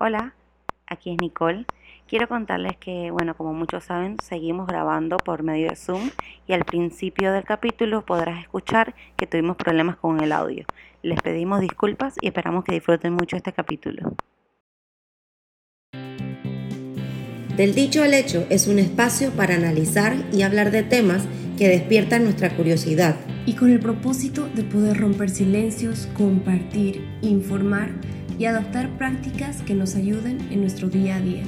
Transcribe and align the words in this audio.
Hola, 0.00 0.32
aquí 0.86 1.10
es 1.10 1.16
Nicole. 1.20 1.66
Quiero 2.06 2.28
contarles 2.28 2.76
que, 2.76 3.10
bueno, 3.10 3.36
como 3.36 3.52
muchos 3.52 3.82
saben, 3.82 4.16
seguimos 4.22 4.68
grabando 4.68 5.16
por 5.16 5.42
medio 5.42 5.70
de 5.70 5.74
Zoom 5.74 6.10
y 6.46 6.52
al 6.52 6.64
principio 6.64 7.32
del 7.32 7.42
capítulo 7.42 8.06
podrás 8.06 8.40
escuchar 8.40 8.94
que 9.16 9.26
tuvimos 9.26 9.56
problemas 9.56 9.96
con 9.96 10.20
el 10.22 10.30
audio. 10.30 10.64
Les 11.02 11.20
pedimos 11.20 11.60
disculpas 11.60 12.14
y 12.20 12.28
esperamos 12.28 12.62
que 12.62 12.74
disfruten 12.74 13.12
mucho 13.14 13.34
este 13.34 13.52
capítulo. 13.52 14.14
Del 17.56 17.74
dicho 17.74 18.04
al 18.04 18.14
hecho 18.14 18.46
es 18.50 18.68
un 18.68 18.78
espacio 18.78 19.32
para 19.32 19.56
analizar 19.56 20.14
y 20.32 20.42
hablar 20.42 20.70
de 20.70 20.84
temas 20.84 21.26
que 21.58 21.66
despiertan 21.66 22.22
nuestra 22.22 22.54
curiosidad. 22.54 23.16
Y 23.46 23.56
con 23.56 23.72
el 23.72 23.80
propósito 23.80 24.48
de 24.54 24.62
poder 24.62 25.00
romper 25.00 25.28
silencios, 25.28 26.06
compartir, 26.16 27.04
informar 27.20 27.90
y 28.38 28.46
adoptar 28.46 28.96
prácticas 28.96 29.62
que 29.62 29.74
nos 29.74 29.96
ayuden 29.96 30.40
en 30.52 30.60
nuestro 30.60 30.88
día 30.88 31.16
a 31.16 31.20
día. 31.20 31.42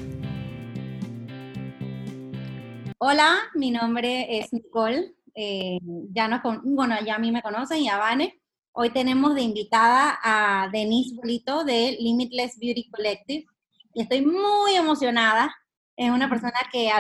Hola, 2.99 3.39
mi 3.55 3.71
nombre 3.71 4.39
es 4.39 4.53
Nicole. 4.53 5.15
Eh, 5.37 5.79
ya 6.13 6.27
nos, 6.27 6.41
bueno, 6.65 6.97
ya 7.07 7.15
a 7.15 7.19
mí 7.21 7.31
me 7.31 7.43
conocen 7.43 7.79
y 7.79 7.89
a 7.89 7.97
Vane. 7.97 8.41
Hoy 8.73 8.91
tenemos 8.91 9.37
de 9.37 9.43
invitada 9.43 10.19
a 10.21 10.69
Denise 10.73 11.15
Bolito 11.15 11.65
de 11.65 11.97
Limitless 12.01 12.59
Beauty 12.59 12.91
Collective. 12.91 13.47
Y 13.95 14.03
estoy 14.03 14.27
muy 14.27 14.75
emocionada. 14.75 15.55
Es 15.97 16.11
una 16.11 16.29
persona 16.29 16.59
que 16.73 16.91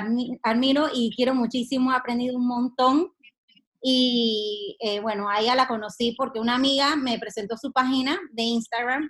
admiro 0.42 0.88
y 0.94 1.12
quiero 1.16 1.34
muchísimo. 1.34 1.90
He 1.92 1.96
aprendido 1.96 2.36
un 2.36 2.46
montón. 2.46 3.08
Y 3.82 4.76
eh, 4.80 5.00
bueno, 5.00 5.28
a 5.28 5.40
ella 5.40 5.56
la 5.56 5.66
conocí 5.66 6.14
porque 6.16 6.38
una 6.38 6.54
amiga 6.54 6.94
me 6.94 7.18
presentó 7.18 7.56
su 7.56 7.72
página 7.72 8.18
de 8.32 8.42
Instagram 8.42 9.08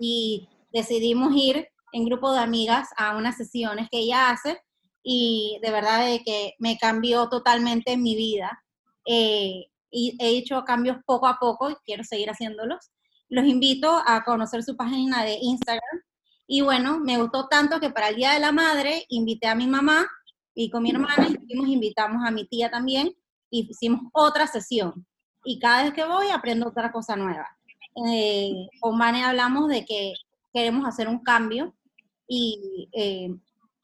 y 0.00 0.48
decidimos 0.72 1.36
ir 1.36 1.68
en 1.92 2.06
grupo 2.06 2.32
de 2.32 2.40
amigas 2.40 2.88
a 2.96 3.16
unas 3.16 3.36
sesiones 3.36 3.88
que 3.90 3.98
ella 3.98 4.30
hace 4.30 4.58
y 5.02 5.58
de 5.62 5.70
verdad 5.70 6.06
que 6.24 6.54
me 6.58 6.78
cambió 6.78 7.28
totalmente 7.28 7.96
mi 7.96 8.16
vida. 8.16 8.64
Eh, 9.06 9.66
y 9.90 10.16
he 10.18 10.38
hecho 10.38 10.64
cambios 10.64 10.98
poco 11.04 11.26
a 11.26 11.38
poco 11.38 11.70
y 11.70 11.74
quiero 11.84 12.02
seguir 12.02 12.30
haciéndolos. 12.30 12.90
Los 13.28 13.44
invito 13.44 14.00
a 14.06 14.24
conocer 14.24 14.62
su 14.62 14.76
página 14.76 15.22
de 15.22 15.36
Instagram. 15.40 16.00
Y 16.46 16.62
bueno, 16.62 16.98
me 16.98 17.18
gustó 17.18 17.48
tanto 17.48 17.78
que 17.78 17.90
para 17.90 18.08
el 18.08 18.16
Día 18.16 18.32
de 18.32 18.40
la 18.40 18.52
Madre 18.52 19.04
invité 19.08 19.48
a 19.48 19.54
mi 19.54 19.66
mamá 19.66 20.06
y 20.54 20.70
con 20.70 20.82
mi 20.82 20.90
hermana 20.90 21.28
y 21.28 21.72
invitamos 21.72 22.26
a 22.26 22.30
mi 22.30 22.46
tía 22.46 22.70
también 22.70 23.14
y 23.50 23.68
hicimos 23.70 24.00
otra 24.12 24.46
sesión. 24.46 25.06
Y 25.44 25.58
cada 25.58 25.84
vez 25.84 25.92
que 25.92 26.04
voy 26.04 26.28
aprendo 26.28 26.68
otra 26.68 26.90
cosa 26.90 27.16
nueva 27.16 27.46
eh, 28.06 28.68
con 28.80 28.96
Mane 28.96 29.24
hablamos 29.24 29.68
de 29.68 29.84
que 29.84 30.14
queremos 30.52 30.86
hacer 30.86 31.08
un 31.08 31.22
cambio 31.22 31.74
y 32.26 32.88
eh, 32.92 33.30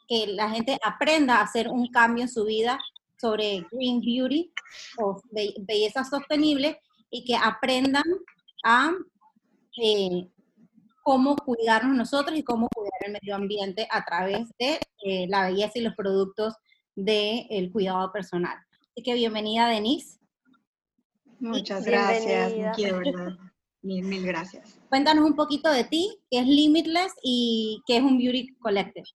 que 0.08 0.28
la 0.28 0.50
gente 0.50 0.78
aprenda 0.84 1.36
a 1.36 1.42
hacer 1.42 1.68
un 1.68 1.88
cambio 1.88 2.22
en 2.22 2.28
su 2.28 2.44
vida 2.44 2.78
sobre 3.20 3.66
green 3.72 4.00
beauty 4.00 4.52
o 4.98 5.20
belleza 5.30 6.04
sostenible 6.04 6.80
y 7.10 7.24
que 7.24 7.36
aprendan 7.36 8.04
a 8.64 8.92
eh, 9.82 10.28
cómo 11.02 11.36
cuidarnos 11.36 11.96
nosotros 11.96 12.38
y 12.38 12.42
cómo 12.42 12.68
cuidar 12.68 13.00
el 13.06 13.12
medio 13.12 13.36
ambiente 13.36 13.86
a 13.90 14.04
través 14.04 14.48
de 14.58 14.78
eh, 15.04 15.26
la 15.28 15.46
belleza 15.46 15.78
y 15.78 15.82
los 15.82 15.94
productos 15.94 16.54
del 16.94 17.70
cuidado 17.72 18.10
personal. 18.12 18.56
Así 18.90 19.02
que 19.02 19.14
bienvenida, 19.14 19.68
Denise. 19.68 20.18
Muchas 21.38 21.84
gracias, 21.84 22.54
Mil, 23.86 24.04
mil 24.04 24.26
gracias. 24.26 24.80
Cuéntanos 24.88 25.24
un 25.24 25.36
poquito 25.36 25.70
de 25.70 25.84
ti, 25.84 26.18
qué 26.28 26.40
es 26.40 26.46
Limitless 26.46 27.12
y 27.22 27.84
qué 27.86 27.98
es 27.98 28.02
un 28.02 28.18
Beauty 28.18 28.56
Collective. 28.58 29.06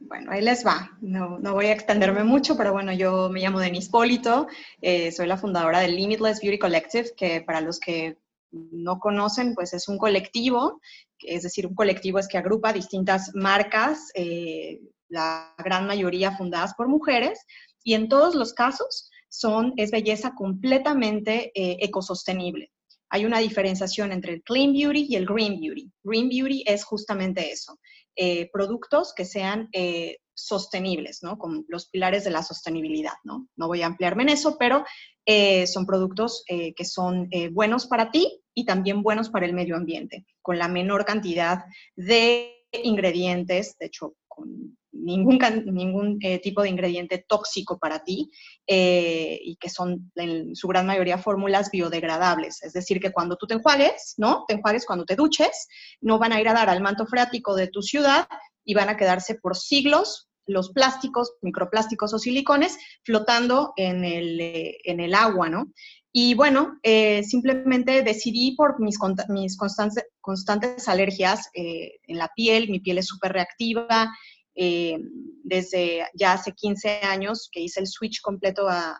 Bueno, 0.00 0.32
ahí 0.32 0.42
les 0.42 0.66
va. 0.66 0.90
No, 1.00 1.38
no, 1.38 1.52
voy 1.52 1.66
a 1.66 1.72
extenderme 1.72 2.24
mucho, 2.24 2.56
pero 2.56 2.72
bueno, 2.72 2.92
yo 2.92 3.28
me 3.28 3.40
llamo 3.40 3.60
Denise 3.60 3.88
Polito, 3.88 4.48
eh, 4.82 5.12
soy 5.12 5.28
la 5.28 5.36
fundadora 5.36 5.78
del 5.78 5.94
Limitless 5.94 6.40
Beauty 6.40 6.58
Collective, 6.58 7.10
que 7.16 7.40
para 7.42 7.60
los 7.60 7.78
que 7.78 8.16
no 8.50 8.98
conocen, 8.98 9.54
pues 9.54 9.74
es 9.74 9.86
un 9.86 9.96
colectivo, 9.96 10.80
es 11.20 11.44
decir, 11.44 11.68
un 11.68 11.76
colectivo 11.76 12.18
es 12.18 12.26
que 12.26 12.38
agrupa 12.38 12.72
distintas 12.72 13.30
marcas, 13.34 14.10
eh, 14.14 14.80
la 15.08 15.54
gran 15.58 15.86
mayoría 15.86 16.36
fundadas 16.36 16.74
por 16.74 16.88
mujeres, 16.88 17.38
y 17.84 17.94
en 17.94 18.08
todos 18.08 18.34
los 18.34 18.54
casos 18.54 19.08
son, 19.28 19.72
es 19.76 19.92
belleza 19.92 20.34
completamente 20.34 21.52
eh, 21.54 21.76
ecosostenible 21.80 22.72
hay 23.10 23.24
una 23.24 23.40
diferenciación 23.40 24.12
entre 24.12 24.34
el 24.34 24.42
clean 24.42 24.72
beauty 24.72 25.06
y 25.08 25.16
el 25.16 25.26
green 25.26 25.60
beauty. 25.60 25.90
Green 26.04 26.28
beauty 26.28 26.62
es 26.66 26.84
justamente 26.84 27.50
eso, 27.50 27.78
eh, 28.16 28.48
productos 28.52 29.12
que 29.14 29.24
sean 29.24 29.68
eh, 29.72 30.18
sostenibles, 30.32 31.22
¿no? 31.22 31.36
Con 31.36 31.64
los 31.68 31.88
pilares 31.88 32.24
de 32.24 32.30
la 32.30 32.42
sostenibilidad, 32.42 33.14
¿no? 33.24 33.48
Voy 33.56 33.82
a 33.82 33.86
ampliarme 33.86 34.22
en 34.22 34.28
eso, 34.30 34.56
pero 34.58 34.84
eh, 35.26 35.66
son 35.66 35.86
productos 35.86 36.44
que 36.46 36.84
son 36.84 37.28
buenos 37.52 37.86
para 37.86 38.10
ti 38.10 38.40
y 38.54 38.64
también 38.64 39.02
buenos 39.02 39.28
para 39.28 39.46
el 39.46 39.52
medio 39.52 39.76
ambiente, 39.76 40.24
con 40.40 40.58
la 40.58 40.68
menor 40.68 41.04
cantidad 41.04 41.64
de 41.94 42.54
ingredientes, 42.72 43.76
de 43.78 43.86
hecho, 43.86 44.14
con 44.28 44.78
ningún, 45.02 45.38
ningún 45.66 46.18
eh, 46.20 46.38
tipo 46.38 46.62
de 46.62 46.68
ingrediente 46.68 47.24
tóxico 47.26 47.78
para 47.78 48.04
ti 48.04 48.30
eh, 48.66 49.38
y 49.42 49.56
que 49.56 49.68
son 49.68 50.10
en 50.14 50.54
su 50.54 50.68
gran 50.68 50.86
mayoría 50.86 51.18
fórmulas 51.18 51.70
biodegradables. 51.70 52.62
Es 52.62 52.72
decir, 52.72 53.00
que 53.00 53.12
cuando 53.12 53.36
tú 53.36 53.46
te 53.46 53.54
enjuagues, 53.54 54.14
¿no? 54.18 54.44
Te 54.46 54.54
enjuagues 54.54 54.86
cuando 54.86 55.04
te 55.04 55.16
duches, 55.16 55.68
no 56.00 56.18
van 56.18 56.32
a 56.32 56.40
ir 56.40 56.48
a 56.48 56.54
dar 56.54 56.68
al 56.68 56.82
manto 56.82 57.06
freático 57.06 57.54
de 57.54 57.68
tu 57.68 57.82
ciudad 57.82 58.28
y 58.64 58.74
van 58.74 58.88
a 58.88 58.96
quedarse 58.96 59.34
por 59.34 59.56
siglos 59.56 60.28
los 60.46 60.70
plásticos, 60.70 61.34
microplásticos 61.42 62.12
o 62.12 62.18
silicones 62.18 62.76
flotando 63.04 63.72
en 63.76 64.04
el, 64.04 64.40
eh, 64.40 64.78
en 64.84 65.00
el 65.00 65.14
agua, 65.14 65.48
¿no? 65.48 65.72
Y 66.12 66.34
bueno, 66.34 66.80
simplemente 67.22 68.02
decidí 68.02 68.56
por 68.56 68.80
mis, 68.80 68.98
mis 69.28 69.56
constantes, 69.56 70.06
constantes 70.20 70.88
alergias 70.88 71.48
en 71.54 72.18
la 72.18 72.28
piel, 72.34 72.68
mi 72.68 72.80
piel 72.80 72.98
es 72.98 73.06
súper 73.06 73.32
reactiva, 73.32 74.10
eh, 74.54 74.98
desde 75.42 76.06
ya 76.14 76.32
hace 76.32 76.52
15 76.52 77.00
años 77.02 77.48
que 77.50 77.60
hice 77.60 77.80
el 77.80 77.86
switch 77.86 78.20
completo 78.20 78.66
a, 78.68 78.96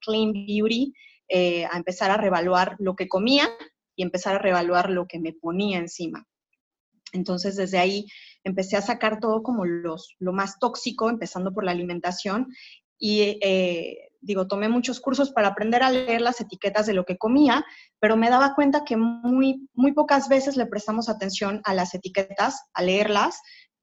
Clean 0.00 0.32
Beauty, 0.32 0.92
eh, 1.28 1.64
a 1.64 1.76
empezar 1.76 2.10
a 2.10 2.16
revaluar 2.16 2.76
lo 2.78 2.94
que 2.94 3.08
comía 3.08 3.48
y 3.96 4.02
empezar 4.02 4.36
a 4.36 4.38
revaluar 4.38 4.90
lo 4.90 5.06
que 5.06 5.18
me 5.18 5.32
ponía 5.32 5.78
encima. 5.78 6.26
Entonces, 7.12 7.56
desde 7.56 7.78
ahí 7.78 8.06
empecé 8.42 8.76
a 8.76 8.82
sacar 8.82 9.20
todo 9.20 9.42
como 9.42 9.64
los, 9.64 10.16
lo 10.18 10.32
más 10.32 10.58
tóxico, 10.58 11.08
empezando 11.08 11.52
por 11.52 11.64
la 11.64 11.70
alimentación. 11.70 12.48
Y 12.98 13.38
eh, 13.42 14.10
digo, 14.20 14.46
tomé 14.46 14.68
muchos 14.68 15.00
cursos 15.00 15.30
para 15.30 15.48
aprender 15.48 15.82
a 15.82 15.90
leer 15.90 16.20
las 16.20 16.40
etiquetas 16.40 16.86
de 16.86 16.94
lo 16.94 17.04
que 17.04 17.16
comía, 17.16 17.64
pero 18.00 18.16
me 18.16 18.30
daba 18.30 18.54
cuenta 18.54 18.84
que 18.84 18.96
muy, 18.96 19.68
muy 19.74 19.92
pocas 19.92 20.28
veces 20.28 20.56
le 20.56 20.66
prestamos 20.66 21.08
atención 21.08 21.60
a 21.64 21.74
las 21.74 21.94
etiquetas, 21.94 22.62
a 22.74 22.82
leerlas, 22.82 23.40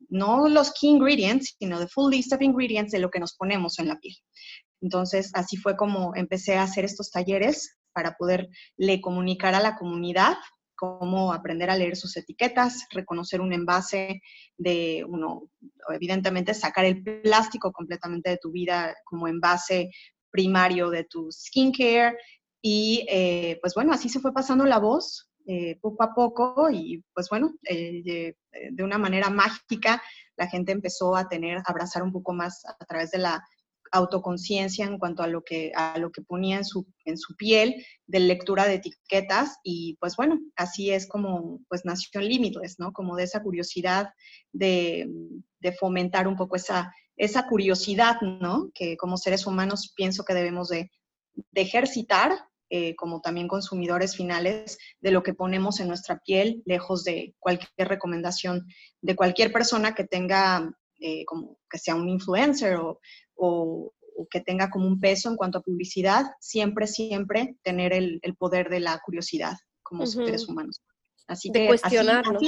no 0.09 0.47
los 0.47 0.71
key 0.73 0.89
ingredients, 0.89 1.55
sino 1.59 1.79
the 1.79 1.87
full 1.87 2.11
list 2.11 2.33
of 2.33 2.41
ingredients 2.41 2.91
de 2.91 2.99
lo 2.99 3.09
que 3.09 3.19
nos 3.19 3.35
ponemos 3.35 3.79
en 3.79 3.87
la 3.87 3.99
piel. 3.99 4.15
Entonces, 4.81 5.31
así 5.33 5.57
fue 5.57 5.77
como 5.77 6.15
empecé 6.15 6.55
a 6.55 6.63
hacer 6.63 6.85
estos 6.85 7.11
talleres 7.11 7.77
para 7.93 8.15
poderle 8.17 9.01
comunicar 9.01 9.53
a 9.53 9.61
la 9.61 9.75
comunidad 9.75 10.37
cómo 10.81 11.31
aprender 11.31 11.69
a 11.69 11.75
leer 11.75 11.95
sus 11.95 12.17
etiquetas, 12.17 12.87
reconocer 12.89 13.39
un 13.39 13.53
envase 13.53 14.19
de 14.57 15.05
uno, 15.07 15.43
evidentemente 15.93 16.55
sacar 16.55 16.85
el 16.85 17.03
plástico 17.03 17.71
completamente 17.71 18.31
de 18.31 18.39
tu 18.41 18.51
vida 18.51 18.95
como 19.05 19.27
envase 19.27 19.91
primario 20.31 20.89
de 20.89 21.03
tu 21.03 21.31
skincare. 21.31 22.17
Y 22.63 23.05
eh, 23.09 23.59
pues 23.61 23.75
bueno, 23.75 23.93
así 23.93 24.09
se 24.09 24.19
fue 24.19 24.33
pasando 24.33 24.65
la 24.65 24.79
voz 24.79 25.30
eh, 25.45 25.77
poco 25.81 26.03
a 26.03 26.13
poco 26.13 26.69
y 26.71 27.03
pues 27.13 27.29
bueno, 27.29 27.53
eh, 27.67 28.35
de 28.71 28.83
una 28.83 28.97
manera 28.97 29.29
mágica 29.29 30.01
la 30.35 30.47
gente 30.47 30.71
empezó 30.71 31.15
a 31.15 31.27
tener, 31.27 31.57
a 31.57 31.63
abrazar 31.65 32.03
un 32.03 32.11
poco 32.11 32.33
más 32.33 32.63
a 32.65 32.85
través 32.85 33.11
de 33.11 33.19
la 33.19 33.43
autoconciencia 33.91 34.85
en 34.85 34.97
cuanto 34.97 35.21
a 35.21 35.27
lo 35.27 35.43
que 35.43 35.71
a 35.75 35.97
lo 35.97 36.11
que 36.11 36.21
ponía 36.21 36.57
en 36.57 36.65
su 36.65 36.87
en 37.05 37.17
su 37.17 37.35
piel 37.35 37.85
de 38.07 38.19
lectura 38.21 38.65
de 38.65 38.75
etiquetas 38.75 39.57
y 39.63 39.97
pues 39.99 40.15
bueno 40.15 40.39
así 40.55 40.91
es 40.91 41.07
como 41.07 41.59
pues 41.67 41.83
nació 41.83 42.21
Limitless 42.21 42.79
no 42.79 42.93
como 42.93 43.17
de 43.17 43.23
esa 43.23 43.43
curiosidad 43.43 44.09
de, 44.53 45.09
de, 45.59 45.71
fomentar 45.73 46.27
un 46.27 46.37
poco 46.37 46.55
esa 46.55 46.93
esa 47.17 47.47
curiosidad 47.47 48.21
no 48.21 48.71
que 48.73 48.95
como 48.95 49.17
seres 49.17 49.45
humanos 49.45 49.93
pienso 49.95 50.23
que 50.23 50.33
debemos 50.33 50.69
de, 50.69 50.89
de 51.51 51.61
ejercitar 51.61 52.31
eh, 52.73 52.95
como 52.95 53.19
también 53.19 53.49
consumidores 53.49 54.15
finales 54.15 54.77
de 55.01 55.11
lo 55.11 55.23
que 55.23 55.33
ponemos 55.33 55.81
en 55.81 55.89
nuestra 55.89 56.19
piel, 56.19 56.63
lejos 56.65 57.03
de 57.03 57.35
cualquier 57.37 57.89
recomendación 57.89 58.65
de 59.01 59.13
cualquier 59.13 59.51
persona 59.51 59.93
que 59.93 60.05
tenga, 60.05 60.73
eh, 61.01 61.25
como 61.25 61.57
que 61.69 61.77
sea 61.77 61.95
un 61.95 62.07
influencer 62.07 62.79
o, 63.35 63.93
que 64.29 64.39
tenga 64.39 64.69
como 64.69 64.87
un 64.87 65.01
peso 65.01 65.29
en 65.29 65.35
cuanto 65.35 65.57
a 65.57 65.63
publicidad, 65.63 66.27
siempre, 66.39 66.87
siempre 66.87 67.57
tener 67.61 67.91
el, 67.91 68.21
poder 68.39 68.69
de 68.69 68.79
la 68.79 69.01
curiosidad 69.03 69.57
como 69.83 70.05
seres 70.05 70.47
humanos. 70.47 70.81
Así 71.27 71.49
de 71.49 71.67
cuestionarnos. 71.67 72.41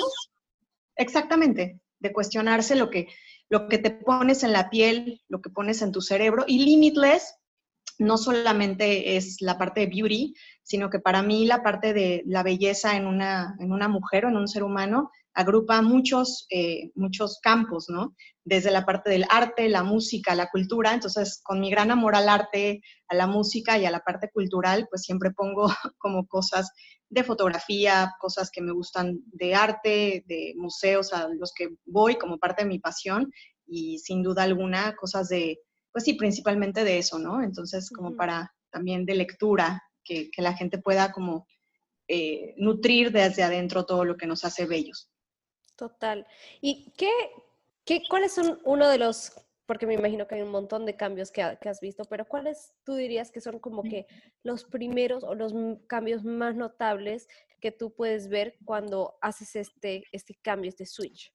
exactamente, 0.95 1.81
de 1.99 2.13
cuestionarse 2.13 2.75
lo 2.75 2.89
que, 2.89 3.09
lo 3.49 3.67
que 3.67 3.77
te 3.77 3.91
pones 3.91 4.43
en 4.43 4.53
la 4.53 4.69
piel, 4.69 5.21
lo 5.27 5.41
que 5.41 5.49
pones 5.49 5.81
en 5.81 5.91
tu 5.91 5.99
cerebro. 5.99 6.45
Y 6.47 6.63
Limitless 6.63 7.35
no 7.99 8.17
solamente 8.17 9.15
es 9.15 9.37
la 9.41 9.57
parte 9.57 9.81
de 9.81 9.87
beauty, 9.87 10.33
sino 10.63 10.89
que 10.89 10.99
para 10.99 11.21
mí 11.21 11.45
la 11.45 11.61
parte 11.63 11.93
de 11.93 12.23
la 12.25 12.43
belleza 12.43 12.95
en 12.95 13.07
una, 13.07 13.55
en 13.59 13.71
una 13.71 13.87
mujer 13.87 14.25
o 14.25 14.29
en 14.29 14.37
un 14.37 14.47
ser 14.47 14.63
humano 14.63 15.11
agrupa 15.33 15.81
muchos, 15.81 16.45
eh, 16.49 16.91
muchos 16.95 17.39
campos, 17.41 17.85
¿no? 17.89 18.15
Desde 18.45 18.71
la 18.71 18.85
parte 18.85 19.09
del 19.09 19.25
arte, 19.29 19.67
la 19.67 19.83
música, 19.83 20.35
la 20.35 20.49
cultura. 20.49 20.93
Entonces, 20.93 21.41
con 21.43 21.59
mi 21.59 21.71
gran 21.71 21.91
amor 21.91 22.15
al 22.15 22.29
arte, 22.29 22.81
a 23.07 23.15
la 23.15 23.25
música 23.25 23.77
y 23.77 23.85
a 23.85 23.91
la 23.91 24.01
parte 24.01 24.29
cultural, 24.31 24.87
pues 24.89 25.01
siempre 25.01 25.31
pongo 25.31 25.67
como 25.97 26.27
cosas 26.27 26.71
de 27.09 27.23
fotografía, 27.23 28.13
cosas 28.19 28.49
que 28.51 28.61
me 28.61 28.71
gustan 28.71 29.19
de 29.25 29.55
arte, 29.55 30.23
de 30.27 30.53
museos 30.55 31.13
a 31.13 31.27
los 31.29 31.53
que 31.53 31.69
voy 31.85 32.15
como 32.15 32.37
parte 32.37 32.63
de 32.63 32.69
mi 32.69 32.79
pasión 32.79 33.31
y 33.65 33.99
sin 33.99 34.23
duda 34.23 34.43
alguna 34.43 34.95
cosas 34.95 35.29
de, 35.29 35.59
pues 35.93 36.03
sí, 36.03 36.15
principalmente 36.15 36.83
de 36.83 36.97
eso, 36.97 37.19
¿no? 37.19 37.41
Entonces, 37.41 37.89
como 37.89 38.15
para 38.15 38.51
también 38.71 39.05
de 39.05 39.15
lectura, 39.15 39.81
que, 40.03 40.29
que 40.31 40.41
la 40.41 40.53
gente 40.53 40.79
pueda 40.79 41.11
como 41.11 41.47
eh, 42.07 42.55
nutrir 42.57 43.11
desde 43.11 43.43
adentro 43.43 43.85
todo 43.85 44.03
lo 44.03 44.17
que 44.17 44.27
nos 44.27 44.43
hace 44.43 44.65
bellos. 44.65 45.09
Total. 45.77 46.27
¿Y 46.59 46.91
qué, 46.97 47.11
qué, 47.85 48.01
cuáles 48.09 48.33
son 48.33 48.59
uno 48.65 48.89
de 48.89 48.97
los, 48.97 49.31
porque 49.65 49.87
me 49.87 49.93
imagino 49.93 50.27
que 50.27 50.35
hay 50.35 50.41
un 50.41 50.51
montón 50.51 50.85
de 50.85 50.97
cambios 50.97 51.31
que, 51.31 51.57
que, 51.61 51.69
has 51.69 51.79
visto, 51.79 52.03
pero 52.05 52.25
cuáles 52.25 52.73
tú 52.83 52.95
dirías 52.95 53.31
que 53.31 53.39
son 53.39 53.59
como 53.59 53.83
que 53.83 54.07
los 54.43 54.65
primeros 54.65 55.23
o 55.23 55.35
los 55.35 55.53
cambios 55.87 56.25
más 56.25 56.55
notables 56.55 57.27
que 57.61 57.71
tú 57.71 57.93
puedes 57.93 58.27
ver 58.27 58.57
cuando 58.65 59.15
haces 59.21 59.55
este, 59.55 60.03
este 60.11 60.35
cambio, 60.41 60.69
este 60.69 60.85
switch? 60.85 61.33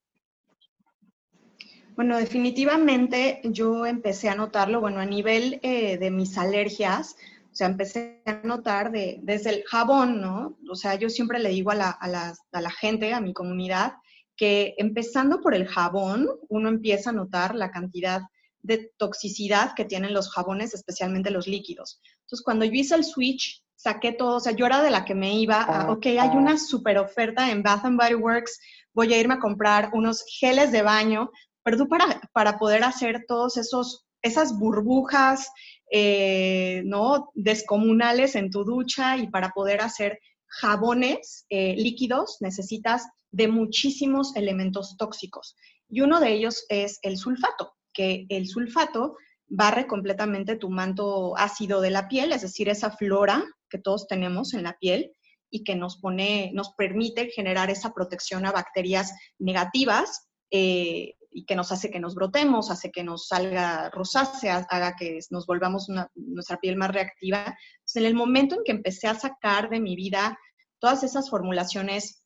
Bueno, 1.99 2.17
definitivamente 2.17 3.41
yo 3.43 3.85
empecé 3.85 4.29
a 4.29 4.37
notarlo, 4.37 4.81
bueno, 4.81 5.01
a 5.01 5.05
nivel 5.05 5.59
eh, 5.65 5.99
de 5.99 6.13
mis 6.13 6.39
alergias, 6.39 7.17
o 7.51 7.57
sea, 7.57 7.67
empecé 7.67 8.23
a 8.25 8.35
notar 8.45 8.93
de, 8.93 9.19
desde 9.25 9.51
el 9.51 9.65
jabón, 9.65 10.21
¿no? 10.21 10.57
O 10.71 10.77
sea, 10.77 10.95
yo 10.95 11.11
siempre 11.11 11.41
le 11.41 11.49
digo 11.49 11.73
a 11.73 11.75
la, 11.75 11.91
a, 11.91 12.07
la, 12.07 12.35
a 12.53 12.61
la 12.61 12.71
gente, 12.71 13.13
a 13.13 13.21
mi 13.21 13.33
comunidad, 13.33 13.95
que 14.37 14.77
empezando 14.79 15.41
por 15.41 15.57
el 15.57 15.67
jabón, 15.67 16.29
uno 16.49 16.69
empieza 16.69 17.11
a 17.11 17.15
notar 17.15 17.57
la 17.57 17.73
cantidad 17.73 18.21
de 18.63 18.93
toxicidad 18.97 19.75
que 19.75 19.85
tienen 19.85 20.15
los 20.15 20.31
jabones, 20.31 20.75
especialmente 20.75 21.33
los 21.33 21.49
líquidos. 21.49 22.01
Entonces, 22.21 22.45
cuando 22.45 22.65
yo 22.65 22.75
hice 22.75 22.95
el 22.95 23.03
switch, 23.03 23.65
saqué 23.75 24.13
todo, 24.13 24.37
o 24.37 24.41
sea, 24.41 24.53
yo 24.53 24.67
era 24.67 24.83
de 24.83 24.91
la 24.91 25.05
que 25.05 25.17
me 25.17 25.37
iba 25.37 25.63
a, 25.63 25.91
ok, 25.91 26.07
hay 26.07 26.31
una 26.37 26.59
super 26.59 26.97
oferta 26.99 27.51
en 27.51 27.65
Bath 27.65 27.85
and 27.85 28.01
Body 28.01 28.15
Works, 28.15 28.61
voy 28.93 29.13
a 29.15 29.19
irme 29.19 29.35
a 29.35 29.41
comprar 29.41 29.91
unos 29.95 30.25
geles 30.39 30.71
de 30.71 30.83
baño, 30.83 31.31
pero 31.69 31.85
tú 31.85 31.89
para, 31.91 32.19
para 32.33 32.59
poder 32.59 32.83
hacer 32.83 33.27
todos 33.29 33.59
esos, 33.59 34.07
esas 34.23 34.59
burbujas, 34.59 35.51
eh, 35.93 36.81
¿no? 36.87 37.31
Descomunales 37.35 38.37
en 38.37 38.51
tu 38.51 38.65
ducha 38.65 39.19
y 39.19 39.27
para 39.27 39.51
poder 39.51 39.83
hacer 39.83 40.19
jabones 40.47 41.45
eh, 41.51 41.75
líquidos 41.77 42.39
necesitas 42.41 43.07
de 43.33 43.49
muchísimos 43.49 44.35
elementos 44.35 44.97
tóxicos. 44.97 45.57
Y 45.91 46.01
uno 46.01 46.21
de 46.21 46.33
ellos 46.33 46.65
es 46.71 47.01
el 47.03 47.19
sulfato, 47.19 47.75
que 47.93 48.25
el 48.31 48.49
sulfato 48.49 49.19
barre 49.47 49.87
completamente 49.87 50.57
tu 50.57 50.71
manto 50.71 51.37
ácido 51.37 51.83
de 51.83 51.91
la 51.91 52.09
piel, 52.09 52.33
es 52.33 52.41
decir, 52.41 52.71
esa 52.71 52.93
flora 52.93 53.45
que 53.69 53.77
todos 53.77 54.07
tenemos 54.09 54.55
en 54.55 54.63
la 54.63 54.79
piel 54.79 55.13
y 55.51 55.65
que 55.65 55.77
nos 55.77 55.99
pone, 55.99 56.51
nos 56.55 56.73
permite 56.73 57.29
generar 57.29 57.69
esa 57.69 57.93
protección 57.93 58.47
a 58.47 58.53
bacterias 58.53 59.13
negativas 59.39 60.31
eh, 60.51 61.18
y 61.39 61.45
que 61.45 61.55
nos 61.55 61.71
hace 61.71 61.89
que 61.89 62.01
nos 62.01 62.17
brotemos, 62.17 62.69
hace 62.69 62.91
que 62.91 63.05
nos 63.05 63.29
salga 63.29 63.91
rosácea, 63.91 64.67
haga 64.71 64.97
que 64.97 65.21
nos 65.31 65.47
volvamos 65.47 65.87
nuestra 66.17 66.59
piel 66.59 66.77
más 66.77 66.91
reactiva. 66.91 67.45
Entonces, 67.45 67.97
en 67.97 68.07
el 68.07 68.15
momento 68.15 68.57
en 68.57 68.65
que 68.65 68.73
empecé 68.73 69.07
a 69.07 69.15
sacar 69.15 69.71
de 69.71 69.79
mi 69.79 69.95
vida 69.95 70.37
todas 70.81 71.05
esas 71.05 71.31
formulaciones 71.31 72.25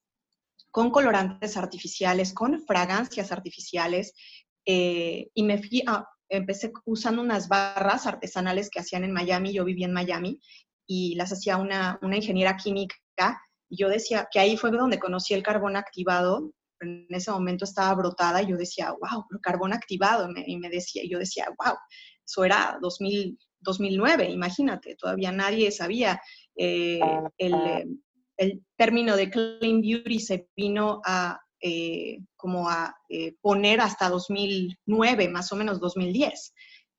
con 0.70 0.90
colorantes 0.90 1.58
artificiales, 1.58 2.32
con 2.32 2.64
fragancias 2.64 3.32
artificiales, 3.32 4.14
eh, 4.64 5.28
y 5.34 5.42
me 5.42 5.58
fui 5.58 5.82
empecé 6.30 6.72
usando 6.86 7.20
unas 7.20 7.48
barras 7.48 8.06
artesanales 8.06 8.70
que 8.70 8.80
hacían 8.80 9.04
en 9.04 9.12
Miami, 9.12 9.52
yo 9.52 9.66
vivía 9.66 9.84
en 9.84 9.92
Miami, 9.92 10.40
y 10.86 11.16
las 11.16 11.30
hacía 11.32 11.58
una, 11.58 11.98
una 12.00 12.16
ingeniera 12.16 12.56
química, 12.56 13.42
y 13.68 13.76
yo 13.76 13.90
decía 13.90 14.26
que 14.32 14.40
ahí 14.40 14.56
fue 14.56 14.70
donde 14.70 14.98
conocí 14.98 15.34
el 15.34 15.42
carbón 15.42 15.76
activado, 15.76 16.54
en 16.84 17.06
ese 17.10 17.30
momento 17.30 17.64
estaba 17.64 17.94
brotada 17.94 18.42
y 18.42 18.48
yo 18.48 18.56
decía, 18.56 18.90
wow, 18.90 19.24
el 19.30 19.40
carbón 19.40 19.72
activado, 19.72 20.28
y 20.46 20.56
me 20.56 20.68
decía, 20.68 21.02
yo 21.08 21.18
decía, 21.18 21.46
wow, 21.58 21.76
eso 22.24 22.44
era 22.44 22.78
2000, 22.80 23.38
2009, 23.60 24.30
imagínate, 24.30 24.96
todavía 24.96 25.32
nadie 25.32 25.70
sabía 25.70 26.20
eh, 26.56 27.00
el, 27.38 28.00
el 28.36 28.64
término 28.76 29.16
de 29.16 29.30
clean 29.30 29.80
beauty 29.80 30.18
se 30.18 30.48
vino 30.56 31.00
a 31.04 31.38
eh, 31.64 32.18
como 32.34 32.68
a 32.68 32.92
eh, 33.08 33.36
poner 33.40 33.80
hasta 33.80 34.08
2009, 34.08 35.28
más 35.28 35.52
o 35.52 35.56
menos 35.56 35.78
2010. 35.78 36.54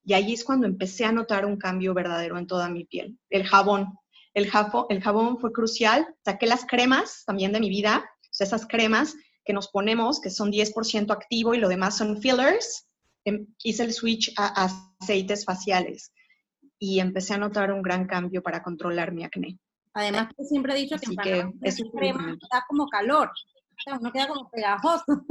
Y 0.05 0.13
ahí 0.13 0.31
es 0.31 0.45
cuando 0.45 0.65
empecé 0.65 1.03
a 1.03 1.11
notar 1.11 1.45
un 1.45 1.57
cambio 1.57 1.93
verdadero 1.93 2.37
en 2.37 2.47
toda 2.47 2.69
mi 2.69 2.85
piel. 2.85 3.19
El 3.29 3.43
jabón. 3.43 3.89
El, 4.33 4.49
jabón, 4.49 4.85
el 4.87 5.01
jabón 5.01 5.37
fue 5.37 5.51
crucial. 5.51 6.07
Saqué 6.23 6.47
las 6.47 6.65
cremas 6.65 7.23
también 7.25 7.51
de 7.51 7.59
mi 7.59 7.69
vida, 7.69 8.05
o 8.21 8.27
sea, 8.31 8.47
esas 8.47 8.65
cremas 8.65 9.15
que 9.43 9.53
nos 9.53 9.69
ponemos, 9.69 10.21
que 10.21 10.29
son 10.29 10.51
10% 10.51 11.11
activo 11.11 11.53
y 11.53 11.59
lo 11.59 11.69
demás 11.69 11.97
son 11.97 12.21
fillers. 12.21 12.87
Em, 13.25 13.47
hice 13.63 13.83
el 13.83 13.93
switch 13.93 14.33
a 14.37 14.65
aceites 14.99 15.45
faciales 15.45 16.11
y 16.77 16.99
empecé 16.99 17.33
a 17.33 17.37
notar 17.37 17.71
un 17.71 17.81
gran 17.81 18.05
cambio 18.05 18.43
para 18.43 18.61
controlar 18.61 19.13
mi 19.13 19.23
acné. 19.23 19.57
Además, 19.93 20.29
siempre 20.49 20.73
he 20.73 20.77
dicho 20.77 20.97
que, 20.97 21.15
que 21.15 21.49
es 21.61 21.81
crema 21.95 22.35
da 22.51 22.65
como 22.67 22.87
calor, 22.87 23.29
o 23.29 23.81
sea, 23.83 23.99
uno 23.99 24.11
queda 24.11 24.27
como 24.27 24.49
pegajoso. 24.49 25.25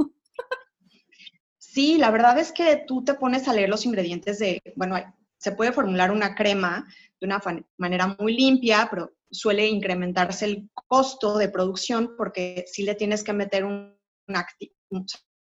Sí, 1.57 1.97
la 1.97 2.11
verdad 2.11 2.37
es 2.37 2.51
que 2.51 2.83
tú 2.87 3.03
te 3.03 3.15
pones 3.15 3.47
a 3.47 3.53
leer 3.53 3.67
los 3.67 3.85
ingredientes 3.85 4.37
de, 4.37 4.61
bueno, 4.75 4.95
se 5.37 5.53
puede 5.53 5.71
formular 5.71 6.11
una 6.11 6.35
crema 6.35 6.87
de 7.19 7.25
una 7.25 7.41
manera 7.77 8.15
muy 8.19 8.35
limpia, 8.35 8.87
pero 8.89 9.13
suele 9.31 9.67
incrementarse 9.67 10.45
el 10.45 10.69
costo 10.73 11.37
de 11.37 11.49
producción 11.49 12.15
porque 12.15 12.65
sí 12.67 12.83
le 12.83 12.95
tienes 12.95 13.23
que 13.23 13.33
meter 13.33 13.65
un, 13.65 13.97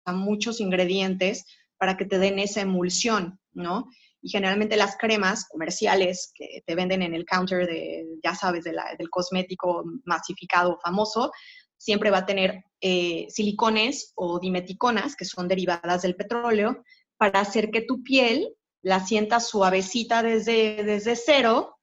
muchos 0.06 0.61
ingredientes 0.61 1.44
para 1.79 1.96
que 1.96 2.05
te 2.05 2.19
den 2.19 2.39
esa 2.39 2.60
emulsión, 2.60 3.39
¿no? 3.53 3.89
y 4.27 4.29
generalmente 4.29 4.77
las 4.77 4.96
cremas 4.96 5.46
comerciales 5.48 6.32
que 6.34 6.60
te 6.67 6.74
venden 6.74 7.01
en 7.03 7.15
el 7.15 7.24
counter 7.24 7.65
de, 7.65 8.05
ya 8.24 8.34
sabes, 8.34 8.65
del 8.65 9.08
cosmético 9.08 9.84
masificado 10.05 10.81
famoso, 10.82 11.31
siempre 11.77 12.10
va 12.10 12.19
a 12.19 12.27
tener 12.27 12.65
eh, 12.81 13.27
silicones 13.29 14.12
o 14.17 14.41
dimeticonas, 14.41 15.15
que 15.15 15.24
son 15.24 15.46
derivadas 15.46 16.03
del 16.03 16.17
petróleo, 16.17 16.82
para 17.17 17.39
hacer 17.39 17.70
que 17.70 17.82
tu 17.82 18.03
piel 18.03 18.53
la 18.82 18.98
sientas 18.98 19.46
suavecita 19.46 20.24
desde, 20.24 20.82
desde 20.82 21.15
cero, 21.15 21.79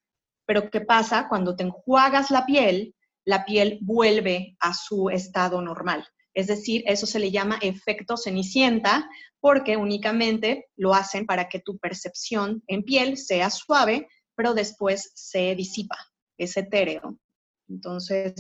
pero 0.46 0.70
¿qué 0.70 0.82
pasa? 0.82 1.30
Cuando 1.30 1.56
te 1.56 1.64
enjuagas 1.64 2.30
la 2.30 2.46
piel, 2.46 2.94
la 3.24 3.46
piel 3.46 3.80
vuelve 3.82 4.58
a 4.60 4.74
su 4.74 5.10
estado 5.10 5.62
normal. 5.62 6.06
Es 6.34 6.48
decir, 6.48 6.84
eso 6.88 7.06
se 7.06 7.20
le 7.20 7.32
llama 7.32 7.60
efecto 7.62 8.18
cenicienta 8.18 9.08
porque 9.40 9.78
únicamente 9.78 10.68
lo 10.76 10.94
hacen 10.94 11.26
para 11.26 11.50
que 11.50 11.60
tu 11.60 11.78
percepción 11.78 12.64
en 12.68 12.84
piel 12.84 13.18
sea 13.18 13.50
suave, 13.50 14.08
pero 14.36 14.54
después 14.54 15.12
se 15.16 15.54
disipa, 15.56 15.98
es 16.38 16.58
etéreo. 16.58 17.20
Entonces, 17.68 18.34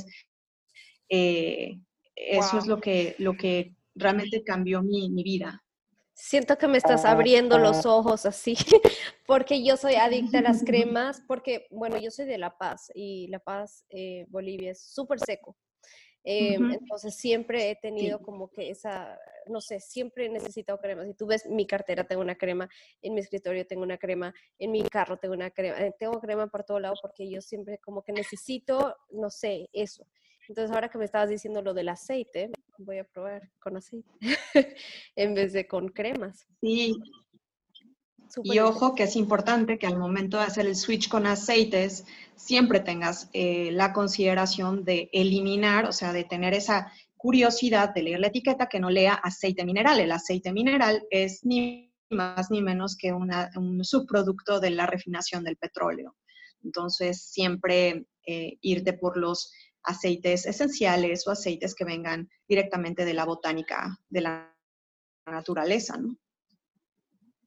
eh, 1.09 1.77
eso 2.15 2.57
es 2.57 2.67
lo 2.67 2.79
que, 2.79 3.15
lo 3.19 3.35
que 3.35 3.75
realmente 3.95 4.43
cambió 4.43 4.81
mi, 4.81 5.09
mi 5.09 5.23
vida. 5.23 5.63
Siento 6.15 6.57
que 6.57 6.67
me 6.67 6.77
estás 6.77 7.05
abriendo 7.05 7.57
los 7.57 7.85
ojos 7.85 8.25
así, 8.25 8.55
porque 9.25 9.63
yo 9.65 9.77
soy 9.77 9.95
adicta 9.95 10.39
a 10.39 10.41
las 10.41 10.63
cremas, 10.65 11.21
porque, 11.27 11.67
bueno, 11.71 11.97
yo 11.97 12.11
soy 12.11 12.25
de 12.25 12.37
La 12.37 12.57
Paz 12.57 12.91
y 12.93 13.27
La 13.27 13.39
Paz, 13.39 13.85
eh, 13.89 14.25
Bolivia, 14.29 14.71
es 14.71 14.83
súper 14.83 15.19
seco. 15.19 15.57
Em, 16.23 16.71
entonces 16.71 17.15
siempre 17.15 17.69
he 17.69 17.75
tenido 17.75 18.21
como 18.21 18.49
que 18.49 18.69
esa, 18.69 19.19
no 19.47 19.59
sé, 19.59 19.79
siempre 19.79 20.25
he 20.25 20.29
necesitado 20.29 20.79
cremas. 20.79 21.07
Si 21.07 21.13
tú 21.13 21.27
ves 21.27 21.45
mi 21.47 21.67
cartera, 21.67 22.05
tengo 22.05 22.21
una 22.21 22.35
crema, 22.35 22.69
en 23.01 23.13
mi 23.13 23.19
escritorio 23.19 23.67
tengo 23.67 23.83
una 23.83 23.97
crema, 23.97 24.33
en 24.57 24.71
mi 24.71 24.83
carro 24.83 25.17
tengo 25.17 25.33
una 25.33 25.51
crema, 25.51 25.79
eh, 25.79 25.93
tengo 25.99 26.19
crema 26.21 26.47
por 26.47 26.63
todo 26.63 26.79
lado 26.79 26.95
porque 27.01 27.29
yo 27.29 27.41
siempre 27.41 27.77
como 27.79 28.03
que 28.03 28.13
necesito, 28.13 28.95
no 29.11 29.29
sé, 29.29 29.69
eso. 29.73 30.07
Entonces 30.47 30.73
ahora 30.73 30.89
que 30.89 30.97
me 30.97 31.05
estabas 31.05 31.29
diciendo 31.29 31.61
lo 31.61 31.73
del 31.73 31.89
aceite, 31.89 32.51
voy 32.77 32.99
a 32.99 33.03
probar 33.03 33.51
con 33.59 33.77
aceite 33.77 34.09
en 35.15 35.33
vez 35.33 35.53
de 35.53 35.67
con 35.67 35.89
cremas. 35.89 36.47
Sí, 36.61 36.93
y 38.41 38.59
ojo 38.59 38.95
que 38.95 39.03
es 39.03 39.15
importante 39.15 39.77
que 39.77 39.87
al 39.87 39.97
momento 39.97 40.37
de 40.37 40.43
hacer 40.43 40.65
el 40.65 40.75
switch 40.75 41.09
con 41.09 41.27
aceites, 41.27 42.05
siempre 42.35 42.79
tengas 42.79 43.29
eh, 43.33 43.71
la 43.71 43.93
consideración 43.93 44.83
de 44.83 45.09
eliminar, 45.13 45.85
o 45.85 45.91
sea, 45.91 46.13
de 46.13 46.23
tener 46.23 46.53
esa 46.53 46.91
curiosidad 47.17 47.93
de 47.93 48.03
leer 48.03 48.19
la 48.19 48.27
etiqueta 48.27 48.67
que 48.67 48.79
no 48.79 48.89
lea 48.89 49.13
aceite 49.13 49.65
mineral. 49.65 49.99
El 49.99 50.11
aceite 50.11 50.51
mineral 50.51 51.03
es 51.09 51.45
ni 51.45 51.93
más 52.09 52.51
ni 52.51 52.61
menos 52.61 52.95
que 52.95 53.11
un 53.11 53.83
subproducto 53.83 54.59
de 54.59 54.69
la 54.71 54.85
refinación 54.85 55.43
del 55.43 55.57
petróleo. 55.57 56.15
Entonces, 56.63 57.23
siempre 57.23 58.05
eh, 58.25 58.57
irte 58.61 58.93
por 58.93 59.17
los 59.17 59.51
aceites 59.83 60.45
esenciales 60.45 61.27
o 61.27 61.31
aceites 61.31 61.75
que 61.75 61.85
vengan 61.85 62.29
directamente 62.47 63.05
de 63.05 63.13
la 63.13 63.25
botánica, 63.25 63.97
de 64.09 64.21
la 64.21 64.55
naturaleza, 65.25 65.97
¿no? 65.97 66.17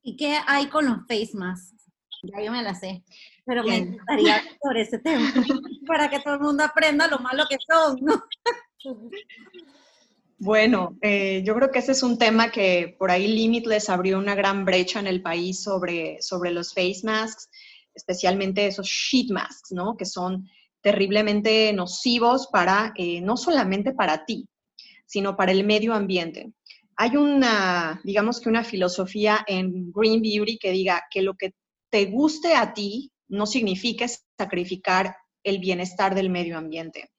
¿Y 0.06 0.16
qué 0.16 0.38
hay 0.46 0.68
con 0.68 0.86
los 0.86 0.98
face 1.08 1.32
masks? 1.34 1.90
Ya 2.22 2.40
yo 2.40 2.52
me 2.52 2.62
la 2.62 2.76
sé, 2.76 3.02
pero 3.44 3.64
me 3.64 3.86
gustaría 3.86 4.40
sobre 4.62 4.82
ese 4.82 5.00
tema, 5.00 5.34
para 5.86 6.08
que 6.08 6.20
todo 6.20 6.34
el 6.34 6.40
mundo 6.40 6.62
aprenda 6.62 7.08
lo 7.08 7.18
malo 7.18 7.44
que 7.50 7.56
son, 7.68 7.98
¿no? 8.00 8.22
Bueno, 10.38 10.96
eh, 11.02 11.42
yo 11.44 11.56
creo 11.56 11.72
que 11.72 11.80
ese 11.80 11.90
es 11.90 12.04
un 12.04 12.18
tema 12.18 12.52
que 12.52 12.94
por 13.00 13.10
ahí 13.10 13.26
Limitless 13.26 13.90
abrió 13.90 14.18
una 14.18 14.36
gran 14.36 14.64
brecha 14.64 15.00
en 15.00 15.08
el 15.08 15.22
país 15.22 15.60
sobre, 15.64 16.22
sobre 16.22 16.52
los 16.52 16.72
face 16.72 17.00
masks, 17.02 17.48
especialmente 17.92 18.64
esos 18.64 18.86
sheet 18.86 19.32
masks, 19.32 19.72
¿no? 19.72 19.96
Que 19.96 20.04
son 20.04 20.48
terriblemente 20.82 21.72
nocivos 21.72 22.46
para, 22.46 22.92
eh, 22.94 23.20
no 23.22 23.36
solamente 23.36 23.92
para 23.92 24.24
ti, 24.24 24.48
sino 25.04 25.36
para 25.36 25.50
el 25.50 25.64
medio 25.64 25.94
ambiente. 25.94 26.52
Hay 26.96 27.16
una, 27.16 28.00
digamos 28.04 28.40
que 28.40 28.48
una 28.48 28.64
filosofía 28.64 29.44
en 29.46 29.92
Green 29.92 30.22
Beauty 30.22 30.58
que 30.58 30.70
diga 30.70 31.04
que 31.10 31.22
lo 31.22 31.34
que 31.34 31.54
te 31.90 32.06
guste 32.06 32.54
a 32.54 32.72
ti 32.72 33.12
no 33.28 33.46
significa 33.46 34.06
sacrificar 34.38 35.16
el 35.44 35.58
bienestar 35.58 36.14
del 36.14 36.30
medio 36.30 36.56
ambiente. 36.58 37.10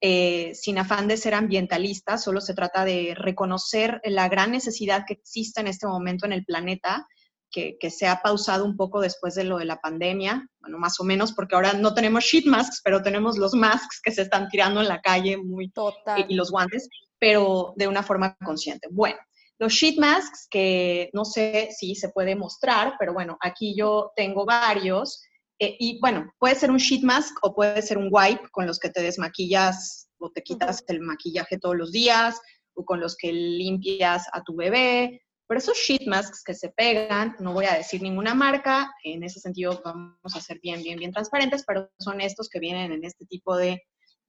Eh, 0.00 0.52
sin 0.54 0.78
afán 0.78 1.08
de 1.08 1.16
ser 1.16 1.34
ambientalista, 1.34 2.18
solo 2.18 2.40
se 2.40 2.54
trata 2.54 2.84
de 2.84 3.14
reconocer 3.16 4.00
la 4.04 4.28
gran 4.28 4.52
necesidad 4.52 5.04
que 5.06 5.14
existe 5.14 5.60
en 5.60 5.68
este 5.68 5.86
momento 5.86 6.26
en 6.26 6.32
el 6.32 6.44
planeta 6.44 7.06
que, 7.50 7.90
se 7.90 8.06
ha 8.06 8.20
pausado 8.20 8.64
un 8.64 8.76
poco 8.76 9.00
después 9.00 9.34
de 9.34 9.44
lo 9.44 9.58
de 9.58 9.64
la 9.64 9.80
pandemia, 9.80 10.46
bueno, 10.60 10.78
más 10.78 11.00
o 11.00 11.04
menos, 11.04 11.32
porque 11.32 11.54
ahora 11.54 11.72
no 11.72 11.94
tenemos 11.94 12.24
sheet 12.24 12.44
masks, 12.44 12.82
pero 12.84 13.02
tenemos 13.02 13.38
los 13.38 13.54
masks 13.54 14.00
que 14.02 14.12
se 14.12 14.22
están 14.22 14.48
tirando 14.48 14.80
en 14.80 14.88
la 14.88 15.00
calle 15.00 15.38
muy 15.38 15.70
Total. 15.70 16.26
y 16.28 16.34
los 16.34 16.50
guantes, 16.50 16.88
pero 17.18 17.74
de 17.76 17.88
una 17.88 18.02
forma 18.02 18.36
consciente. 18.44 18.88
Bueno, 18.90 19.18
los 19.58 19.72
sheet 19.72 19.98
masks, 19.98 20.46
que 20.50 21.10
no 21.12 21.24
sé 21.24 21.68
si 21.76 21.94
se 21.94 22.10
puede 22.10 22.36
mostrar, 22.36 22.94
pero 22.98 23.12
bueno, 23.14 23.38
aquí 23.40 23.74
yo 23.76 24.12
tengo 24.16 24.44
varios. 24.44 25.22
Eh, 25.58 25.76
y 25.78 25.98
bueno, 26.00 26.30
puede 26.38 26.54
ser 26.54 26.70
un 26.70 26.76
sheet 26.76 27.02
mask 27.02 27.34
o 27.42 27.54
puede 27.54 27.80
ser 27.82 27.96
un 27.98 28.08
wipe 28.10 28.48
con 28.50 28.66
los 28.66 28.78
que 28.78 28.90
te 28.90 29.02
desmaquillas 29.02 30.08
o 30.18 30.30
te 30.30 30.42
quitas 30.42 30.84
el 30.88 31.00
maquillaje 31.00 31.58
todos 31.58 31.76
los 31.76 31.92
días 31.92 32.40
o 32.74 32.84
con 32.84 33.00
los 33.00 33.16
que 33.16 33.32
limpias 33.32 34.26
a 34.32 34.42
tu 34.42 34.54
bebé 34.54 35.22
pero 35.46 35.58
esos 35.58 35.78
sheet 35.78 36.06
masks 36.06 36.42
que 36.42 36.54
se 36.54 36.70
pegan, 36.70 37.36
no 37.38 37.52
voy 37.52 37.66
a 37.66 37.74
decir 37.74 38.02
ninguna 38.02 38.34
marca, 38.34 38.92
en 39.04 39.22
ese 39.22 39.38
sentido 39.38 39.80
vamos 39.84 40.34
a 40.34 40.40
ser 40.40 40.58
bien, 40.60 40.82
bien, 40.82 40.98
bien 40.98 41.12
transparentes, 41.12 41.64
pero 41.64 41.88
son 41.98 42.20
estos 42.20 42.48
que 42.48 42.58
vienen 42.58 42.92
en 42.92 43.04
este 43.04 43.26
tipo 43.26 43.56
de, 43.56 43.82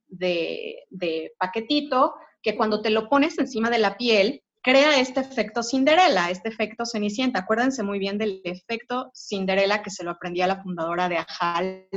de, 0.08 1.34
paquetito, 1.40 2.14
que 2.48 2.56
cuando 2.56 2.82
te 2.82 2.92
lo 2.92 3.10
pones 3.10 3.38
encima 3.40 3.70
de 3.70 3.78
la 3.78 3.98
piel, 3.98 4.42
crea 4.62 5.02
este 5.02 5.20
efecto 5.20 5.64
Cinderella, 5.64 6.30
este 6.30 6.48
efecto 6.48 6.86
Cenicienta. 6.86 7.40
Acuérdense 7.40 7.84
muy 7.84 8.00
bien 8.00 8.18
del 8.18 8.40
efecto 8.46 9.12
Cinderella 9.14 9.84
que 9.84 9.90
se 9.90 10.06
lo 10.06 10.12
aprendía 10.12 10.48
la 10.48 10.64
fundadora 10.64 11.10
de 11.10 11.18
Ajal, 11.18 11.90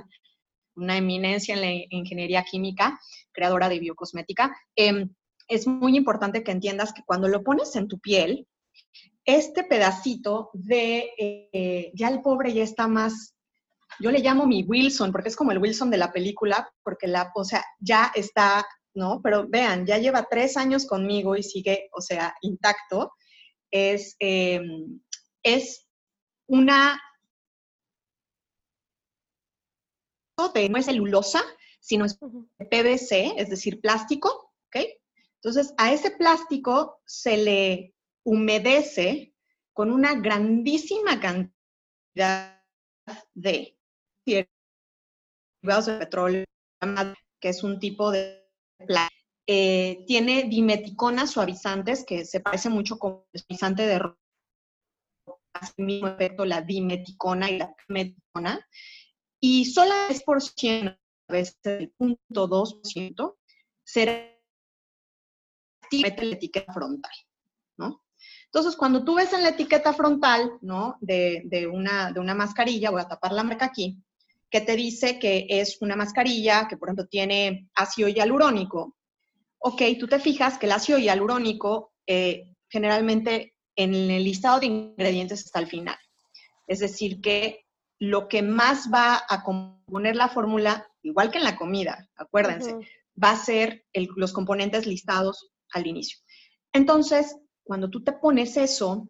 una 0.75 0.97
eminencia 0.97 1.54
en 1.54 1.61
la 1.61 1.71
ingeniería 1.90 2.42
química, 2.42 2.99
creadora 3.30 3.69
de 3.69 3.78
biocosmética. 3.78 4.52
Em, 4.75 5.14
es 5.47 5.69
muy 5.69 5.97
importante 5.97 6.42
que 6.42 6.50
entiendas 6.50 6.92
que 6.92 7.04
cuando 7.07 7.28
lo 7.28 7.45
pones 7.45 7.76
en 7.76 7.87
tu 7.87 8.00
piel, 8.00 8.49
este 9.25 9.62
pedacito 9.62 10.50
de, 10.52 11.11
eh, 11.16 11.92
ya 11.95 12.09
el 12.09 12.23
pobre 12.23 12.52
ya 12.52 12.64
está 12.64 12.88
más, 12.88 13.37
yo 14.00 14.11
le 14.11 14.19
llamo 14.19 14.49
mi 14.49 14.64
Wilson, 14.64 15.12
porque 15.12 15.28
es 15.28 15.37
como 15.37 15.52
el 15.52 15.59
Wilson 15.59 15.90
de 15.90 15.99
la 15.99 16.11
película, 16.11 16.69
porque 16.83 17.07
la, 17.07 17.30
o 17.37 17.45
sea, 17.45 17.64
ya 17.78 18.11
está, 18.16 18.66
¿no? 18.94 19.20
Pero 19.23 19.49
vean, 19.49 19.87
ya 19.87 19.99
lleva 19.99 20.26
tres 20.30 20.56
años 20.56 20.87
conmigo 20.87 21.37
y 21.37 21.42
sigue, 21.42 21.88
o 21.92 22.00
sea, 22.00 22.35
intacto. 22.42 23.12
Es, 23.70 24.16
em, 24.18 25.00
es 25.42 25.87
una, 26.49 27.00
no 30.38 30.78
es 30.78 30.87
celulosa, 30.87 31.42
sino 31.80 32.04
es 32.04 32.16
PVC, 32.16 33.35
es 33.37 33.49
decir, 33.50 33.80
plástico, 33.80 34.52
¿ok? 34.66 34.85
Entonces, 35.42 35.73
a 35.78 35.92
ese 35.92 36.11
plástico 36.11 37.00
se 37.06 37.37
le 37.38 37.94
humedece 38.25 39.35
con 39.73 39.90
una 39.90 40.14
grandísima 40.14 41.18
cantidad 41.20 42.62
de 43.35 43.78
derivados 44.26 45.87
de 45.87 45.99
petróleo, 45.99 46.44
que 47.40 47.49
es 47.49 47.62
un 47.62 47.78
tipo 47.80 48.11
de 48.11 48.39
eh, 49.46 50.04
tiene 50.06 50.44
dimeticonas 50.44 51.30
suavizantes, 51.30 52.04
que 52.04 52.25
se 52.25 52.40
parece 52.40 52.68
mucho 52.68 52.99
con 52.99 53.25
el 53.32 53.40
suavizante 53.40 53.87
de 53.87 53.99
ropa, 53.99 54.18
hace 55.54 55.75
el 55.78 55.87
mismo 55.87 56.08
efecto 56.08 56.44
la 56.44 56.62
dimeticona 56.62 57.50
y 57.50 57.58
la 57.58 57.75
meticona, 57.88 58.66
y 59.40 59.64
solo 59.64 59.92
el 60.08 60.16
10%, 60.16 60.99
a 61.28 61.32
veces 61.32 61.58
el 61.64 61.92
0.2%, 61.99 63.37
será 63.84 64.12
la 65.90 66.08
etiqueta 66.08 66.72
frontal, 66.72 67.12
¿no? 67.78 68.04
Entonces, 68.44 68.76
cuando 68.76 69.04
tú 69.04 69.14
ves 69.14 69.32
en 69.32 69.42
la 69.42 69.50
etiqueta 69.50 69.92
frontal, 69.92 70.58
¿no? 70.60 70.96
De, 71.00 71.68
una, 71.72 72.12
de 72.12 72.20
una 72.20 72.34
mascarilla, 72.34 72.90
voy 72.90 73.00
a 73.00 73.08
tapar 73.08 73.32
la 73.32 73.42
marca 73.42 73.66
aquí, 73.66 74.02
que 74.50 74.61
te 74.61 74.76
dice 74.76 75.19
que 75.19 75.47
es 75.49 75.80
una 75.80 75.97
mascarilla 75.97 76.66
que, 76.69 76.76
por 76.76 76.88
ejemplo, 76.88 77.07
tiene 77.07 77.69
ácido 77.75 78.09
hialurónico. 78.09 78.97
Ok, 79.59 79.83
tú 79.99 80.09
te 80.09 80.19
fijas 80.19 80.59
que 80.59 80.66
el 80.66 80.73
ácido 80.73 80.99
hialurónico 80.99 81.92
eh, 82.07 82.54
generalmente 82.69 83.54
en 83.76 83.95
el 83.95 84.25
listado 84.25 84.61
de 84.61 84.66
ingredientes 84.66 85.45
está 85.45 85.59
al 85.59 85.66
final. 85.66 85.97
Es 86.66 86.80
decir, 86.80 87.21
que 87.21 87.66
lo 87.99 88.28
que 88.28 88.42
más 88.42 88.90
va 88.92 89.23
a 89.28 89.42
componer 89.42 90.16
la 90.16 90.28
fórmula, 90.28 90.87
igual 91.02 91.30
que 91.30 91.38
en 91.38 91.45
la 91.45 91.57
comida, 91.57 92.09
acuérdense, 92.16 92.75
va 93.23 93.33
a 93.33 93.37
ser 93.37 93.85
los 93.92 94.33
componentes 94.33 94.87
listados 94.87 95.50
al 95.73 95.87
inicio. 95.87 96.19
Entonces, 96.73 97.37
cuando 97.62 97.90
tú 97.90 98.02
te 98.02 98.12
pones 98.12 98.57
eso, 98.57 99.09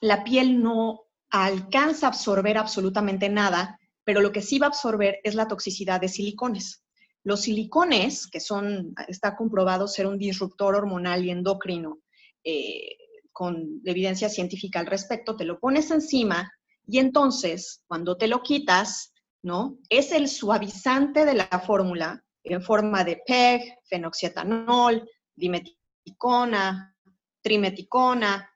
la 0.00 0.24
piel 0.24 0.62
no 0.62 1.02
alcanza 1.30 2.06
a 2.06 2.10
absorber 2.10 2.58
absolutamente 2.58 3.28
nada, 3.28 3.78
pero 4.06 4.20
lo 4.20 4.30
que 4.30 4.40
sí 4.40 4.60
va 4.60 4.66
a 4.66 4.68
absorber 4.68 5.18
es 5.24 5.34
la 5.34 5.48
toxicidad 5.48 6.00
de 6.00 6.08
silicones. 6.08 6.84
Los 7.24 7.40
silicones, 7.42 8.28
que 8.28 8.38
son, 8.38 8.94
está 9.08 9.34
comprobado 9.34 9.88
ser 9.88 10.06
un 10.06 10.16
disruptor 10.16 10.76
hormonal 10.76 11.24
y 11.24 11.30
endocrino, 11.30 11.98
eh, 12.44 12.96
con 13.32 13.82
evidencia 13.84 14.28
científica 14.28 14.78
al 14.78 14.86
respecto, 14.86 15.34
te 15.34 15.44
lo 15.44 15.58
pones 15.58 15.90
encima 15.90 16.52
y 16.86 17.00
entonces, 17.00 17.82
cuando 17.88 18.16
te 18.16 18.28
lo 18.28 18.42
quitas, 18.44 19.12
¿no? 19.42 19.76
Es 19.88 20.12
el 20.12 20.28
suavizante 20.28 21.24
de 21.24 21.34
la 21.34 21.48
fórmula 21.66 22.24
en 22.44 22.62
forma 22.62 23.02
de 23.02 23.20
PEG, 23.26 23.78
fenoxietanol, 23.88 25.10
dimeticona, 25.34 26.96
trimeticona. 27.42 28.48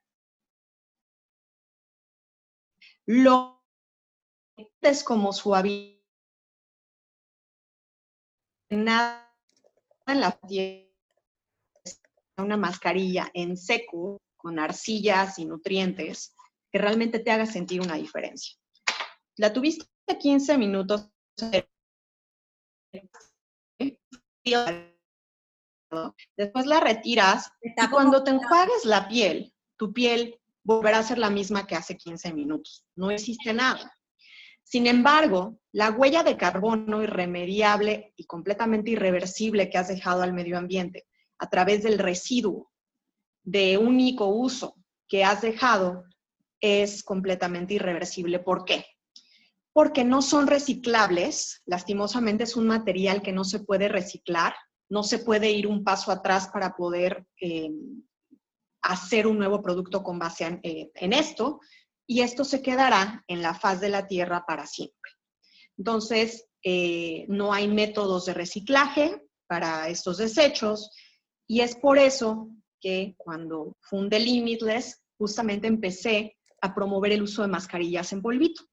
Lo 3.06 3.59
como 5.04 5.32
suave. 5.32 6.02
Nada 8.70 9.32
en 10.06 10.20
la 10.20 10.38
una 12.38 12.56
mascarilla 12.56 13.30
en 13.34 13.56
seco 13.56 14.20
con 14.36 14.58
arcillas 14.58 15.38
y 15.38 15.44
nutrientes 15.44 16.34
que 16.72 16.78
realmente 16.78 17.18
te 17.18 17.30
haga 17.30 17.46
sentir 17.46 17.80
una 17.80 17.96
diferencia. 17.96 18.56
La 19.36 19.52
tuviste 19.52 19.86
15 20.18 20.56
minutos 20.56 21.10
Después 26.36 26.66
la 26.66 26.80
retiras 26.80 27.52
y 27.62 27.74
cuando 27.90 28.22
te 28.24 28.30
enjuagues 28.30 28.84
la 28.84 29.08
piel, 29.08 29.52
tu 29.76 29.92
piel 29.92 30.40
volverá 30.62 30.98
a 30.98 31.02
ser 31.02 31.18
la 31.18 31.30
misma 31.30 31.66
que 31.66 31.76
hace 31.76 31.96
15 31.96 32.32
minutos. 32.32 32.84
No 32.96 33.10
existe 33.10 33.52
nada. 33.52 33.92
Sin 34.70 34.86
embargo, 34.86 35.58
la 35.72 35.90
huella 35.90 36.22
de 36.22 36.36
carbono 36.36 37.02
irremediable 37.02 38.12
y 38.16 38.26
completamente 38.26 38.92
irreversible 38.92 39.68
que 39.68 39.78
has 39.78 39.88
dejado 39.88 40.22
al 40.22 40.32
medio 40.32 40.56
ambiente 40.56 41.06
a 41.38 41.48
través 41.48 41.82
del 41.82 41.98
residuo 41.98 42.70
de 43.42 43.78
único 43.78 44.26
uso 44.26 44.76
que 45.08 45.24
has 45.24 45.42
dejado 45.42 46.04
es 46.60 47.02
completamente 47.02 47.74
irreversible. 47.74 48.38
¿Por 48.38 48.64
qué? 48.64 48.84
Porque 49.72 50.04
no 50.04 50.22
son 50.22 50.46
reciclables. 50.46 51.62
Lastimosamente 51.64 52.44
es 52.44 52.54
un 52.54 52.68
material 52.68 53.22
que 53.22 53.32
no 53.32 53.42
se 53.42 53.60
puede 53.60 53.88
reciclar 53.88 54.54
no 54.90 55.04
se 55.04 55.20
puede 55.20 55.50
ir 55.50 55.66
un 55.66 55.82
paso 55.84 56.10
atrás 56.10 56.48
para 56.52 56.76
poder 56.76 57.24
eh, 57.40 57.70
hacer 58.82 59.26
un 59.26 59.38
nuevo 59.38 59.62
producto 59.62 60.02
con 60.02 60.18
base 60.18 60.44
en, 60.44 60.60
eh, 60.62 60.90
en 60.94 61.12
esto, 61.12 61.60
y 62.10 62.22
esto 62.22 62.44
se 62.44 62.60
quedará 62.60 63.22
en 63.28 63.40
la 63.40 63.54
faz 63.54 63.80
de 63.80 63.88
la 63.88 64.08
Tierra 64.08 64.44
para 64.44 64.66
siempre. 64.66 65.12
Entonces, 65.78 66.48
eh, 66.64 67.24
no 67.28 67.52
hay 67.52 67.68
métodos 67.68 68.26
de 68.26 68.34
reciclaje 68.34 69.22
para 69.46 69.88
estos 69.88 70.16
desechos, 70.16 70.90
y 71.46 71.60
es 71.60 71.76
por 71.76 71.98
eso 71.98 72.48
que 72.80 73.14
cuando 73.16 73.76
fundé 73.80 74.18
Limitless, 74.18 75.00
justamente 75.18 75.68
empecé 75.68 76.36
a 76.60 76.74
promover 76.74 77.12
el 77.12 77.22
uso 77.22 77.42
de 77.42 77.48
mascarillas 77.48 78.12
en 78.12 78.22
polvito. 78.22 78.64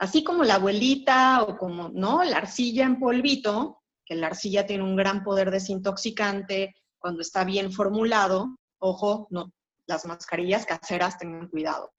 Así 0.00 0.24
como 0.24 0.42
la 0.42 0.56
abuelita 0.56 1.44
o 1.44 1.56
como, 1.56 1.88
¿no? 1.90 2.24
La 2.24 2.38
arcilla 2.38 2.84
en 2.84 2.98
polvito, 2.98 3.80
que 4.04 4.16
la 4.16 4.26
arcilla 4.26 4.66
tiene 4.66 4.82
un 4.82 4.96
gran 4.96 5.22
poder 5.22 5.52
desintoxicante 5.52 6.74
cuando 6.98 7.20
está 7.20 7.44
bien 7.44 7.70
formulado. 7.70 8.56
Ojo, 8.80 9.28
no, 9.30 9.52
las 9.86 10.04
mascarillas 10.04 10.66
caseras 10.66 11.16
tengan 11.16 11.46
cuidado. 11.48 11.92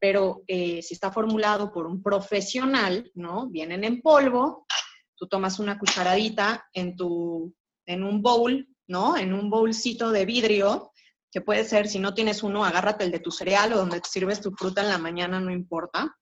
Pero 0.00 0.42
eh, 0.46 0.82
si 0.82 0.94
está 0.94 1.12
formulado 1.12 1.72
por 1.72 1.86
un 1.86 2.02
profesional, 2.02 3.10
¿no? 3.14 3.48
Vienen 3.48 3.84
en 3.84 4.00
polvo, 4.00 4.66
tú 5.14 5.28
tomas 5.28 5.58
una 5.58 5.78
cucharadita 5.78 6.66
en, 6.72 6.96
tu, 6.96 7.54
en 7.86 8.02
un 8.02 8.22
bowl, 8.22 8.66
¿no? 8.88 9.16
En 9.16 9.34
un 9.34 9.50
bowlcito 9.50 10.10
de 10.10 10.24
vidrio, 10.24 10.90
que 11.30 11.42
puede 11.42 11.64
ser, 11.64 11.88
si 11.88 11.98
no 11.98 12.14
tienes 12.14 12.42
uno, 12.42 12.64
agárrate 12.64 13.04
el 13.04 13.10
de 13.10 13.20
tu 13.20 13.30
cereal 13.30 13.72
o 13.72 13.76
donde 13.76 14.00
sirves 14.02 14.40
tu 14.40 14.50
fruta 14.52 14.82
en 14.82 14.88
la 14.88 14.98
mañana, 14.98 15.38
no 15.38 15.52
importa. 15.52 16.16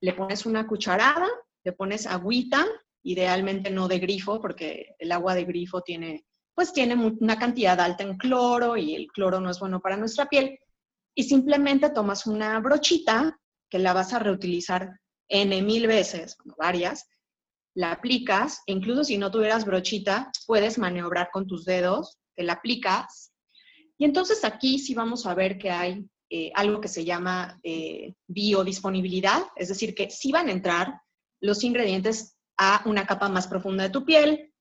Le 0.00 0.12
pones 0.12 0.44
una 0.44 0.66
cucharada, 0.66 1.28
le 1.64 1.72
pones 1.72 2.06
agüita, 2.06 2.66
idealmente 3.04 3.70
no 3.70 3.88
de 3.88 3.98
grifo, 3.98 4.40
porque 4.40 4.94
el 4.98 5.12
agua 5.12 5.34
de 5.34 5.44
grifo 5.44 5.80
tiene, 5.80 6.26
pues 6.54 6.72
tiene 6.72 6.94
una 6.94 7.38
cantidad 7.38 7.80
alta 7.80 8.02
en 8.02 8.18
cloro 8.18 8.76
y 8.76 8.94
el 8.94 9.06
cloro 9.06 9.40
no 9.40 9.50
es 9.50 9.58
bueno 9.58 9.80
para 9.80 9.96
nuestra 9.96 10.26
piel. 10.26 10.58
Y 11.18 11.24
simplemente 11.24 11.90
tomas 11.90 12.28
una 12.28 12.60
brochita 12.60 13.36
que 13.68 13.80
la 13.80 13.92
vas 13.92 14.12
a 14.12 14.20
reutilizar 14.20 15.00
N 15.28 15.62
mil 15.62 15.88
veces, 15.88 16.36
varias, 16.56 17.08
la 17.74 17.90
aplicas, 17.90 18.62
e 18.68 18.72
incluso 18.72 19.02
si 19.02 19.18
no 19.18 19.28
tuvieras 19.28 19.64
brochita, 19.64 20.30
puedes 20.46 20.78
maniobrar 20.78 21.30
con 21.32 21.48
tus 21.48 21.64
dedos, 21.64 22.18
te 22.36 22.44
la 22.44 22.52
aplicas. 22.52 23.32
Y 23.98 24.04
entonces 24.04 24.44
aquí 24.44 24.78
sí 24.78 24.94
vamos 24.94 25.26
a 25.26 25.34
ver 25.34 25.58
que 25.58 25.72
hay 25.72 26.08
eh, 26.30 26.52
algo 26.54 26.80
que 26.80 26.86
se 26.86 27.04
llama 27.04 27.58
eh, 27.64 28.14
biodisponibilidad, 28.28 29.42
es 29.56 29.70
decir, 29.70 29.96
que 29.96 30.10
sí 30.10 30.30
van 30.30 30.46
a 30.46 30.52
entrar 30.52 31.00
los 31.40 31.64
ingredientes 31.64 32.36
a 32.56 32.80
una 32.86 33.08
capa 33.08 33.28
más 33.28 33.48
profunda 33.48 33.82
de 33.82 33.90
tu 33.90 34.04
piel, 34.04 34.52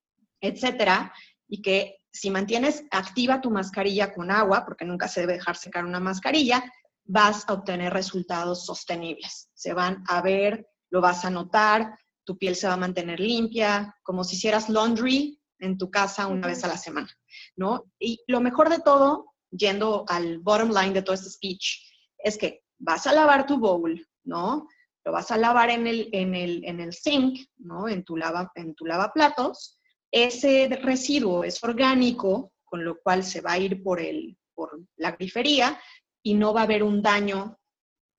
etcétera, 0.42 1.14
y 1.48 1.62
que 1.62 1.98
si 2.12 2.30
mantienes 2.32 2.84
activa 2.92 3.42
tu 3.42 3.52
mascarilla 3.52 4.14
con 4.14 4.32
agua, 4.32 4.66
porque 4.66 4.86
nunca 4.86 5.08
se 5.08 5.22
debe 5.22 5.34
dejar 5.34 5.56
secar 5.56 5.86
una 5.86 6.00
mascarilla, 6.00 6.64
vas 7.06 7.46
a 7.48 7.54
obtener 7.54 7.94
resultados 7.94 8.66
sostenibles. 8.66 9.50
Se 9.54 9.74
van 9.74 10.04
a 10.08 10.22
ver, 10.22 10.68
lo 10.90 11.02
vas 11.02 11.26
a 11.26 11.30
notar, 11.30 11.98
tu 12.24 12.38
piel 12.38 12.56
se 12.56 12.68
va 12.68 12.74
a 12.74 12.78
mantener 12.78 13.20
limpia, 13.20 13.96
como 14.04 14.24
si 14.24 14.36
hicieras 14.36 14.70
laundry 14.70 15.40
en 15.60 15.78
tu 15.78 15.90
casa 15.90 16.28
una 16.28 16.48
vez 16.48 16.64
a 16.64 16.68
la 16.68 16.78
semana, 16.78 17.10
¿no? 17.56 17.86
Y 18.00 18.22
lo 18.28 18.42
mejor 18.42 18.70
de 18.70 18.80
todo, 18.80 19.34
yendo 19.50 20.06
al 20.08 20.40
bottom 20.40 20.70
line 20.70 20.94
de 20.94 21.02
todo 21.02 21.16
este 21.16 21.30
speech, 21.30 21.88
es 22.18 22.38
que 22.38 22.64
vas 22.80 23.08
a 23.08 23.14
lavar 23.14 23.46
tu 23.46 23.58
bowl, 23.58 24.06
¿no? 24.24 24.68
Lo 25.06 25.14
vas 25.14 25.32
a 25.32 25.38
lavar 25.38 25.70
en 25.70 25.88
el, 25.88 26.10
en 26.12 26.36
el, 26.36 26.64
en 26.66 26.82
el 26.82 26.94
sink, 26.94 27.48
¿no? 27.58 27.88
En 27.88 28.04
tu, 28.04 28.18
lava, 28.18 28.52
en 28.56 28.76
tu 28.76 28.86
lavaplatos. 28.86 29.77
Ese 30.12 30.68
residuo 30.82 31.44
es 31.44 31.64
orgánico, 31.64 32.54
con 32.64 32.84
lo 32.84 33.00
cual 33.00 33.24
se 33.24 33.42
va 33.42 33.54
a 33.54 33.60
ir 33.60 33.82
por, 33.84 34.00
el, 34.00 34.38
por 34.54 34.80
la 34.98 35.12
grifería 35.12 35.80
y 36.24 36.34
no 36.34 36.54
va 36.54 36.62
a 36.62 36.64
haber 36.64 36.84
un 36.84 37.02
daño 37.02 37.58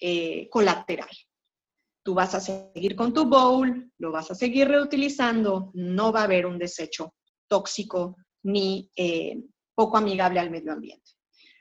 eh, 0.01 0.49
colateral, 0.49 1.11
tú 2.05 2.15
vas 2.15 2.35
a 2.35 2.41
seguir 2.41 2.97
con 2.97 3.13
tu 3.13 3.27
bowl, 3.27 3.93
lo 3.99 4.13
vas 4.13 4.31
a 4.31 4.35
seguir 4.35 4.69
reutilizando, 4.69 5.71
no 5.75 6.13
va 6.13 6.21
a 6.21 6.25
haber 6.25 6.47
un 6.47 6.59
desecho 6.59 7.15
tóxico 7.49 8.17
ni 8.45 8.91
eh, 8.97 9.37
poco 9.75 9.97
amigable 9.97 10.41
al 10.41 10.51
medio 10.51 10.73
ambiente. 10.73 11.11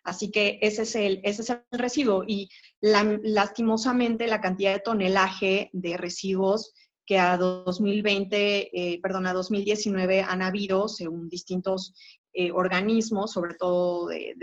Así 0.04 0.32
que 0.32 0.58
ese 0.62 0.84
es 0.84 0.96
el, 0.96 1.20
ese 1.24 1.42
es 1.42 1.50
el 1.50 1.64
residuo 1.72 2.24
y 2.26 2.48
lastimosamente 2.80 4.26
la 4.28 4.40
cantidad 4.40 4.72
de 4.72 4.80
tonelaje 4.80 5.70
de 5.74 5.98
residuos 5.98 6.74
que 7.08 7.18
a 7.18 7.38
2020, 7.38 8.70
eh, 8.74 9.00
perdón, 9.02 9.26
a 9.26 9.34
2019 9.34 10.22
han 10.22 10.44
habido 10.44 10.88
según 10.88 11.30
distintos 11.30 11.96
eh, 12.34 12.52
organismos, 12.52 13.32
sobre 13.32 13.56
todo 13.56 14.08
de, 14.08 14.36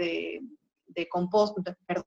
de 0.94 1.09
compost, 1.09 1.57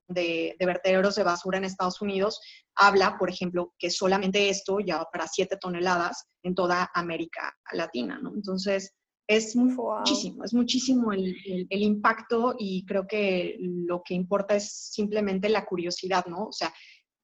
de, 0.08 0.56
de, 0.58 0.66
vertederos 0.66 1.14
de 1.14 1.22
basura 1.22 1.58
en 1.58 1.64
Estados 1.64 2.00
Unidos, 2.00 2.40
habla, 2.74 3.16
por 3.18 3.30
ejemplo, 3.30 3.74
que 3.78 3.90
solamente 3.90 4.48
esto 4.48 4.80
ya 4.80 4.98
va 4.98 5.10
para 5.10 5.26
7 5.26 5.56
toneladas 5.60 6.26
en 6.42 6.54
toda 6.54 6.90
América 6.94 7.56
Latina, 7.72 8.18
¿no? 8.20 8.34
Entonces, 8.34 8.94
es 9.26 9.54
muchísimo, 9.54 10.42
es 10.42 10.54
muchísimo 10.54 11.12
el, 11.12 11.36
el, 11.68 11.82
impacto 11.82 12.54
y 12.58 12.86
creo 12.86 13.06
que 13.06 13.56
lo 13.60 14.02
que 14.02 14.14
importa 14.14 14.56
es 14.56 14.72
simplemente 14.72 15.50
la 15.50 15.66
curiosidad, 15.66 16.24
¿no? 16.26 16.46
O 16.46 16.52
sea, 16.52 16.72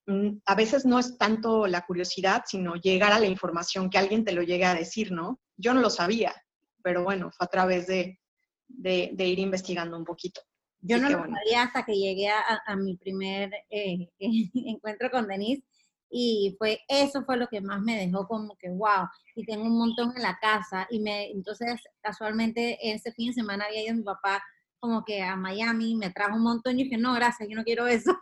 a 0.07 0.55
veces 0.55 0.85
no 0.85 0.99
es 0.99 1.17
tanto 1.17 1.67
la 1.67 1.87
curiosidad, 1.87 2.45
sino 2.47 2.75
llegar 2.75 3.12
a 3.12 3.19
la 3.19 3.27
información, 3.27 3.88
que 3.90 3.99
alguien 3.99 4.25
te 4.25 4.33
lo 4.33 4.43
llegue 4.43 4.64
a 4.64 4.75
decir, 4.75 5.12
¿no? 5.12 5.40
Yo 5.57 5.73
no 5.73 5.81
lo 5.81 5.90
sabía, 5.90 6.35
pero 6.83 7.03
bueno, 7.03 7.31
fue 7.31 7.47
a 7.47 7.51
través 7.51 7.87
de, 7.87 8.21
de, 8.69 9.11
de 9.14 9.27
ir 9.27 9.38
investigando 9.38 9.97
un 9.97 10.05
poquito. 10.05 10.40
Yo 10.87 10.99
no 10.99 11.09
lo 11.09 11.19
sabía 11.19 11.62
hasta 11.62 11.83
que 11.85 11.95
llegué 11.95 12.29
a, 12.29 12.77
mi 12.77 12.97
primer 12.99 13.51
eh, 13.71 14.11
encuentro 14.55 15.11
con 15.11 15.27
Denise 15.27 15.64
y 16.11 16.55
fue 16.59 16.81
eso 16.88 17.25
fue 17.25 17.38
lo 17.38 17.49
que 17.49 17.62
más 17.62 17.81
me 17.81 17.97
dejó 17.97 18.29
como 18.29 18.55
que 18.57 18.69
wow 18.69 19.09
y 19.35 19.47
tengo 19.47 19.64
un 19.64 19.79
montón 19.79 20.12
en 20.14 20.23
la 20.23 20.38
casa 20.38 20.87
y 20.90 21.01
me 21.01 21.31
entonces 21.31 21.81
casualmente 22.03 22.79
ese 22.83 23.12
fin 23.12 23.29
de 23.29 23.33
semana 23.33 23.64
había 23.64 23.83
ido 23.85 23.95
mi 23.95 24.03
papá 24.03 24.43
como 24.79 25.05
que 25.05 25.23
a 25.23 25.37
Miami 25.37 25.97
me 25.97 26.11
trajo 26.11 26.37
un 26.37 26.43
montón 26.43 26.79
y 26.79 26.85
dije 26.85 26.99
no 26.99 27.14
gracias 27.14 27.49
yo 27.49 27.57
no 27.57 27.64
quiero 27.64 27.87
eso 27.87 28.17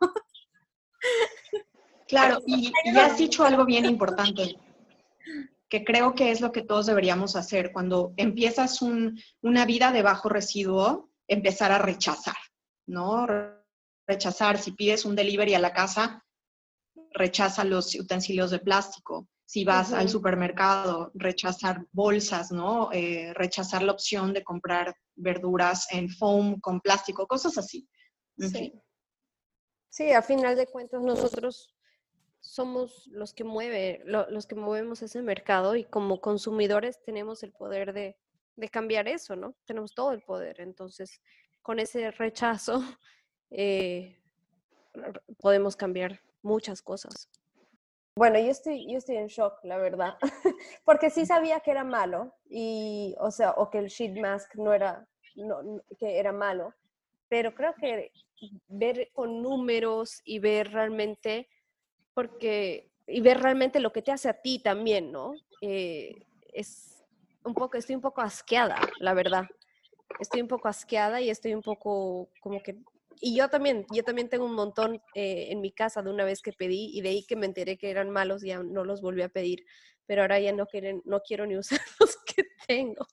claro 2.12 2.42
y, 2.46 2.72
y 2.85 2.98
has 2.98 3.18
dicho 3.18 3.44
algo 3.44 3.64
bien 3.64 3.85
importante 3.85 4.57
que 5.68 5.85
creo 5.85 6.14
que 6.14 6.31
es 6.31 6.40
lo 6.40 6.53
que 6.53 6.62
todos 6.62 6.87
deberíamos 6.87 7.35
hacer 7.35 7.72
cuando 7.72 8.12
empiezas 8.16 8.81
una 8.83 9.64
vida 9.64 9.90
de 9.90 10.03
bajo 10.03 10.29
residuo 10.29 11.11
empezar 11.27 11.72
a 11.72 11.79
rechazar 11.79 12.37
¿no? 12.87 13.27
Rechazar, 14.07 14.59
si 14.59 14.72
pides 14.72 15.05
un 15.05 15.16
delivery 15.16 15.55
a 15.55 15.59
la 15.59 15.72
casa, 15.72 16.25
rechaza 17.12 17.64
los 17.64 17.94
utensilios 17.94 18.51
de 18.51 18.59
plástico. 18.59 19.29
Si 19.44 19.64
vas 19.64 19.92
al 19.92 20.09
supermercado, 20.09 21.11
rechazar 21.14 21.85
bolsas, 21.92 22.53
¿no? 22.53 22.90
Eh, 22.92 23.33
rechazar 23.35 23.83
la 23.83 23.92
opción 23.92 24.33
de 24.33 24.42
comprar 24.42 24.94
verduras 25.14 25.87
en 25.90 26.09
foam 26.09 26.59
con 26.61 26.81
plástico, 26.81 27.27
cosas 27.27 27.59
así. 27.59 27.87
sí. 28.38 28.72
sí, 29.90 30.11
a 30.12 30.22
final 30.22 30.57
de 30.57 30.66
cuentas 30.66 31.03
nosotros 31.03 31.75
somos 32.42 33.07
los 33.07 33.33
que 33.33 33.44
mueve, 33.44 34.02
los 34.05 34.46
que 34.46 34.55
movemos 34.55 35.00
ese 35.00 35.22
mercado 35.22 35.76
y 35.76 35.85
como 35.85 36.20
consumidores 36.20 37.00
tenemos 37.02 37.42
el 37.42 37.52
poder 37.52 37.92
de, 37.94 38.18
de 38.57 38.68
cambiar 38.68 39.09
eso, 39.09 39.37
¿no? 39.37 39.55
Tenemos 39.64 39.94
todo 39.94 40.12
el 40.12 40.22
poder. 40.22 40.61
Entonces, 40.61 41.22
con 41.62 41.78
ese 41.78 42.11
rechazo 42.11 42.83
eh, 43.50 44.20
podemos 45.38 45.76
cambiar 45.76 46.20
muchas 46.42 46.83
cosas. 46.83 47.31
Bueno, 48.16 48.38
yo 48.38 48.50
estoy, 48.50 48.87
yo 48.90 48.98
estoy 48.98 49.16
en 49.16 49.28
shock, 49.28 49.55
la 49.62 49.78
verdad, 49.78 50.18
porque 50.85 51.09
sí 51.09 51.24
sabía 51.24 51.61
que 51.61 51.70
era 51.70 51.83
malo, 51.83 52.35
y, 52.44 53.14
o 53.18 53.31
sea, 53.31 53.52
o 53.52 53.70
que 53.70 53.78
el 53.78 53.87
sheet 53.87 54.20
mask 54.20 54.55
no 54.57 54.74
era, 54.74 55.09
que 55.98 56.18
era 56.18 56.31
malo, 56.31 56.74
pero 57.28 57.55
creo 57.55 57.74
que 57.74 58.12
ver 58.68 59.09
con 59.14 59.40
números 59.40 60.20
y 60.26 60.40
ver 60.40 60.72
realmente, 60.72 61.48
porque, 62.14 62.90
y 63.07 63.20
ver 63.20 63.40
realmente 63.40 63.81
lo 63.81 63.92
que 63.92 64.03
te 64.03 64.12
hace 64.12 64.29
a 64.29 64.40
ti 64.40 64.59
también, 64.59 65.12
¿no? 65.12 65.35
Eh, 65.61 66.14
es 66.53 67.05
un 67.44 67.55
poco, 67.55 67.77
estoy 67.77 67.94
un 67.94 68.01
poco 68.01 68.20
asqueada, 68.20 68.79
la 68.98 69.14
verdad, 69.14 69.46
estoy 70.20 70.42
un 70.42 70.48
poco 70.48 70.68
asqueada 70.68 71.20
y 71.20 71.31
estoy 71.31 71.55
un 71.55 71.62
poco 71.62 72.29
como 72.40 72.62
que... 72.62 72.77
Y 73.20 73.37
yo 73.37 73.48
también, 73.48 73.87
yo 73.92 74.03
también 74.03 74.29
tengo 74.29 74.44
un 74.44 74.55
montón 74.55 75.01
eh, 75.14 75.48
en 75.51 75.61
mi 75.61 75.70
casa 75.70 76.03
de 76.03 76.11
una 76.11 76.25
vez 76.25 76.42
que 76.42 76.53
pedí 76.53 76.90
y 76.92 77.03
de 77.03 77.11
ahí 77.11 77.25
que 77.25 77.37
me 77.37 77.46
enteré 77.46 77.79
que 77.79 77.90
eran 77.90 78.11
malos 78.11 78.42
ya 78.42 78.62
no 78.62 78.85
los 78.85 79.01
volví 79.01 79.22
a 79.22 79.29
pedir, 79.29 79.64
pero 80.07 80.22
ahora 80.22 80.40
ya 80.40 80.53
no, 80.53 80.66
quieren, 80.66 81.03
no 81.05 81.20
quiero 81.20 81.46
ni 81.46 81.57
usar 81.59 81.81
los 82.01 82.16
que 82.16 82.44
tengo, 82.66 83.07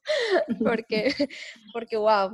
porque, 0.63 1.13
porque 1.73 1.97
wow. 1.97 2.31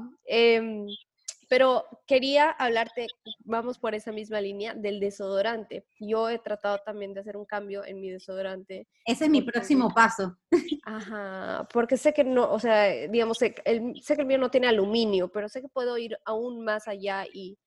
Pero 1.48 1.86
quería 2.08 2.50
hablarte, 2.52 3.08
vamos 3.44 3.78
por 3.78 3.96
esa 3.96 4.12
misma 4.12 4.42
línea, 4.42 4.74
del 4.74 5.00
desodorante. 5.00 5.86
Yo 6.00 6.30
he 6.30 6.40
tratado 6.40 6.80
también 6.86 7.14
de 7.14 7.22
hacer 7.22 7.38
un 7.38 7.46
cambio 7.46 7.84
en 7.86 8.00
mi 8.00 8.10
desodorante. 8.10 8.88
Ese 9.06 9.26
es 9.26 9.30
mi 9.30 9.42
próximo 9.42 9.94
paso. 9.94 10.38
Ajá, 10.86 11.68
porque 11.72 11.98
sé 11.98 12.14
que 12.14 12.24
no, 12.24 12.52
o 12.52 12.60
sea, 12.60 12.90
digamos, 13.08 13.38
sé, 13.38 13.56
el, 13.66 14.02
sé 14.02 14.16
que 14.16 14.22
el 14.22 14.28
mío 14.28 14.38
no 14.38 14.52
tiene 14.52 14.68
aluminio, 14.68 15.28
pero 15.30 15.50
sé 15.50 15.62
que 15.62 15.70
puedo 15.70 15.98
ir 15.98 16.18
aún 16.26 16.64
más 16.64 16.88
allá 16.88 17.26
y, 17.32 17.58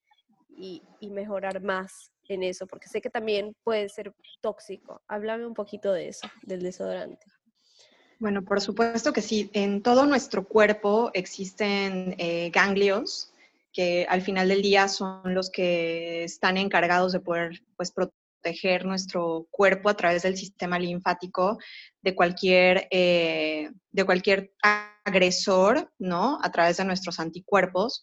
y, 0.48 0.82
y 1.00 1.10
mejorar 1.10 1.62
más 1.62 2.12
en 2.28 2.42
eso, 2.42 2.66
porque 2.66 2.88
sé 2.88 3.00
que 3.00 3.10
también 3.10 3.56
puede 3.64 3.88
ser 3.88 4.14
tóxico. 4.40 5.02
Háblame 5.08 5.46
un 5.46 5.54
poquito 5.54 5.92
de 5.92 6.08
eso, 6.08 6.28
del 6.42 6.62
desodorante. 6.62 7.26
Bueno, 8.18 8.44
por 8.44 8.60
supuesto 8.60 9.12
que 9.12 9.22
sí. 9.22 9.50
En 9.52 9.82
todo 9.82 10.04
nuestro 10.04 10.46
cuerpo 10.46 11.10
existen 11.14 12.16
eh, 12.18 12.50
ganglios 12.50 13.32
que 13.72 14.06
al 14.08 14.22
final 14.22 14.48
del 14.48 14.62
día 14.62 14.88
son 14.88 15.34
los 15.34 15.50
que 15.50 16.24
están 16.24 16.56
encargados 16.56 17.12
de 17.12 17.20
poder 17.20 17.62
pues, 17.76 17.92
proteger 17.92 18.84
nuestro 18.84 19.46
cuerpo 19.50 19.88
a 19.88 19.96
través 19.96 20.22
del 20.22 20.36
sistema 20.36 20.78
linfático 20.78 21.58
de 22.02 22.14
cualquier, 22.14 22.88
eh, 22.90 23.70
de 23.90 24.04
cualquier 24.04 24.52
agresor, 25.04 25.92
¿no? 25.98 26.38
A 26.42 26.50
través 26.50 26.76
de 26.76 26.84
nuestros 26.84 27.20
anticuerpos. 27.20 28.00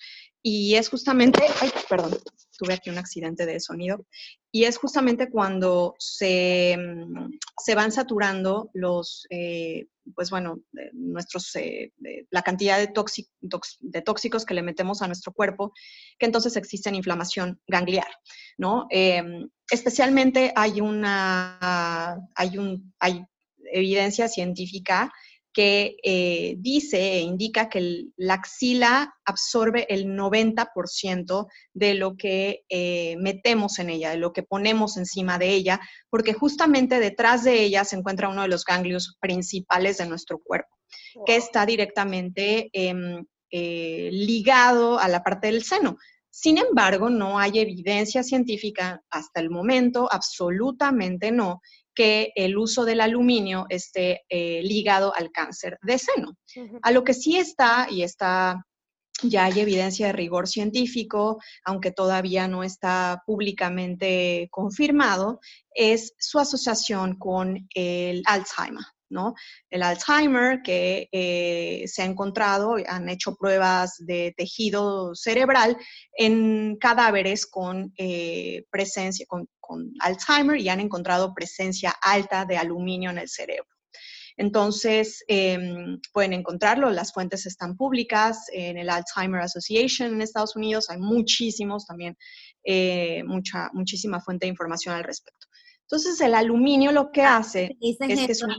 Y 0.48 0.76
es 0.76 0.90
justamente, 0.90 1.42
ay, 1.60 1.72
perdón, 1.90 2.16
tuve 2.56 2.76
aquí 2.76 2.92
un 2.92 3.00
accidente 3.00 3.48
de 3.48 3.60
sonido, 3.60 4.06
y 4.52 4.66
es 4.66 4.78
justamente 4.78 5.32
cuando 5.32 5.96
se, 5.98 6.78
mm, 6.78 7.32
se 7.58 7.74
van 7.74 7.92
saturando 7.92 8.70
los, 8.76 9.26
eh, 9.32 9.88
pues 10.14 10.30
bueno, 10.30 10.60
nuestros, 10.94 11.56
eh, 11.56 11.94
la 12.30 12.44
cantidad 12.44 12.78
de, 12.78 14.02
tóxicos 14.04 14.46
que 14.46 14.54
le 14.54 14.62
metemos 14.62 15.02
a 15.02 15.08
nuestro 15.08 15.34
cuerpo, 15.34 15.74
que 16.20 16.28
entonces 16.28 16.56
existe 16.58 16.92
inflamación 16.96 17.60
gangliar, 17.66 18.12
¿no? 18.60 18.86
Em, 18.92 19.50
especialmente 19.72 20.54
hay 20.56 20.80
una, 20.80 22.20
hay 22.36 22.60
un, 22.60 22.94
hay 23.00 23.26
evidencia 23.74 24.28
científica 24.28 25.12
que 25.56 25.96
eh, 26.04 26.56
dice 26.58 27.14
e 27.14 27.22
indica 27.22 27.70
que 27.70 28.08
la 28.18 28.34
axila 28.34 29.16
absorbe 29.24 29.88
el 29.88 30.06
90% 30.06 31.48
de 31.74 31.94
lo 31.94 32.18
que 32.18 32.66
eh, 32.68 33.16
metemos 33.20 33.80
en 33.80 33.90
ella, 33.90 34.10
de 34.10 34.18
lo 34.18 34.34
que 34.34 34.44
ponemos 34.44 34.98
encima 34.98 35.40
de 35.40 35.52
ella, 35.52 35.80
porque 36.10 36.34
justamente 36.34 37.00
detrás 37.00 37.46
de 37.46 37.64
ella 37.64 37.86
se 37.86 37.96
encuentra 37.96 38.28
uno 38.28 38.42
de 38.42 38.50
los 38.50 38.66
ganglios 38.66 39.16
principales 39.22 39.98
de 39.98 40.08
nuestro 40.08 40.40
cuerpo, 40.40 40.76
que 41.26 41.38
está 41.38 41.66
directamente 41.66 42.70
em, 42.74 43.26
eh, 43.50 44.10
ligado 44.12 45.00
a 45.00 45.08
la 45.08 45.24
parte 45.24 45.48
del 45.48 45.64
seno. 45.64 45.96
Sin 46.30 46.58
embargo, 46.58 47.10
no 47.10 47.40
hay 47.40 47.60
evidencia 47.60 48.24
científica 48.24 49.02
hasta 49.10 49.40
el 49.40 49.50
momento, 49.50 50.10
absolutamente 50.12 51.32
no, 51.32 51.62
que 51.96 52.32
el 52.36 52.58
uso 52.58 52.86
del 52.86 53.02
aluminio 53.02 53.66
esté 53.70 54.24
eh, 54.30 54.62
ligado 54.64 55.16
al 55.16 55.32
cáncer 55.32 55.80
de 55.82 55.98
seno. 55.98 56.38
A 56.82 56.92
lo 56.92 57.04
que 57.04 57.14
sí 57.14 57.38
está, 57.38 57.88
y 57.90 58.04
está, 58.04 58.66
ya 59.24 59.46
hay 59.46 59.60
evidencia 59.60 60.08
de 60.08 60.14
rigor 60.14 60.48
científico, 60.48 61.40
aunque 61.64 61.92
todavía 61.92 62.48
no 62.48 62.64
está 62.64 63.24
públicamente 63.26 64.48
confirmado, 64.52 65.40
es 65.72 66.14
su 66.20 66.40
asociación 66.40 67.18
con 67.18 67.68
el 67.74 68.22
Alzheimer. 68.26 68.84
¿No? 69.10 69.36
El 69.70 69.84
Alzheimer 69.84 70.62
que 70.64 71.10
eh, 71.12 71.84
se 71.88 72.02
ha 72.02 72.06
encontrado, 72.06 72.76
han 72.88 73.10
hecho 73.10 73.36
pruebas 73.36 73.96
de 74.00 74.34
tejido 74.36 75.16
cerebral 75.16 75.78
en 76.18 76.78
cadáveres 76.80 77.46
con 77.46 77.94
eh, 77.98 78.64
presencia, 78.70 79.26
con, 79.28 79.48
Alzheimer 80.00 80.60
y 80.60 80.70
han 80.70 80.80
encontrado 80.80 81.34
presencia 81.34 81.96
alta 82.02 82.46
de 82.46 82.56
aluminio 82.56 83.10
en 83.10 83.18
el 83.18 83.28
cerebro. 83.28 83.66
Entonces, 84.38 85.24
em, 85.28 86.00
pueden 86.14 86.34
encontrarlo, 86.34 86.92
las 86.92 87.14
fuentes 87.14 87.46
están 87.46 87.76
públicas 87.76 88.46
en 88.52 88.78
el 88.78 88.90
Alzheimer 88.90 89.42
Association 89.42 90.14
en 90.14 90.22
Estados 90.22 90.56
Unidos, 90.56 90.90
hay 90.90 91.00
muchísimos 91.00 91.88
también, 91.88 92.16
eh, 92.64 93.24
mucha, 93.24 93.70
muchísima 93.74 94.22
fuente 94.22 94.46
de 94.46 94.52
información 94.52 94.94
al 94.94 95.04
respecto. 95.04 95.45
Entonces, 95.86 96.20
el 96.22 96.34
aluminio 96.34 96.92
lo 96.92 97.12
que 97.12 97.24
ah, 97.24 97.38
hace 97.38 97.78
es 97.80 97.98
que 98.00 98.32
es 98.32 98.44
un... 98.44 98.54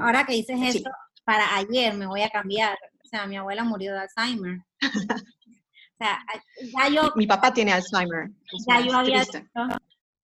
Ahora 0.00 0.24
que 0.26 0.34
dices 0.34 0.58
esto, 0.62 0.90
para 1.24 1.56
ayer 1.56 1.94
me 1.94 2.06
voy 2.06 2.22
a 2.22 2.28
cambiar. 2.28 2.76
O 3.02 3.08
sea, 3.08 3.26
mi 3.26 3.36
abuela 3.36 3.64
murió 3.64 3.92
de 3.92 4.00
Alzheimer. 4.00 4.58
o 4.82 5.96
sea, 5.98 6.18
ya 6.60 6.88
yo... 6.88 7.12
Mi 7.16 7.26
papá 7.26 7.52
tiene 7.52 7.72
Alzheimer. 7.72 8.30
Ya 8.68 8.80
yo 8.80 8.96
había 8.96 9.20
dicho 9.20 9.40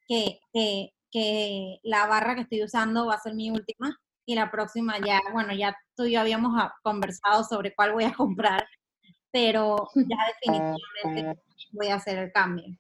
que, 0.07 0.41
que, 0.53 0.93
que 1.11 1.79
la 1.85 2.07
barra 2.07 2.35
que 2.35 2.43
estoy 2.43 2.65
usando 2.65 3.07
va 3.07 3.15
a 3.15 3.21
ser 3.21 3.35
mi 3.35 3.51
última 3.51 3.97
y 4.27 4.35
la 4.35 4.51
próxima 4.51 4.99
ya, 4.99 5.21
bueno, 5.33 5.55
ya 5.55 5.77
tú 5.97 6.05
y 6.05 6.13
yo 6.13 6.21
habíamos 6.21 6.53
ah, 6.57 6.75
conversado 6.83 7.45
sobre 7.45 7.75
cuál 7.75 7.93
voy 7.93 8.05
a 8.05 8.13
comprar, 8.17 8.67
pero 9.31 9.89
ya 9.95 10.17
definitivamente 10.43 11.43
voy 11.73 11.89
a 11.89 11.95
hacer 11.95 12.19
el 12.19 12.33
cambio. 12.33 12.77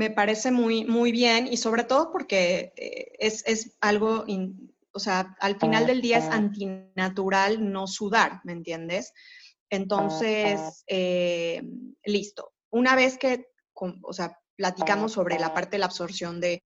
Me 0.00 0.08
parece 0.08 0.50
muy, 0.50 0.86
muy 0.86 1.12
bien 1.12 1.46
y 1.46 1.58
sobre 1.58 1.84
todo 1.84 2.10
porque 2.10 2.72
eh, 2.74 3.12
es, 3.18 3.44
es 3.46 3.76
algo, 3.82 4.24
o 4.92 4.98
sea, 4.98 5.36
al 5.40 5.60
final 5.60 5.86
del 5.86 6.00
día 6.00 6.16
es 6.16 6.24
antinatural 6.24 7.70
no 7.70 7.86
sudar, 7.86 8.40
¿me 8.44 8.52
entiendes? 8.54 9.12
Entonces, 9.68 10.84
eh, 10.86 11.60
listo. 12.02 12.54
Una 12.70 12.96
vez 12.96 13.18
que, 13.18 13.48
o 13.74 14.14
sea, 14.14 14.38
platicamos 14.56 15.12
sobre 15.12 15.38
la 15.38 15.52
parte 15.52 15.72
de 15.72 15.80
la 15.80 15.86
absorción 15.86 16.40
de, 16.40 16.64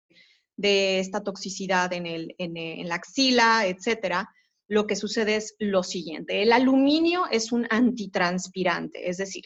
de 0.57 0.99
esta 0.99 1.23
toxicidad 1.23 1.93
en, 1.93 2.07
el, 2.07 2.35
en, 2.37 2.57
en 2.57 2.89
la 2.89 2.95
axila, 2.95 3.65
etcétera, 3.65 4.27
lo 4.67 4.87
que 4.87 4.97
sucede 4.97 5.37
es 5.37 5.55
lo 5.57 5.83
siguiente. 5.83 6.41
El 6.41 6.51
aluminio 6.51 7.27
es 7.31 7.53
un 7.53 7.65
antitranspirante, 7.69 9.09
es 9.09 9.15
decir, 9.15 9.45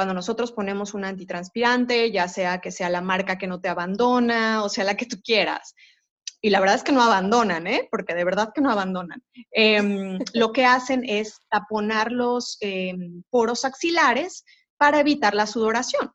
cuando 0.00 0.14
nosotros 0.14 0.52
ponemos 0.52 0.94
un 0.94 1.04
antitranspirante, 1.04 2.10
ya 2.10 2.26
sea 2.26 2.62
que 2.62 2.72
sea 2.72 2.88
la 2.88 3.02
marca 3.02 3.36
que 3.36 3.46
no 3.46 3.60
te 3.60 3.68
abandona 3.68 4.64
o 4.64 4.70
sea 4.70 4.82
la 4.82 4.96
que 4.96 5.04
tú 5.04 5.20
quieras. 5.22 5.74
Y 6.40 6.48
la 6.48 6.58
verdad 6.58 6.76
es 6.76 6.84
que 6.84 6.92
no 6.92 7.02
abandonan, 7.02 7.66
¿eh? 7.66 7.86
porque 7.90 8.14
de 8.14 8.24
verdad 8.24 8.50
que 8.54 8.62
no 8.62 8.70
abandonan. 8.70 9.22
Em, 9.50 10.18
lo 10.32 10.52
que 10.52 10.64
hacen 10.64 11.04
es 11.04 11.40
taponar 11.50 12.12
los 12.12 12.56
em, 12.60 13.22
poros 13.28 13.66
axilares 13.66 14.46
para 14.78 15.00
evitar 15.00 15.34
la 15.34 15.46
sudoración. 15.46 16.12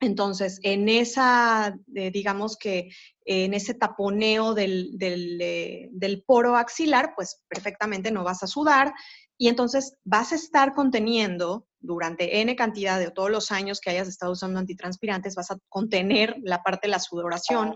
Entonces, 0.00 0.58
en 0.64 0.88
esa, 0.88 1.72
eh, 1.94 2.10
digamos 2.10 2.56
que 2.56 2.90
en 3.24 3.54
ese 3.54 3.74
taponeo 3.74 4.54
del, 4.54 4.96
eh, 5.00 5.88
del, 5.92 6.24
poro 6.24 6.56
axilar, 6.56 7.12
pues 7.14 7.44
perfectamente 7.46 8.10
no 8.10 8.24
vas 8.24 8.42
a 8.42 8.48
sudar 8.48 8.92
y 9.40 9.48
entonces 9.48 9.96
vas 10.04 10.32
a 10.32 10.34
estar 10.34 10.74
conteniendo 10.74 11.66
durante 11.80 12.42
N 12.42 12.54
cantidad 12.56 12.98
de 12.98 13.10
todos 13.10 13.30
los 13.30 13.50
años 13.50 13.80
que 13.80 13.88
hayas 13.88 14.06
estado 14.06 14.32
usando 14.32 14.58
antitranspirantes, 14.58 15.34
vas 15.34 15.50
a 15.50 15.56
contener 15.70 16.36
la 16.42 16.62
parte 16.62 16.86
de 16.86 16.90
la 16.90 16.98
sudoración 16.98 17.74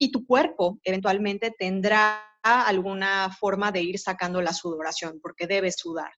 y 0.00 0.10
tu 0.10 0.26
cuerpo 0.26 0.80
eventualmente 0.82 1.54
tendrá 1.56 2.20
alguna 2.42 3.30
forma 3.30 3.70
de 3.70 3.82
ir 3.82 4.00
sacando 4.00 4.42
la 4.42 4.52
sudoración 4.52 5.20
porque 5.22 5.46
debes 5.46 5.76
sudar. 5.78 6.10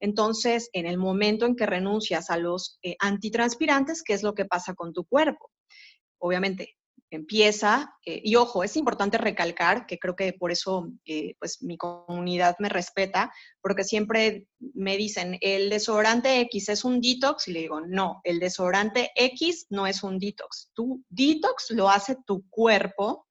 Entonces, 0.00 0.68
en 0.74 0.84
el 0.84 0.98
momento 0.98 1.46
en 1.46 1.56
que 1.56 1.64
renuncias 1.64 2.28
a 2.28 2.36
los 2.36 2.78
eh, 2.82 2.94
antitranspirantes, 2.98 4.02
¿qué 4.02 4.12
es 4.12 4.22
lo 4.22 4.34
que 4.34 4.44
pasa 4.44 4.74
con 4.74 4.92
tu 4.92 5.06
cuerpo? 5.06 5.50
Obviamente, 6.18 6.76
empieza, 7.16 7.94
eh, 8.04 8.20
y 8.24 8.36
ojo, 8.36 8.64
es 8.64 8.76
importante 8.76 9.18
recalcar 9.18 9.86
que 9.86 9.98
creo 9.98 10.16
que 10.16 10.32
por 10.32 10.50
eso 10.50 10.88
eh, 11.04 11.34
pues 11.38 11.62
mi 11.62 11.76
comunidad 11.76 12.56
me 12.58 12.68
respeta, 12.68 13.32
porque 13.60 13.84
siempre 13.84 14.46
me 14.58 14.96
dicen, 14.96 15.38
el 15.40 15.70
desodorante 15.70 16.40
X 16.40 16.70
es 16.70 16.84
un 16.84 17.00
detox, 17.00 17.48
y 17.48 17.52
le 17.52 17.60
digo, 17.60 17.80
no, 17.80 18.20
el 18.24 18.40
desodorante 18.40 19.10
X 19.14 19.66
no 19.70 19.86
es 19.86 20.02
un 20.02 20.18
detox. 20.18 20.70
Tu 20.74 21.04
detox 21.08 21.70
lo 21.70 21.88
hace 21.88 22.16
tu 22.26 22.48
cuerpo 22.48 23.26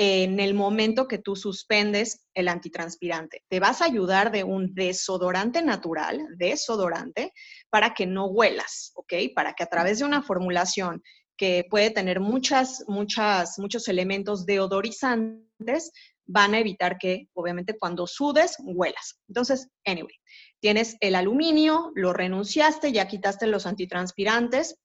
en 0.00 0.38
el 0.38 0.54
momento 0.54 1.08
que 1.08 1.18
tú 1.18 1.34
suspendes 1.34 2.24
el 2.32 2.46
antitranspirante. 2.46 3.42
Te 3.48 3.58
vas 3.58 3.82
a 3.82 3.86
ayudar 3.86 4.30
de 4.30 4.44
un 4.44 4.72
desodorante 4.72 5.60
natural, 5.60 6.24
desodorante, 6.36 7.32
para 7.68 7.94
que 7.94 8.06
no 8.06 8.26
huelas, 8.26 8.92
¿ok? 8.94 9.14
Para 9.34 9.54
que 9.54 9.64
a 9.64 9.68
través 9.68 9.98
de 9.98 10.04
una 10.04 10.22
formulación 10.22 11.02
que 11.38 11.64
puede 11.70 11.90
tener 11.90 12.20
muchas, 12.20 12.84
muchas, 12.88 13.58
muchos 13.58 13.88
elementos 13.88 14.44
deodorizantes, 14.44 15.92
van 16.26 16.52
a 16.52 16.58
evitar 16.58 16.98
que, 16.98 17.28
obviamente, 17.32 17.78
cuando 17.78 18.06
sudes, 18.06 18.56
huelas. 18.58 19.18
Entonces, 19.28 19.68
anyway, 19.86 20.14
tienes 20.60 20.96
el 21.00 21.14
aluminio, 21.14 21.90
lo 21.94 22.12
renunciaste, 22.12 22.92
ya 22.92 23.08
quitaste 23.08 23.46
los 23.46 23.64
antitranspirantes. 23.64 24.76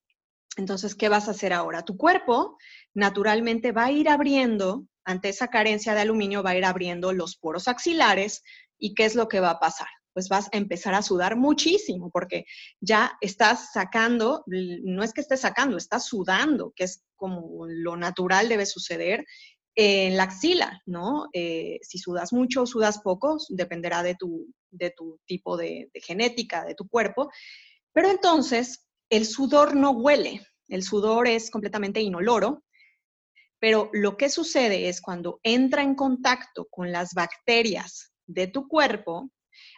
Entonces, 0.56 0.96
¿qué 0.96 1.10
vas 1.10 1.28
a 1.28 1.32
hacer 1.32 1.52
ahora? 1.52 1.84
Tu 1.84 1.98
cuerpo 1.98 2.58
naturalmente 2.94 3.74
va 3.74 3.86
a 3.86 3.92
ir 3.92 4.08
abriendo, 4.08 4.86
ante 5.04 5.30
esa 5.30 5.50
carencia 5.50 5.94
de 5.94 6.02
aluminio, 6.02 6.44
va 6.44 6.52
a 6.52 6.58
ir 6.58 6.64
abriendo 6.64 7.12
los 7.12 7.36
poros 7.36 7.68
axilares. 7.68 8.44
¿Y 8.78 8.94
qué 8.94 9.06
es 9.06 9.16
lo 9.16 9.28
que 9.28 9.42
va 9.42 9.50
a 9.50 9.60
pasar? 9.60 9.88
Pues 10.14 10.30
vas 10.30 10.48
a 10.52 10.58
empezar 10.58 10.94
a 10.94 11.02
sudar 11.02 11.36
muchísimo 11.36 12.10
porque 12.12 12.46
ya 12.80 13.18
estás 13.22 13.72
sacando, 13.74 14.44
no 14.48 15.04
es 15.04 15.14
que 15.14 15.22
estés 15.22 15.42
sacando, 15.42 15.78
estás 15.78 16.06
sudando, 16.06 16.72
que 16.76 16.86
es 16.86 17.04
como 17.16 17.66
lo 17.68 17.98
natural 17.98 18.50
debe 18.50 18.66
suceder 18.66 19.26
en 19.76 20.18
la 20.18 20.24
axila, 20.24 20.82
¿no? 20.86 21.28
Eh, 21.34 21.80
si 21.82 21.98
sudas 21.98 22.32
mucho 22.32 22.62
o 22.62 22.68
sudas 22.68 23.00
poco, 23.02 23.38
dependerá 23.50 24.04
de 24.04 24.16
tu, 24.16 24.48
de 24.70 24.92
tu 24.92 25.20
tipo 25.26 25.58
de, 25.58 25.90
de 25.94 26.02
genética, 26.02 26.64
de 26.64 26.76
tu 26.76 26.88
cuerpo. 26.88 27.32
Pero 27.92 28.10
entonces, 28.10 28.88
el 29.10 29.26
sudor 29.26 29.76
no 29.76 29.92
huele, 29.92 30.46
el 30.68 30.84
sudor 30.84 31.28
es 31.28 31.50
completamente 31.50 32.02
inoloro, 32.02 32.64
pero 33.60 33.90
lo 33.94 34.18
que 34.18 34.30
sucede 34.30 34.90
es 34.90 35.02
cuando 35.02 35.40
entra 35.42 35.82
en 35.82 35.96
contacto 35.96 36.68
con 36.70 36.92
las 36.92 37.14
bacterias 37.14 38.12
de 38.28 38.48
tu 38.48 38.68
cuerpo, 38.68 39.30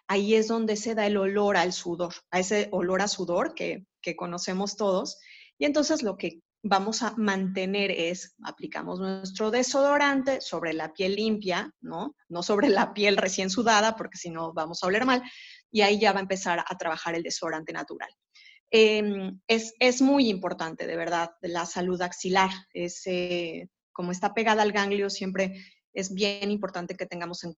ahí 0.08 0.36
es 0.36 0.48
donde 0.48 0.76
se 0.76 0.96
da 0.96 1.08
el 1.08 1.18
olor 1.18 1.58
al 1.58 1.74
sudor, 1.74 2.14
a 2.32 2.40
ese 2.40 2.70
olor 2.72 3.02
a 3.02 3.08
sudor 3.08 3.54
que, 3.54 3.86
conocemos 4.16 4.78
todos. 4.78 5.18
Y 5.58 5.66
entonces 5.66 6.04
lo 6.04 6.16
que 6.16 6.42
vamos 6.62 7.02
a 7.02 7.16
mantener 7.18 7.90
es, 7.90 8.36
aplicamos 8.44 9.00
nuestro 9.00 9.50
desodorante 9.50 10.42
sobre 10.42 10.74
la 10.74 10.94
piel 10.94 11.16
limpia, 11.16 11.74
¿no? 11.82 12.16
Sobre 12.44 12.70
la 12.70 12.94
piel 12.94 13.18
recién 13.18 13.50
sudada, 13.50 13.96
porque 13.96 14.18
si 14.18 14.30
no 14.30 14.54
vamos 14.54 14.84
a 14.84 14.88
oler 14.88 15.06
mal, 15.06 15.24
y 15.72 15.82
ahí 15.82 16.00
ya 16.00 16.14
va 16.14 16.20
a 16.20 16.22
empezar 16.22 16.64
a 16.68 16.78
trabajar 16.78 17.16
el 17.16 17.24
desodorante 17.24 17.74
natural. 17.74 18.10
Em, 18.70 19.40
es, 19.48 20.02
muy 20.02 20.30
importante, 20.30 20.86
de 20.86 20.98
verdad, 20.98 21.32
la 21.42 21.66
salud 21.66 22.02
axilar. 22.02 22.52
Es, 22.74 23.04
como 23.92 24.12
está 24.12 24.34
pegada 24.34 24.62
al 24.62 24.72
ganglio, 24.72 25.10
siempre 25.10 25.64
es 25.94 26.14
bien 26.14 26.52
importante 26.52 26.96
que 26.96 27.06
tengamos 27.06 27.44
en 27.44 27.56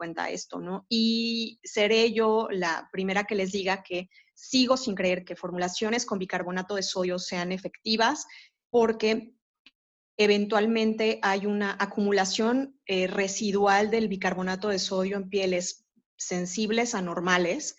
cuenta 0.00 0.30
esto, 0.30 0.60
¿no? 0.60 0.86
Y 0.88 1.60
seré 1.62 2.10
yo 2.14 2.48
la 2.50 2.88
primera 2.90 3.24
que 3.24 3.34
les 3.34 3.52
diga 3.52 3.82
que 3.82 4.08
sigo 4.32 4.78
sin 4.78 4.94
creer 4.94 5.26
que 5.26 5.36
formulaciones 5.36 6.06
con 6.06 6.18
bicarbonato 6.18 6.74
de 6.76 6.82
sodio 6.82 7.18
sean 7.18 7.52
efectivas 7.52 8.24
porque 8.70 9.34
eventualmente 10.16 11.18
hay 11.20 11.44
una 11.44 11.76
acumulación 11.78 12.80
eh, 12.86 13.08
residual 13.08 13.90
del 13.90 14.08
bicarbonato 14.08 14.68
de 14.68 14.78
sodio 14.78 15.18
en 15.18 15.28
pieles 15.28 15.84
sensibles 16.16 16.94
anormales 16.94 17.76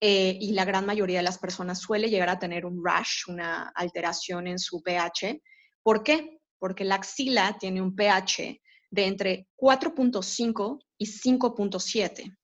eh, 0.00 0.38
y 0.40 0.52
la 0.52 0.64
gran 0.64 0.86
mayoría 0.86 1.18
de 1.18 1.24
las 1.24 1.38
personas 1.38 1.80
suele 1.80 2.10
llegar 2.10 2.28
a 2.28 2.38
tener 2.38 2.64
un 2.64 2.80
rash, 2.84 3.24
una 3.26 3.72
alteración 3.74 4.46
en 4.46 4.60
su 4.60 4.84
pH. 4.84 5.42
¿Por 5.82 6.04
qué? 6.04 6.38
Porque 6.60 6.84
la 6.84 6.94
axila 6.94 7.56
tiene 7.58 7.82
un 7.82 7.96
pH 7.96 8.60
de 8.90 9.06
entre 9.06 9.48
4.5 9.56 10.78
y 10.98 11.06
5.7. 11.06 12.36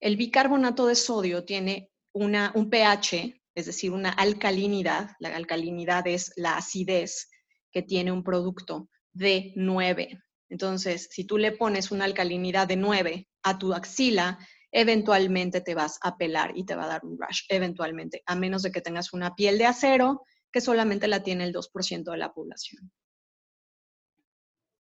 El 0.00 0.16
bicarbonato 0.16 0.86
de 0.86 0.94
sodio 0.94 1.44
tiene 1.44 1.90
una, 2.12 2.52
un 2.54 2.70
pH, 2.70 3.42
es 3.54 3.66
decir, 3.66 3.92
una 3.92 4.10
alcalinidad. 4.10 5.10
La 5.18 5.34
alcalinidad 5.34 6.06
es 6.06 6.32
la 6.36 6.56
acidez 6.56 7.30
que 7.72 7.82
tiene 7.82 8.12
un 8.12 8.22
producto 8.22 8.88
de 9.12 9.52
9. 9.56 10.20
Entonces, 10.48 11.08
si 11.10 11.24
tú 11.24 11.38
le 11.38 11.52
pones 11.52 11.90
una 11.90 12.04
alcalinidad 12.04 12.68
de 12.68 12.76
9 12.76 13.28
a 13.42 13.58
tu 13.58 13.72
axila, 13.72 14.38
eventualmente 14.70 15.60
te 15.60 15.74
vas 15.74 15.98
a 16.02 16.16
pelar 16.16 16.52
y 16.54 16.64
te 16.64 16.74
va 16.74 16.84
a 16.84 16.88
dar 16.88 17.04
un 17.04 17.18
rash, 17.18 17.42
eventualmente, 17.48 18.22
a 18.26 18.36
menos 18.36 18.62
de 18.62 18.70
que 18.70 18.82
tengas 18.82 19.12
una 19.12 19.34
piel 19.34 19.58
de 19.58 19.66
acero 19.66 20.22
que 20.52 20.60
solamente 20.60 21.08
la 21.08 21.22
tiene 21.22 21.44
el 21.44 21.54
2% 21.54 22.10
de 22.10 22.16
la 22.18 22.32
población. 22.32 22.92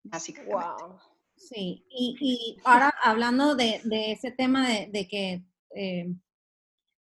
Básicamente. 0.04 0.54
Wow. 0.54 1.00
Sí, 1.36 1.86
y, 1.90 2.58
ahora 2.64 2.94
hablando 3.04 3.56
de, 3.56 3.82
ese 3.92 4.32
tema 4.32 4.68
de, 4.68 5.08
que, 5.08 5.44
eh, 5.76 6.14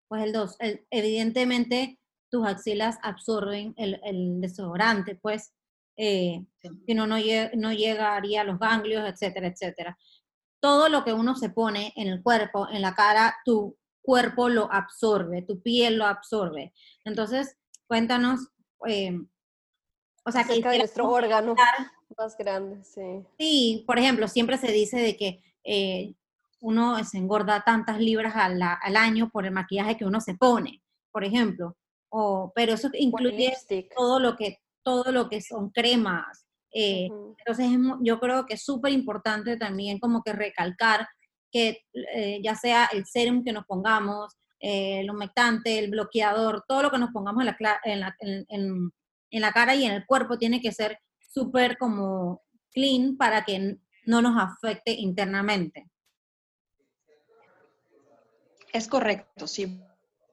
pues 0.08 0.24
el 0.24 0.32
2, 0.32 0.56
evidentemente 0.90 1.98
tus 2.30 2.46
axilas 2.46 2.98
absorben 3.02 3.74
el, 3.76 4.40
desodorante, 4.40 5.16
pues, 5.16 5.54
eh, 5.96 6.44
si 6.86 6.94
no, 6.94 7.06
no, 7.06 7.16
no 7.54 7.72
llegaría 7.72 8.40
a 8.40 8.44
los 8.44 8.58
ganglios, 8.58 9.08
etcétera, 9.08 9.48
etcétera. 9.48 9.98
Todo 10.60 10.88
lo 10.88 11.04
que 11.04 11.12
uno 11.12 11.36
se 11.36 11.50
pone 11.50 11.92
en 11.96 12.08
el 12.08 12.22
cuerpo, 12.22 12.68
en 12.70 12.82
la 12.82 12.94
cara, 12.94 13.36
tu 13.44 13.76
cuerpo 14.00 14.48
lo 14.48 14.72
absorbe, 14.72 15.42
tu 15.42 15.62
piel 15.62 15.98
lo 15.98 16.06
absorbe. 16.06 16.72
Entonces, 17.04 17.56
cuéntanos, 17.86 18.48
eh, 18.88 19.18
o 20.24 20.32
sea, 20.32 20.44
que 20.44 20.60
nuestro 20.60 21.08
órgano 21.10 21.54
más 22.16 22.36
grande, 22.36 22.82
sí. 22.84 23.24
Sí, 23.38 23.84
por 23.86 23.98
ejemplo, 23.98 24.28
siempre 24.28 24.58
se 24.58 24.70
dice 24.72 24.98
de 24.98 25.16
que 25.16 25.42
eh, 25.64 26.14
uno 26.60 27.02
se 27.04 27.18
engorda 27.18 27.62
tantas 27.64 27.98
libras 27.98 28.34
al, 28.36 28.60
al, 28.62 28.96
año 28.96 29.30
por 29.30 29.44
el 29.44 29.52
maquillaje 29.52 29.96
que 29.96 30.04
uno 30.04 30.20
se 30.20 30.34
pone, 30.34 30.82
por 31.10 31.24
ejemplo. 31.24 31.76
O, 32.08 32.52
pero 32.54 32.74
eso 32.74 32.90
incluye 32.94 33.52
todo 33.96 34.20
lo 34.20 34.36
que 34.36 34.58
todo 34.84 35.12
lo 35.12 35.28
que 35.28 35.40
son 35.40 35.70
cremas. 35.70 36.46
Eh, 36.72 37.08
entonces 37.38 37.68
yo 38.00 38.18
creo 38.18 38.46
que 38.46 38.54
es 38.54 38.64
súper 38.64 38.92
importante 38.92 39.56
también 39.56 39.98
como 39.98 40.22
que 40.22 40.32
recalcar 40.32 41.06
que 41.50 41.84
eh, 41.92 42.40
ya 42.42 42.54
sea 42.54 42.88
el 42.92 43.04
serum 43.06 43.44
que 43.44 43.52
nos 43.52 43.66
pongamos, 43.66 44.34
el 44.58 45.10
humectante, 45.10 45.78
el 45.78 45.90
bloqueador, 45.90 46.64
todo 46.66 46.82
lo 46.84 46.90
que 46.90 46.98
nos 46.98 47.10
pongamos 47.10 47.44
en 47.44 47.46
la, 47.46 47.80
en 47.84 48.00
la, 48.00 48.16
en, 48.20 48.92
en 49.32 49.40
la 49.40 49.52
cara 49.52 49.74
y 49.74 49.84
en 49.84 49.92
el 49.92 50.06
cuerpo 50.06 50.38
tiene 50.38 50.60
que 50.60 50.72
ser 50.72 50.98
súper 51.32 51.78
como 51.78 52.42
clean 52.72 53.16
para 53.16 53.44
que 53.44 53.78
no 54.06 54.22
nos 54.22 54.40
afecte 54.40 54.92
internamente. 54.92 55.88
Es 58.72 58.88
correcto, 58.88 59.46
sí. 59.46 59.80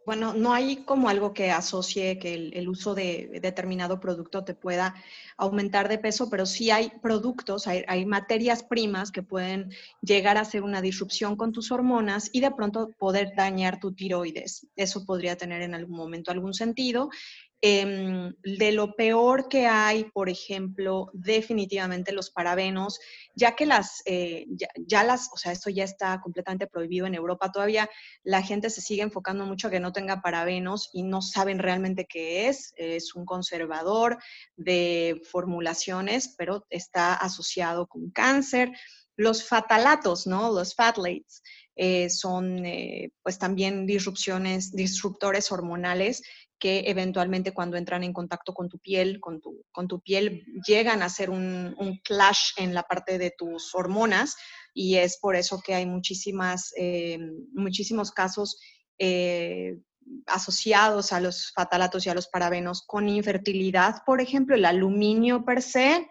Bueno, 0.05 0.33
no 0.33 0.53
hay 0.53 0.77
como 0.77 1.07
algo 1.07 1.33
que 1.33 1.51
asocie 1.51 2.17
que 2.17 2.33
el, 2.33 2.67
uso 2.67 2.95
de 2.95 3.39
determinado 3.43 3.99
producto 3.99 4.43
te 4.43 4.55
pueda 4.55 4.95
aumentar 5.37 5.87
de 5.87 5.99
peso, 5.99 6.31
pero 6.31 6.47
sí 6.47 6.71
hay 6.71 6.91
productos, 7.03 7.67
hay, 7.67 7.83
hay, 7.87 8.07
materias 8.07 8.63
primas 8.63 9.11
que 9.11 9.21
pueden 9.21 9.69
llegar 10.01 10.37
a 10.37 10.41
hacer 10.41 10.63
una 10.63 10.81
disrupción 10.81 11.35
con 11.35 11.51
tus 11.51 11.71
hormonas 11.71 12.31
y 12.33 12.39
de 12.39 12.49
pronto 12.49 12.89
poder 12.97 13.33
dañar 13.35 13.79
tu 13.79 13.93
tiroides. 13.93 14.65
Eso 14.75 15.05
podría 15.05 15.35
tener 15.35 15.61
en 15.61 15.75
algún 15.75 15.97
momento 15.97 16.31
algún 16.31 16.55
sentido 16.55 17.11
Em, 17.61 18.33
de 18.41 18.71
lo 18.71 18.95
peor 18.95 19.49
que 19.49 19.67
hay, 19.67 20.05
por 20.05 20.29
ejemplo, 20.29 21.09
definitivamente 21.11 22.13
los 22.13 22.31
parabenos, 22.31 23.01
ya 23.35 23.53
que 23.57 23.65
las, 23.65 24.01
eh, 24.05 24.45
ya, 24.87 25.03
las, 25.03 25.29
o 25.33 25.37
sea, 25.37 25.51
esto 25.51 25.69
ya 25.69 25.83
está 25.83 26.21
completamente 26.21 26.67
prohibido 26.67 27.05
en 27.05 27.15
Europa, 27.15 27.51
todavía 27.51 27.89
la 28.23 28.41
gente 28.41 28.69
se 28.69 28.79
sigue 28.79 29.01
enfocando 29.01 29.45
mucho 29.45 29.67
a 29.67 29.71
que 29.71 29.81
no 29.81 29.91
tenga 29.91 30.21
parabenos 30.21 30.89
y 30.93 31.03
no 31.03 31.21
saben 31.21 31.59
realmente 31.59 32.05
qué 32.07 32.47
es, 32.47 32.71
es 32.77 33.13
un 33.13 33.25
conservador 33.25 34.19
de 34.55 35.21
formulaciones, 35.29 36.33
pero 36.37 36.65
está 36.69 37.13
asociado 37.13 37.87
con 37.87 38.09
cáncer. 38.09 38.71
Los 39.17 39.45
fatalatos, 39.45 40.27
¿no? 40.27 40.49
Los 40.49 40.75
fatlates. 40.75 41.43
Eh, 41.81 42.09
son 42.09 42.65
eh, 42.65 43.13
pues 43.23 43.39
también 43.39 43.85
disrupciones, 43.85 44.73
disruptores 44.73 45.49
hormonales 45.49 46.21
que 46.59 46.83
eventualmente 46.87 47.53
cuando 47.53 47.77
entran 47.77 48.03
en 48.03 48.11
contacto 48.11 48.53
con 48.53 48.67
tu 48.67 48.79
piel, 48.79 49.21
con 49.21 49.39
tu, 49.39 49.63
con 49.71 49.87
tu 49.87 50.01
piel, 50.01 50.43
llegan 50.67 51.01
a 51.01 51.05
hacer 51.05 51.29
un, 51.29 51.73
clash 52.03 52.51
en 52.57 52.73
la 52.73 52.83
parte 52.83 53.17
de 53.17 53.31
tus 53.31 53.73
hormonas 53.73 54.35
y 54.73 54.95
es 54.95 55.17
por 55.19 55.37
eso 55.37 55.61
que 55.65 55.73
hay 55.73 55.85
muchísimas, 55.85 56.73
eh, 56.75 57.17
muchísimos 57.53 58.11
casos 58.11 58.59
eh, 58.97 59.77
asociados 60.27 61.13
a 61.13 61.21
los 61.21 61.53
fatalatos 61.53 62.05
y 62.05 62.09
a 62.09 62.13
los 62.13 62.27
parabenos 62.27 62.83
con 62.85 63.07
infertilidad, 63.07 64.03
por 64.05 64.19
ejemplo, 64.19 64.55
el 64.55 64.65
aluminio 64.65 65.45
per 65.45 65.61
se, 65.61 66.09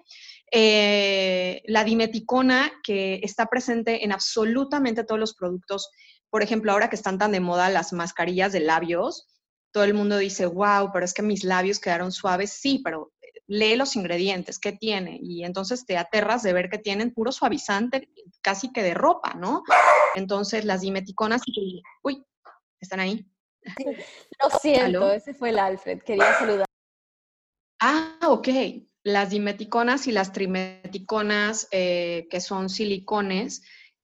eh, 0.51 1.63
la 1.67 1.85
dimeticona, 1.85 2.73
que 2.83 3.21
está 3.23 3.47
presente 3.47 4.05
en 4.05 4.13
absolutamente 4.13 5.05
todos 5.05 5.19
los 5.19 5.35
productos, 5.35 5.91
por 6.31 6.43
ejemplo, 6.43 6.73
ahora 6.73 6.91
que 6.91 6.97
están 6.97 7.19
tan 7.19 7.33
de 7.33 7.41
moda 7.41 7.71
las 7.71 7.93
mascarillas 7.93 8.53
de 8.53 8.61
labios, 8.61 9.27
todo 9.73 9.85
el 9.85 9.95
mundo 9.95 10.17
dice, 10.17 10.47
wow, 10.47 10.91
pero 10.93 11.05
es 11.05 11.15
que 11.15 11.23
mis 11.23 11.45
labios 11.45 11.79
quedaron 11.79 12.13
suaves. 12.13 12.53
Sí, 12.53 12.81
pero 12.83 13.13
eh, 13.21 13.41
lee 13.47 13.77
los 13.77 13.97
ingredientes, 13.97 14.59
¿qué 14.59 14.73
tiene? 14.73 15.19
Y 15.23 15.45
entonces 15.45 15.85
te 15.85 15.97
aterras 15.97 16.43
de 16.43 16.53
ver 16.53 16.69
que 16.71 16.79
tienen 16.79 17.13
puro 17.13 17.33
suavizante, 17.33 18.11
casi 18.41 18.73
que 18.73 18.83
de 18.83 18.95
ropa, 18.95 19.35
¿no? 19.35 19.63
Entonces 20.15 20.65
las 20.65 20.81
dimeticonas, 20.81 21.43
uy, 22.03 22.25
están 22.81 23.01
ahí. 23.01 23.27
Lo 24.43 24.59
siento, 24.61 25.13
ese 25.13 25.35
fue 25.35 25.51
el 25.51 25.59
Alfred, 25.59 26.03
quería 26.03 26.35
saludar. 26.39 26.67
Ah, 27.81 28.19
ok. 28.29 28.49
Las 29.05 29.31
dimeticonas 29.31 30.07
y 30.07 30.13
las 30.13 30.33
trimeticonas, 30.33 31.69
eh, 31.71 32.27
que 32.31 32.41
son 32.41 32.69
silicones, 32.69 33.63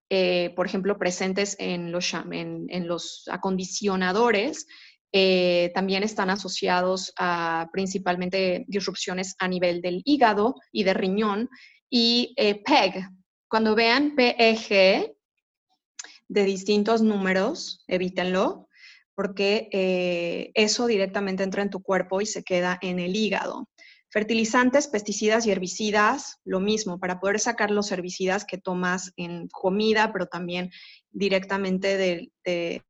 eh, 0.08 0.52
por 0.54 0.66
ejemplo, 0.66 0.98
presentes 0.98 1.56
en 1.58 1.90
los, 1.90 3.24
acondicionadores, 3.28 4.66
eh, 5.12 5.72
también 5.74 6.02
están 6.02 6.30
asociados 6.30 7.12
a 7.18 7.68
principalmente 7.72 8.64
disrupciones 8.68 9.34
a 9.38 9.48
nivel 9.48 9.80
del 9.80 10.02
hígado 10.04 10.54
y 10.72 10.84
de 10.84 10.94
riñón. 10.94 11.48
Y 11.90 12.34
PEG, 12.36 13.08
cuando 13.48 13.74
vean 13.74 14.14
PEG, 14.14 15.12
de 16.26 16.44
distintos 16.44 17.02
números, 17.02 17.84
evítenlo, 17.86 18.68
porque 19.14 20.50
eso 20.54 20.86
directamente 20.86 21.44
entra 21.44 21.62
en 21.62 21.70
tu 21.70 21.80
cuerpo 21.80 22.20
y 22.20 22.26
se 22.26 22.42
queda 22.42 22.78
en 22.82 22.98
el 22.98 23.14
hígado. 23.14 23.68
Fertilizantes, 24.14 24.86
pesticidas 24.86 25.44
y 25.44 25.50
herbicidas, 25.50 26.38
lo 26.44 26.60
mismo, 26.60 27.00
para 27.00 27.18
poder 27.18 27.40
sacar 27.40 27.72
los 27.72 27.90
herbicidas 27.90 28.44
que 28.44 28.58
tomas 28.58 29.12
en 29.16 29.48
comida, 29.48 30.12
pero 30.12 30.26
también 30.26 30.70
directamente 31.10 31.96
de, 31.96 32.82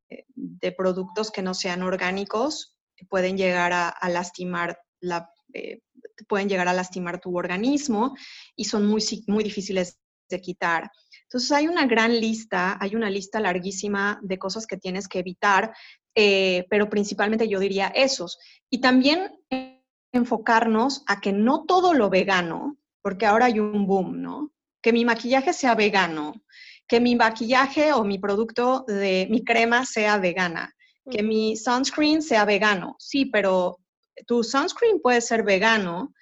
productos 0.77 1.31
que 1.31 1.41
no 1.41 1.55
sean 1.55 1.81
orgánicos, 1.81 2.77
pueden 3.09 3.37
llegar 3.37 3.73
a, 3.73 4.07
lastimar 4.07 4.77
la, 4.99 5.27
eh, 5.51 5.79
pueden 6.27 6.47
llegar 6.47 6.67
a 6.67 6.73
lastimar 6.73 7.19
tu 7.19 7.35
organismo 7.35 8.15
y 8.55 8.65
son 8.65 8.85
muy, 8.85 9.03
muy 9.25 9.43
difíciles 9.43 9.97
de 10.29 10.39
quitar. 10.39 10.91
Entonces 11.23 11.51
hay 11.53 11.67
una 11.67 11.87
gran 11.87 12.11
lista, 12.19 12.77
hay 12.79 12.95
una 12.95 13.09
lista 13.09 13.39
larguísima 13.39 14.19
de 14.21 14.37
cosas 14.37 14.67
que 14.67 14.77
tienes 14.77 15.07
que 15.07 15.17
evitar, 15.17 15.73
eh, 16.13 16.67
pero 16.69 16.87
principalmente 16.87 17.47
yo 17.47 17.59
diría 17.59 17.87
esos. 17.87 18.37
Y 18.69 18.79
también 18.79 19.31
enfocarnos 20.17 21.03
a 21.07 21.21
que 21.21 21.31
no 21.33 21.65
todo 21.65 21.93
lo 21.93 22.09
vegano, 22.09 22.77
porque 23.01 23.25
ahora 23.25 23.45
hay 23.45 23.59
un 23.59 23.85
boom, 23.85 24.21
¿no? 24.21 24.51
Que 24.81 24.93
mi 24.93 25.05
maquillaje 25.05 25.53
sea 25.53 25.75
vegano, 25.75 26.33
que 26.87 26.99
mi 26.99 27.15
maquillaje 27.15 27.93
o 27.93 28.03
mi 28.03 28.19
producto 28.19 28.85
de 28.87 29.27
mi 29.29 29.43
crema 29.43 29.85
sea 29.85 30.17
vegana, 30.17 30.73
que 31.09 31.23
mi 31.23 31.55
sunscreen 31.55 32.21
sea 32.21 32.45
vegano. 32.45 32.95
Sí, 32.99 33.25
pero 33.25 33.79
tu 34.27 34.43
sunscreen 34.43 35.01
puede 35.01 35.21
ser 35.21 35.43
vegano, 35.43 36.13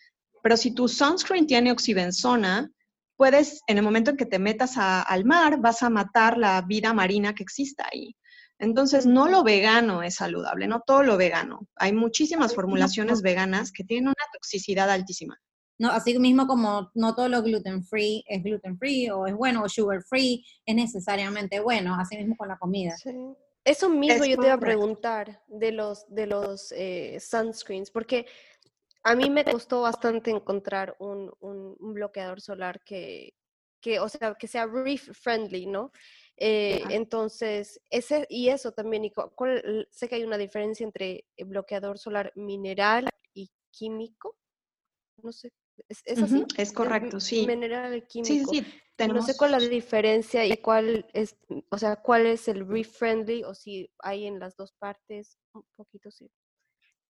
pero 0.41 0.58
si 0.58 0.71
tu 0.71 0.88
sunscreen 0.88 1.47
tiene 1.47 1.71
oxibenzona, 1.71 2.69
puedes, 3.15 3.62
en 3.67 3.77
el 3.77 3.84
momento 3.84 4.12
en 4.12 4.17
que 4.17 4.25
te 4.25 4.39
metas 4.39 4.77
al 4.77 5.25
mar, 5.25 5.60
vas 5.60 5.84
a 5.84 5.89
matar 5.89 6.38
la 6.38 6.62
vida 6.62 6.93
marina 6.93 7.34
que 7.34 7.43
exista 7.43 7.88
ahí. 7.91 8.15
Entonces, 8.63 9.06
no 9.06 9.28
lo 9.28 9.43
vegano 9.43 10.04
es 10.04 10.15
saludable, 10.15 10.67
no 10.67 10.82
todo 10.86 11.04
lo 11.04 11.17
vegano. 11.17 11.67
Hay 11.76 11.93
muchísimas 11.93 12.56
formulaciones 12.56 13.21
veganas 13.21 13.71
que 13.71 13.84
tienen 13.84 14.08
una 14.08 14.26
toxicidad 14.32 14.89
altísima. 14.89 15.38
No, 15.80 15.89
así 15.89 16.17
mismo 16.17 16.47
como 16.47 16.91
no 16.93 17.15
todo 17.15 17.28
lo 17.28 17.41
gluten 17.41 17.84
free 17.84 18.23
es 18.28 18.43
gluten 18.43 18.78
free 18.78 19.10
o 19.10 19.26
es 19.28 19.34
bueno 19.34 19.63
o 19.63 19.69
sugar 19.69 20.04
free 20.04 20.45
es 20.65 20.76
necesariamente 20.76 21.60
bueno, 21.60 21.95
así 21.99 22.15
mismo 22.15 22.38
con 22.38 22.47
la 22.47 22.58
comida. 22.58 22.95
Eso 23.65 23.89
mismo 23.89 24.26
yo 24.26 24.38
te 24.38 24.45
iba 24.47 24.54
a 24.54 24.60
preguntar 24.60 25.41
de 25.47 25.71
los, 25.71 26.06
de 26.13 26.28
los 26.28 26.71
eh, 26.73 27.17
sunscreens, 27.19 27.91
porque 27.91 28.28
a 29.04 29.15
mí 29.15 29.30
me 29.30 29.43
costó 29.43 29.82
bastante 29.82 30.32
encontrar 30.32 30.95
un, 30.99 31.32
un, 31.39 31.76
un 31.80 31.93
bloqueador 31.93 32.39
solar 32.39 32.82
que, 32.84 33.34
que, 33.82 33.99
o 33.99 34.08
sea, 34.10 34.36
que 34.36 34.47
sea 34.47 34.65
reef 34.65 35.10
friendly, 35.13 35.65
¿no? 35.65 35.91
Eh, 36.38 36.84
entonces, 36.89 37.80
ese 37.89 38.26
y 38.30 38.50
eso 38.50 38.72
también, 38.72 39.12
sé 39.89 40.10
que 40.10 40.15
hay 40.15 40.24
una 40.24 40.38
diferencia 40.38 40.84
entre 40.84 41.26
bloqueador 41.38 42.00
solar 42.00 42.32
mineral 42.36 43.10
y 43.34 43.52
químico. 43.72 44.36
No 45.22 45.32
sé, 45.32 45.52
¿es, 45.88 46.22
así? 46.22 46.43
Es 46.58 46.74
correcto, 46.74 47.19
sí. 47.19 47.46
Mineral 47.46 48.06
químico. 48.08 48.52
Sí, 48.52 48.63
sí. 48.63 49.08
No 49.08 49.22
sé 49.22 49.36
cuál 49.36 49.56
es 49.56 49.63
la 49.63 49.69
diferencia 49.69 50.46
y 50.46 50.58
cuál 50.58 51.08
es, 51.13 51.36
o 51.69 51.78
sea, 51.78 51.96
cuál 51.98 52.26
es 52.26 52.48
el 52.48 52.67
reef 52.67 52.98
friendly 52.98 53.43
o 53.43 53.54
si 53.54 53.91
hay 54.00 54.26
en 54.26 54.39
las 54.39 54.56
dos 54.56 54.74
partes, 54.74 55.38
un 55.54 55.65
poquito 55.76 56.12
sí. 56.12 56.30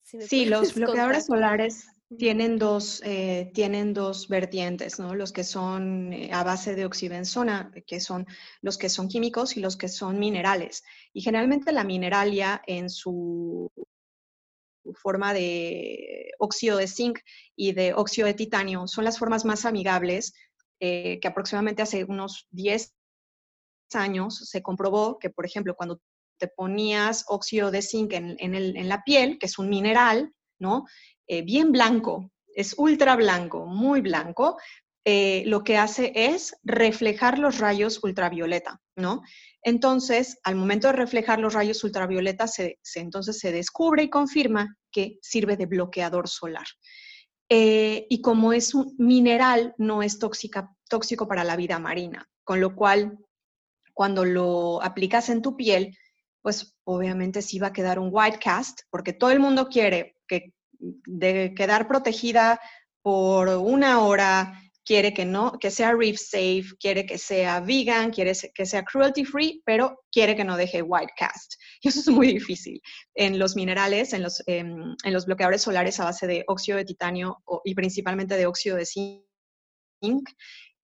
sí, 0.03 0.47
los 0.47 0.75
bloqueadores 0.75 1.27
solares 1.27 1.87
tienen 2.17 2.59
dos, 2.59 3.03
eh, 3.05 3.51
tienen 3.53 3.93
dos 3.93 4.29
vertientes, 4.29 4.99
¿no? 4.99 5.15
Los 5.15 5.33
que 5.33 5.45
son 5.45 6.13
eh, 6.13 6.31
a 6.33 6.43
base 6.43 6.75
de 6.75 6.87
oxibenzona, 6.87 7.71
que 7.87 8.01
son 8.01 8.27
los 8.63 8.79
que 8.79 8.89
son 8.89 9.09
químicos 9.09 9.57
y 9.57 9.61
los 9.61 9.77
que 9.77 9.89
son 9.89 10.19
minerales. 10.19 10.85
Y 11.13 11.21
generalmente 11.21 11.73
la 11.73 11.85
mineralia 11.85 12.63
en 12.67 12.89
su 12.89 13.71
forma 14.95 15.35
de 15.35 16.31
óxido 16.39 16.79
de 16.79 16.89
zinc 16.89 17.19
y 17.55 17.73
de 17.73 17.93
óxido 17.93 18.27
de 18.27 18.35
titanio 18.35 18.87
son 18.87 19.05
las 19.05 19.19
formas 19.19 19.45
más 19.45 19.67
amigables 19.67 20.33
eh, 20.81 21.21
que 21.21 21.29
aproximadamente 21.29 21.83
hace 21.83 22.05
unos 22.05 22.47
10 22.53 22.95
años 23.93 24.49
se 24.49 24.63
comprobó 24.63 25.19
que, 25.19 25.29
por 25.29 25.45
ejemplo, 25.45 25.75
cuando 25.75 26.01
te 26.39 26.49
ponías 26.49 27.25
óxido 27.29 27.71
de 27.71 27.83
zinc 27.83 28.15
en, 28.15 28.37
en 28.39 28.89
la 28.89 29.03
piel, 29.03 29.39
que 29.39 29.47
es 29.47 29.59
un 29.59 29.69
mineral, 29.69 30.33
¿no? 30.59 30.87
Eh, 31.27 31.43
bien 31.43 31.73
blanco, 31.73 32.31
es 32.55 32.75
ultra 32.77 33.17
blanco, 33.17 33.67
muy 33.67 34.01
blanco, 34.01 34.59
eh, 35.05 35.43
lo 35.47 35.65
que 35.65 35.79
hace 35.79 36.13
es 36.15 36.55
reflejar 36.65 37.39
los 37.39 37.59
rayos 37.59 38.03
ultravioleta, 38.03 38.81
¿no? 38.95 39.23
Entonces, 39.63 40.39
al 40.45 40.57
momento 40.57 40.89
de 40.89 40.95
reflejar 40.95 41.39
los 41.39 41.55
rayos 41.55 41.83
ultravioleta, 41.83 42.47
se, 42.47 42.79
entonces 42.95 43.39
se 43.39 43.53
descubre 43.53 44.03
y 44.03 44.11
confirma 44.11 44.77
que 44.91 45.19
sirve 45.23 45.57
de 45.57 45.67
bloqueador 45.67 46.29
solar. 46.29 46.67
Eh, 47.49 48.07
y 48.11 48.21
como 48.21 48.53
es 48.53 48.75
un 48.75 48.95
mineral, 48.99 49.75
no 49.79 50.03
es 50.03 50.19
tóxico 50.19 51.27
para 51.27 51.45
la 51.45 51.57
vida 51.57 51.79
marina, 51.79 52.29
con 52.45 52.61
lo 52.61 52.77
cual, 52.77 53.19
cuando 53.95 54.25
lo 54.27 54.83
aplicas 54.83 55.31
en 55.31 55.41
tu 55.41 55.57
piel, 55.57 55.97
pues 56.43 56.77
obviamente 56.85 57.41
sí 57.41 57.59
va 57.59 57.69
a 57.69 57.73
quedar 57.73 57.99
un 57.99 58.11
white 58.13 58.39
cast, 58.39 58.81
porque 58.91 59.15
todo 59.15 59.31
el 59.31 59.41
mundo 59.41 59.69
quiere 59.69 60.18
que 60.29 60.53
de 60.81 61.55
quedar 61.57 61.89
protegida 61.89 62.61
por 63.03 63.49
una 63.49 64.01
hora, 64.01 64.61
quiere 64.89 65.13
que 65.13 65.27
no, 65.27 65.53
que 65.59 65.71
sea 65.71 65.93
reef 65.93 66.19
safe, 66.19 66.65
quiere 66.81 67.05
que 67.05 67.19
sea 67.19 67.61
vegan, 67.61 68.11
quiere 68.11 68.33
que 68.55 68.65
sea 68.65 68.83
cruelty 68.85 69.23
free, 69.23 69.63
pero 69.67 70.05
quiere 70.11 70.35
que 70.35 70.45
no 70.45 70.57
deje 70.57 70.81
white 70.81 71.13
cast. 71.15 71.57
Y 71.83 71.89
eso 71.89 72.01
es 72.01 72.09
muy 72.09 72.29
difícil. 72.29 72.81
En 73.15 73.39
los 73.39 73.55
minerales, 73.55 74.15
en 74.15 74.23
los, 74.23 74.43
em, 74.47 74.97
en 75.05 75.13
los 75.13 75.27
bloqueadores 75.27 75.61
solares 75.61 76.01
a 76.01 76.05
base 76.05 76.27
de 76.27 76.43
óxido 76.47 76.79
de 76.79 76.87
titanio 76.87 77.37
y 77.65 77.75
principalmente 77.75 78.37
de 78.39 78.47
óxido 78.47 78.77
de 78.77 78.87
zinc, 78.87 80.27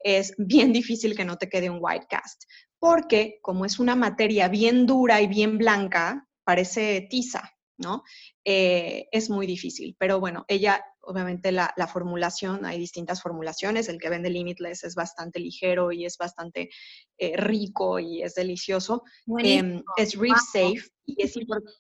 es 0.01 0.35
bien 0.37 0.71
difícil 0.75 1.17
que 1.17 1.25
no 1.25 1.39
te 1.39 1.49
quede 1.49 1.71
un 1.71 1.79
white 1.81 2.07
cast, 2.07 2.43
porque 2.79 3.39
como 3.41 3.65
es 3.65 3.79
una 3.79 3.97
materia 3.97 4.49
bien 4.49 4.85
dura 4.85 5.23
y 5.23 5.29
bien 5.29 5.57
blanca, 5.57 6.29
parece 6.45 7.07
tiza, 7.09 7.54
¿no? 7.79 8.05
Eh, 8.45 9.09
es 9.11 9.31
muy 9.31 9.47
difícil, 9.47 9.97
pero 9.99 10.21
bueno, 10.21 10.45
ella, 10.49 10.85
obviamente 11.01 11.53
la, 11.53 11.73
formulación, 11.93 12.65
hay 12.65 12.79
distintas 12.79 13.21
formulaciones, 13.21 13.89
el 13.89 13.99
que 13.99 14.09
vende 14.09 14.31
Limitless 14.31 14.85
es 14.85 14.95
bastante 14.95 15.41
ligero 15.41 15.93
y 15.93 16.05
es 16.05 16.17
bastante 16.17 16.71
eh, 17.19 17.37
rico 17.37 17.99
y 17.99 18.23
es 18.23 18.35
delicioso, 18.35 19.03
em, 19.39 19.83
es 19.97 20.17
reef 20.17 20.39
safe 20.53 20.89
y 21.07 21.23
es 21.23 21.37
importante. 21.37 21.79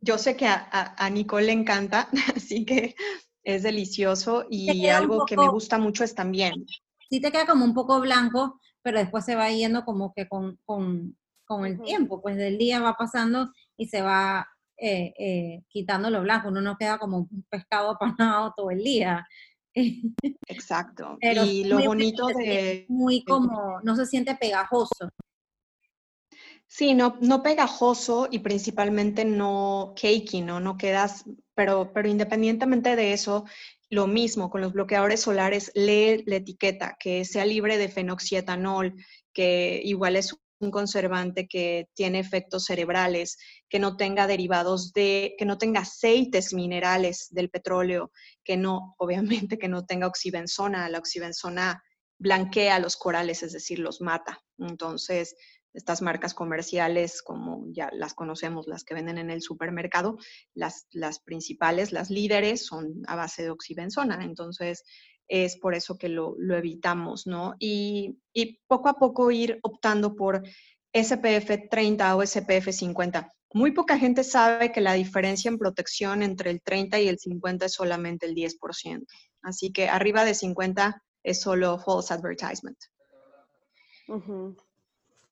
Yo 0.00 0.18
sé 0.18 0.36
que 0.36 0.46
a, 0.46 1.10
Nicole 1.10 1.46
le 1.46 1.52
encanta, 1.52 2.08
así 2.36 2.64
que 2.64 2.94
es 3.42 3.62
delicioso 3.62 4.46
y 4.50 4.86
algo 4.88 5.24
que 5.24 5.36
me 5.36 5.48
gusta 5.48 5.78
mucho 5.78 6.04
es 6.04 6.14
también. 6.14 6.66
Sí 7.08 7.20
te 7.20 7.32
queda 7.32 7.46
como 7.46 7.64
un 7.64 7.74
poco 7.74 8.00
blanco, 8.00 8.60
pero 8.82 8.98
después 8.98 9.24
se 9.24 9.36
va 9.36 9.50
yendo 9.50 9.84
como 9.84 10.12
que 10.14 10.28
con, 10.28 10.60
con 10.64 11.64
el 11.64 11.80
tiempo, 11.80 12.20
pues 12.20 12.36
del 12.36 12.58
día 12.58 12.80
va 12.80 12.94
pasando 12.94 13.52
y 13.76 13.86
se 13.86 14.02
va 14.02 14.46
eh, 14.76 15.14
eh, 15.18 15.62
quitando 15.68 16.10
lo 16.10 16.22
blanco, 16.22 16.48
uno 16.48 16.60
no 16.60 16.76
queda 16.76 16.98
como 16.98 17.18
un 17.18 17.44
pescado 17.48 17.90
apanado 18.00 18.52
todo 18.56 18.70
el 18.70 18.82
día. 18.82 19.26
Exacto. 20.48 21.18
y 21.20 21.64
lo 21.64 21.78
bonito 21.82 22.28
de... 22.28 22.86
Muy 22.88 23.24
como, 23.24 23.80
no 23.82 23.94
se 23.94 24.06
siente 24.06 24.34
pegajoso. 24.34 25.10
Sí, 26.68 26.94
no, 26.94 27.16
no 27.20 27.42
pegajoso 27.42 28.28
y 28.30 28.40
principalmente 28.40 29.24
no 29.24 29.94
cakey, 29.94 30.42
¿no? 30.42 30.60
No 30.60 30.76
quedas, 30.76 31.24
pero, 31.54 31.92
pero 31.92 32.08
independientemente 32.08 32.96
de 32.96 33.12
eso, 33.12 33.44
lo 33.88 34.06
mismo 34.06 34.50
con 34.50 34.60
los 34.62 34.72
bloqueadores 34.72 35.20
solares, 35.20 35.70
lee 35.74 36.24
la 36.26 36.36
etiqueta, 36.36 36.96
que 36.98 37.24
sea 37.24 37.44
libre 37.44 37.78
de 37.78 37.88
fenoxietanol, 37.88 38.94
que 39.32 39.80
igual 39.84 40.16
es 40.16 40.36
un 40.60 40.70
conservante 40.70 41.46
que 41.46 41.88
tiene 41.94 42.18
efectos 42.18 42.64
cerebrales, 42.64 43.36
que 43.68 43.78
no 43.78 43.96
tenga 43.96 44.26
derivados 44.26 44.92
de, 44.92 45.34
que 45.38 45.44
no 45.44 45.58
tenga 45.58 45.80
aceites 45.80 46.52
minerales 46.54 47.28
del 47.30 47.50
petróleo, 47.50 48.10
que 48.44 48.56
no, 48.56 48.94
obviamente 48.98 49.58
que 49.58 49.68
no 49.68 49.84
tenga 49.84 50.06
oxibenzona. 50.06 50.88
La 50.88 50.98
oxibenzona 50.98 51.82
blanquea 52.18 52.78
los 52.78 52.96
corales, 52.96 53.42
es 53.42 53.52
decir, 53.52 53.78
los 53.78 54.00
mata. 54.00 54.42
Entonces, 54.58 55.36
estas 55.74 56.00
marcas 56.00 56.32
comerciales, 56.32 57.22
como 57.22 57.66
ya 57.70 57.90
las 57.92 58.14
conocemos, 58.14 58.66
las 58.66 58.82
que 58.82 58.94
venden 58.94 59.18
en 59.18 59.30
el 59.30 59.42
supermercado, 59.42 60.16
las, 60.54 60.86
las 60.90 61.20
principales, 61.20 61.92
las 61.92 62.08
líderes, 62.08 62.64
son 62.64 63.02
a 63.06 63.14
base 63.14 63.42
de 63.42 63.50
oxibenzona. 63.50 64.24
Entonces, 64.24 64.84
es 65.28 65.56
por 65.56 65.74
eso 65.74 65.98
que 65.98 66.08
lo, 66.08 66.36
evitamos, 66.56 67.26
¿no? 67.26 67.54
Y, 67.58 68.18
poco 68.66 68.88
a 68.88 68.94
poco 68.94 69.30
ir 69.30 69.58
optando 69.62 70.14
por 70.14 70.42
SPF 70.92 71.68
30 71.70 72.16
o 72.16 72.24
SPF 72.24 72.70
50. 72.70 73.32
Muy 73.52 73.72
poca 73.72 73.98
gente 73.98 74.24
sabe 74.24 74.72
que 74.72 74.80
la 74.80 74.94
diferencia 74.94 75.48
en 75.48 75.58
protección 75.58 76.22
entre 76.22 76.50
el 76.50 76.62
30 76.62 77.00
y 77.00 77.08
el 77.08 77.18
50 77.18 77.66
es 77.66 77.72
solamente 77.72 78.26
el 78.26 78.34
10%. 78.34 79.06
Así 79.42 79.72
que 79.72 79.88
arriba 79.88 80.24
de 80.24 80.34
50 80.34 81.02
es 81.22 81.40
solo 81.40 81.78
false 81.78 82.12
advertisement. 82.12 82.78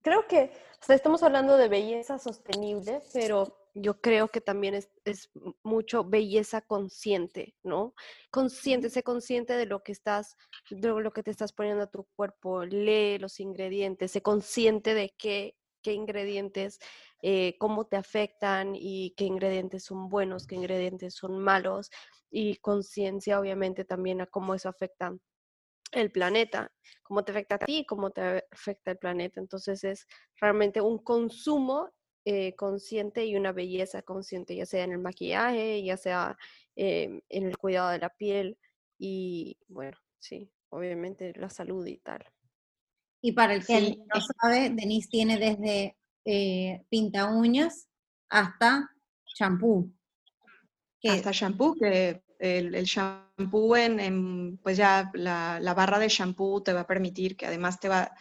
creo 0.03 0.27
que 0.29 0.51
estamos 0.89 1.23
hablando 1.23 1.57
de 1.57 1.69
belleza 1.69 2.19
sostenible, 2.19 3.03
pero 3.13 3.64
yo 3.75 4.01
creo 4.01 4.29
que 4.29 4.41
también 4.41 4.75
es, 4.75 5.31
mucho 5.63 6.05
belleza 6.05 6.61
consciente, 6.63 7.57
¿no? 7.63 7.95
Consciente, 8.31 8.89
sé 8.89 9.03
consciente 9.03 9.55
de 9.55 9.67
lo 9.67 9.83
que 9.83 9.93
estás, 9.93 10.37
de 10.71 10.89
lo 10.89 11.13
que 11.13 11.23
te 11.23 11.31
estás 11.33 11.53
poniendo 11.53 11.83
a 11.85 11.91
tu 11.91 12.05
cuerpo, 12.15 12.65
lee 12.65 13.19
los 13.19 13.41
ingredientes, 13.41 14.13
sé 14.13 14.23
consciente 14.23 14.95
de 14.95 15.15
qué, 15.19 15.57
qué 15.83 15.93
ingredientes, 15.93 16.79
eh, 17.21 17.57
cómo 17.59 17.87
te 17.87 17.97
afectan 17.97 18.75
y 18.77 19.15
qué 19.17 19.25
ingredientes 19.25 19.85
son 19.85 20.09
buenos, 20.09 20.47
qué 20.47 20.55
ingredientes 20.55 21.15
son 21.15 21.39
malos, 21.39 21.91
y 22.31 22.57
conciencia 22.57 23.41
obviamente 23.41 23.85
también 23.85 24.21
a 24.21 24.27
cómo 24.27 24.55
eso 24.55 24.69
afecta 24.69 25.17
el 25.93 26.11
planeta, 26.13 26.73
cómo 27.03 27.25
te 27.25 27.33
afecta 27.33 27.57
a 27.57 27.59
ti, 27.59 27.85
cómo 27.87 28.11
te 28.11 28.45
afecta 28.51 28.93
el 28.93 28.99
planeta. 28.99 29.41
Entonces 29.41 29.85
es 29.85 30.07
realmente 30.41 30.81
un 30.81 30.99
consumo 30.99 31.91
eh, 32.25 32.55
consciente 32.55 33.27
y 33.27 33.37
una 33.37 33.53
belleza 33.53 34.03
consciente, 34.03 34.57
ya 34.57 34.67
sea 34.67 34.85
en 34.85 34.93
el 34.93 34.99
maquillaje, 34.99 35.83
ya 35.83 35.97
sea 35.97 36.39
em, 36.75 37.21
en 37.29 37.45
el 37.45 37.59
cuidado 37.59 37.91
de 37.91 37.99
la 37.99 38.09
piel 38.09 38.57
y 38.99 39.59
bueno, 39.69 39.99
sí, 40.19 40.51
obviamente 40.71 41.33
la 41.37 41.51
salud 41.51 41.87
y 41.87 41.99
tal. 41.99 42.25
Y 43.21 43.33
para 43.33 43.55
el 43.55 43.67
que 43.67 43.99
no 44.13 44.21
sabe, 44.41 44.71
Denise 44.71 45.09
tiene 45.09 45.39
desde 45.39 45.97
eh, 46.25 46.85
pinta 46.89 47.31
uñas 47.31 47.89
hasta 48.29 48.91
champú. 49.35 49.93
Hasta 51.03 51.33
champú, 51.33 51.75
que 51.75 52.23
el, 52.39 52.75
el 52.75 52.85
shampoo 52.85 53.77
en, 53.77 54.59
pues 54.63 54.77
ya 54.77 55.11
la, 55.15 55.61
la, 55.61 55.75
barra 55.75 55.99
de 55.99 56.09
shampoo 56.09 56.63
te 56.63 56.73
va 56.73 56.81
a 56.81 56.87
permitir 56.87 57.37
que 57.37 57.47
además 57.47 57.79
te 57.81 57.89
va, 57.89 58.13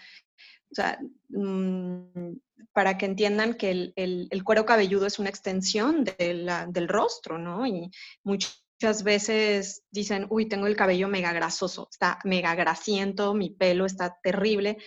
o 0.73 0.75
sea, 0.75 0.99
mm, 1.29 2.33
para 2.73 2.97
que 2.97 3.05
entiendan 3.05 3.53
que 3.53 3.93
el, 3.95 4.43
cuero 4.43 4.65
cabelludo 4.65 5.05
es 5.05 5.19
una 5.19 5.29
extensión 5.29 6.03
del 6.03 6.87
rostro, 6.87 7.37
¿no? 7.37 7.67
Y 7.67 7.91
muchas 8.23 9.03
veces 9.03 9.83
dicen, 9.91 10.25
uy, 10.31 10.47
tengo 10.47 10.65
el 10.65 10.75
cabello 10.75 11.07
mega 11.07 11.31
grasoso, 11.31 11.87
está 11.91 12.17
mega 12.23 12.55
grasiento, 12.55 13.35
mi 13.35 13.51
pelo 13.51 13.85
está 13.85 14.17
terrible. 14.23 14.77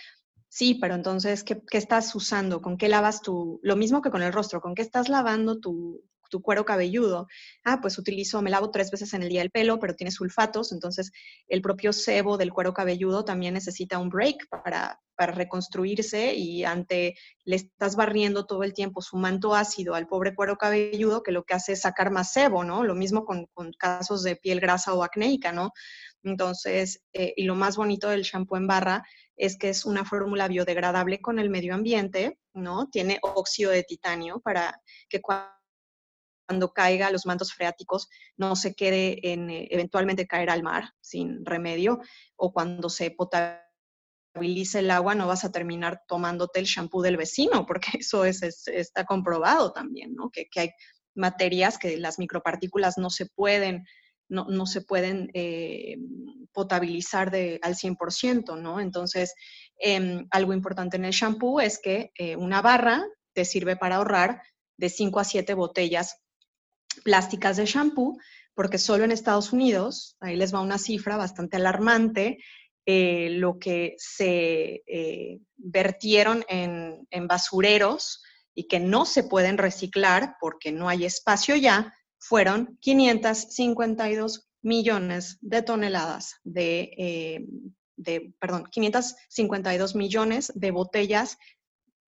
Sí, 0.49 0.75
pero 0.81 0.97
entonces, 0.97 1.45
¿qué, 1.45 1.63
¿qué, 1.71 1.79
estás 1.79 2.13
usando? 2.15 2.61
¿Con 2.61 2.77
qué 2.77 2.89
lavas 2.89 3.23
tu, 3.23 3.61
lo 3.63 3.77
mismo 3.77 4.03
que 4.03 4.11
con 4.11 4.23
el 4.23 4.33
rostro, 4.33 4.61
¿con 4.61 4.75
qué 4.75 4.83
estás 4.83 5.09
lavando 5.09 5.61
tu, 5.61 6.03
tu 6.29 6.43
cuero 6.43 6.65
cabelludo. 6.65 7.27
Ah, 7.65 7.81
pues 7.81 7.99
utilizo, 7.99 8.43
me 8.43 8.51
lavo 8.51 8.71
tres 8.71 8.91
veces 8.91 9.13
en 9.15 9.23
el 9.23 9.29
día 9.29 9.43
el 9.43 9.51
pelo, 9.51 9.79
pero 9.79 9.95
tiene 9.95 10.11
sulfatos, 10.11 10.73
entonces 10.73 11.13
el 11.49 11.63
propio 11.63 11.93
sebo 11.93 12.37
del 12.37 12.53
cuero 12.53 12.73
cabelludo 12.73 13.25
también 13.25 13.55
necesita 13.55 13.99
un 13.99 14.09
break 14.09 14.49
para, 14.49 15.01
para 15.17 15.33
reconstruirse 15.33 16.35
y 16.35 16.65
ante 16.65 17.17
le 17.45 17.57
estás 17.57 17.97
barriendo 17.97 18.47
todo 18.47 18.63
el 18.63 18.75
tiempo 18.75 19.03
su 19.03 19.17
manto 19.17 19.55
ácido 19.55 19.95
al 19.95 20.07
pobre 20.07 20.35
cuero 20.35 20.57
cabelludo 20.57 21.23
que 21.23 21.33
lo 21.33 21.45
que 21.45 21.55
hace 21.55 21.73
es 21.73 21.81
sacar 21.81 22.11
más 22.11 22.33
sebo, 22.33 22.65
¿no? 22.65 22.85
Lo 22.85 22.95
mismo 22.95 23.25
con, 23.25 23.47
con 23.55 23.73
casos 23.73 24.23
de 24.23 24.37
piel 24.37 24.61
grasa 24.61 24.95
o 24.95 25.03
acnéica, 25.03 25.53
¿no? 25.53 25.73
Entonces, 26.23 27.03
eh, 27.13 27.33
y 27.37 27.45
lo 27.45 27.55
más 27.55 27.77
bonito 27.77 28.09
del 28.09 28.23
shampoo 28.23 28.57
en 28.57 28.67
barra 28.67 29.05
es 29.37 29.57
que 29.57 29.69
es 29.69 29.85
una 29.85 30.05
fórmula 30.05 30.49
biodegradable 30.49 31.21
con 31.21 31.39
el 31.39 31.51
medio 31.51 31.75
ambiente, 31.75 32.39
¿no? 32.55 32.89
Tiene 32.89 33.19
óxido 33.23 33.71
de 33.71 33.85
titanio 33.85 34.41
para 34.41 34.81
que 35.09 35.21
cuando 35.21 35.56
cuando 36.47 36.73
caiga 36.73 37.11
los 37.11 37.27
mantos 37.27 37.53
freáticos 37.53 38.09
no 38.37 38.57
se 38.57 38.75
quede 38.75 39.33
en 39.33 39.51
eh, 39.51 39.69
eventualmente 39.71 40.27
caer 40.27 40.51
al 40.51 40.63
mar 40.63 40.93
sin 41.01 41.45
remedio 41.45 42.01
o 42.37 42.53
cuando 42.53 42.89
se 42.89 43.11
potabilice 43.11 44.79
el 44.79 44.91
agua 44.91 45.15
no 45.15 45.27
vas 45.27 45.45
a 45.45 45.53
terminar 45.53 46.03
tomándote 46.07 46.61
el 46.61 46.67
shampoo 46.67 47.03
del 47.03 47.17
vecino 47.17 47.67
porque 47.67 47.89
eso 48.01 48.25
es, 48.25 48.43
está 48.43 49.05
comprobado 49.05 49.73
también, 49.73 50.15
¿no? 50.15 50.31
Que, 50.31 50.49
hay 50.57 50.71
materias 51.15 51.79
que 51.79 51.97
las 51.97 52.19
micropartículas 52.19 52.99
no 52.99 53.11
se 53.11 53.27
pueden 53.27 53.85
no, 54.29 54.67
se 54.67 54.81
pueden 54.81 55.31
eh, 55.35 55.99
potabilizar 56.53 57.31
de, 57.31 57.61
al 57.63 57.77
100%, 57.77 58.61
¿no? 58.61 58.81
Entonces, 58.81 59.35
em, 59.79 60.27
algo 60.33 60.53
importante 60.53 60.97
en 60.97 61.05
el 61.05 61.13
shampoo 61.13 61.61
es 61.61 61.79
que 61.81 62.11
eh, 62.19 62.35
una 62.35 62.61
barra 62.61 63.07
te 63.35 63.45
sirve 63.45 63.77
para 63.77 63.97
ahorrar 63.97 64.43
de 64.77 64.89
5 64.89 65.21
a 65.21 65.25
7 65.25 65.55
botellas 65.55 66.19
plásticas 67.07 67.57
de 67.57 67.67
shampoo, 67.67 68.19
porque 68.53 68.79
solo 68.79 69.05
en 69.05 69.13
Estados 69.13 69.53
Unidos, 69.53 70.17
ahí 70.19 70.35
les 70.35 70.53
va 70.53 70.61
una 70.61 70.77
cifra 70.77 71.17
bastante 71.17 71.57
alarmante, 71.57 72.39
eh, 72.85 73.29
lo 73.31 73.61
que 73.61 73.95
se 73.97 74.83
eh, 74.89 75.39
vertieron 75.57 76.45
en, 76.49 77.07
basureros 77.29 78.25
y 78.57 78.67
que 78.67 78.81
no 78.81 79.07
se 79.07 79.23
pueden 79.23 79.57
reciclar 79.57 80.35
porque 80.41 80.73
no 80.73 80.89
hay 80.89 81.05
espacio 81.05 81.55
ya, 81.55 81.95
fueron 82.19 82.77
552 82.81 84.49
millones 84.63 85.39
de 85.43 85.63
toneladas 85.63 86.35
de, 86.43 86.91
eh, 86.99 87.47
de, 87.97 88.35
perdón, 88.41 88.65
552 88.69 89.95
millones 89.95 90.51
de 90.57 90.73
botellas 90.73 91.39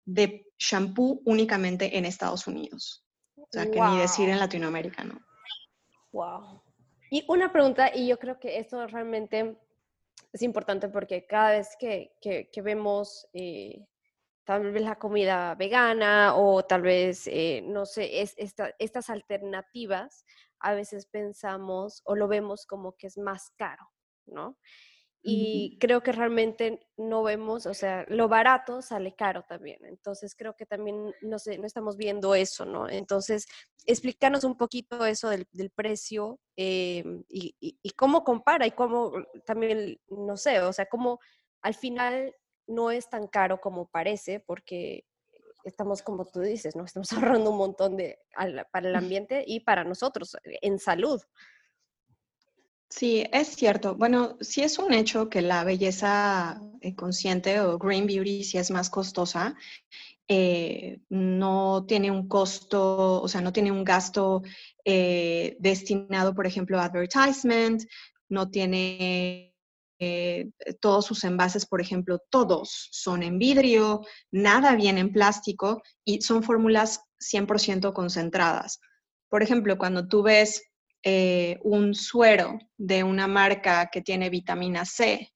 de 0.05 0.47
shampoo 0.57 1.21
únicamente 1.23 1.99
en 1.99 2.05
Estados 2.05 2.47
Unidos. 2.47 3.06
O 3.49 3.53
sea, 3.53 3.71
que 3.71 3.79
ni 3.79 3.97
decir 3.99 4.29
en 4.29 4.39
Latinoamérica, 4.39 5.03
¿no? 5.03 5.19
Wow. 6.11 6.61
Y 7.09 7.25
una 7.29 7.51
pregunta, 7.51 7.93
y 7.93 8.07
yo 8.07 8.19
creo 8.19 8.39
que 8.39 8.57
esto 8.57 8.85
realmente 8.87 9.57
es 10.33 10.41
importante 10.41 10.89
porque 10.89 11.25
cada 11.25 11.51
vez 11.51 11.75
que, 11.79 12.11
que, 12.21 12.61
vemos 12.61 13.27
eh, 13.33 13.85
tal 14.43 14.71
vez 14.71 14.83
la 14.83 14.97
comida 14.97 15.55
vegana 15.55 16.35
o 16.35 16.63
tal 16.63 16.81
vez, 16.81 17.27
eh, 17.27 17.61
no 17.63 17.85
sé, 17.85 18.21
es, 18.21 18.35
estas 18.37 19.09
alternativas, 19.09 20.25
a 20.59 20.73
veces 20.73 21.05
pensamos 21.05 22.01
o 22.05 22.15
lo 22.15 22.27
vemos 22.27 22.65
como 22.65 22.97
que 22.97 23.07
es 23.07 23.17
más 23.17 23.51
caro, 23.57 23.87
¿no? 24.25 24.57
Y 25.29 25.77
creo 25.79 26.01
que 26.01 26.13
realmente 26.13 26.87
no 26.95 27.21
vemos, 27.21 27.65
o 27.65 27.73
sea, 27.73 28.05
lo 28.07 28.29
barato 28.29 28.81
sale 28.81 29.13
caro 29.13 29.43
también. 29.43 29.83
Entonces 29.83 30.33
creo 30.35 30.55
que 30.55 30.65
también 30.65 31.13
no, 31.21 31.37
sé, 31.37 31.57
no 31.57 31.67
estamos 31.67 31.97
viendo 31.97 32.33
eso, 32.33 32.65
¿no? 32.65 32.87
Entonces, 32.87 33.45
explícanos 33.85 34.45
un 34.45 34.55
poquito 34.55 35.05
eso 35.05 35.27
del, 35.29 35.45
precio 35.75 36.39
eh, 36.55 37.03
y, 37.27 37.55
y, 37.59 37.89
cómo 37.91 38.23
compara 38.23 38.67
y 38.67 38.71
cómo 38.71 39.11
también, 39.45 39.99
no 40.07 40.37
sé, 40.37 40.61
o 40.61 40.71
sea, 40.71 40.85
cómo 40.85 41.19
al 41.61 41.75
final 41.75 42.33
no 42.65 42.89
es 42.91 43.09
tan 43.09 43.27
caro 43.27 43.59
como 43.59 43.89
parece 43.89 44.39
porque 44.39 45.03
estamos, 45.65 46.01
como 46.03 46.23
tú 46.23 46.39
dices, 46.39 46.77
¿no? 46.77 46.85
Estamos 46.85 47.11
ahorrando 47.43 47.51
un 47.51 47.57
montón 47.57 47.97
de, 47.97 48.19
para 48.71 48.87
el 48.87 48.95
ambiente 48.95 49.43
y 49.45 49.59
para 49.59 49.83
nosotros 49.83 50.37
en 50.43 50.79
salud. 50.79 51.21
Sí, 52.89 53.25
es 53.33 53.49
cierto. 53.49 53.95
Bueno, 53.95 54.37
sí 54.39 54.61
es 54.63 54.79
un 54.79 54.93
hecho 54.93 55.29
que 55.29 55.41
la 55.41 55.63
belleza 55.63 56.61
eh, 56.81 56.95
consciente 56.95 57.59
o 57.59 57.77
green 57.77 58.07
beauty 58.07 58.43
sí 58.43 58.57
es 58.57 58.71
más 58.71 58.89
costosa. 58.89 59.55
Eh, 60.27 60.99
no 61.09 61.85
tiene 61.87 62.11
un 62.11 62.27
costo, 62.27 63.21
o 63.21 63.27
sea, 63.27 63.41
no 63.41 63.53
tiene 63.53 63.71
un 63.71 63.83
gasto 63.83 64.41
eh, 64.85 65.57
destinado, 65.59 66.33
por 66.35 66.47
ejemplo, 66.47 66.79
a 66.79 66.85
advertisement, 66.85 67.83
no 68.29 68.49
tiene 68.51 69.53
todos 70.81 71.05
sus 71.05 71.23
envases, 71.23 71.65
por 71.65 71.81
ejemplo, 71.81 72.19
todos 72.29 72.89
son 72.91 73.23
en 73.23 73.39
vidrio, 73.39 74.01
nada 74.31 74.75
viene 74.75 75.01
en 75.01 75.11
plástico 75.11 75.81
y 76.05 76.21
son 76.21 76.43
fórmulas 76.43 77.01
100% 77.19 77.93
concentradas. 77.93 78.79
Por 79.29 79.43
ejemplo, 79.43 79.77
cuando 79.77 80.07
tú 80.07 80.23
ves 80.23 80.63
eh, 81.03 81.59
un 81.63 81.93
suero 81.93 82.59
de 82.77 83.03
una 83.03 83.27
marca 83.27 83.89
que 83.91 84.01
tiene 84.01 84.29
vitamina 84.29 84.85
C 84.85 85.33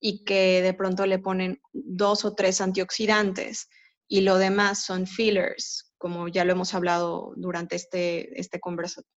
y 0.00 0.24
que 0.24 0.62
de 0.62 0.74
pronto 0.74 1.06
le 1.06 1.18
ponen 1.18 1.60
dos 1.72 2.24
o 2.24 2.34
tres 2.34 2.60
antioxidantes 2.60 3.68
y 4.08 4.22
lo 4.22 4.38
demás 4.38 4.84
son 4.84 5.06
fillers, 5.06 5.92
como 5.98 6.28
ya 6.28 6.44
lo 6.44 6.52
hemos 6.52 6.74
hablado 6.74 7.32
durante 7.36 7.76
este, 7.76 8.38
este 8.40 8.60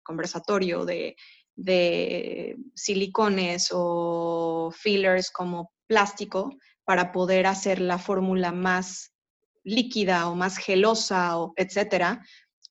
conversatorio 0.03 0.85
de, 0.85 1.17
de 1.55 2.57
silicones 2.75 3.71
o 3.73 4.71
fillers 4.71 5.31
como 5.31 5.73
plástico 5.87 6.57
para 6.85 7.13
poder 7.13 7.47
hacer 7.47 7.81
la 7.81 7.99
fórmula 7.99 8.53
más 8.53 9.13
líquida 9.65 10.29
o 10.29 10.35
más 10.35 10.59
gelosa 10.59 11.39
o 11.39 11.53
etcétera, 11.57 12.25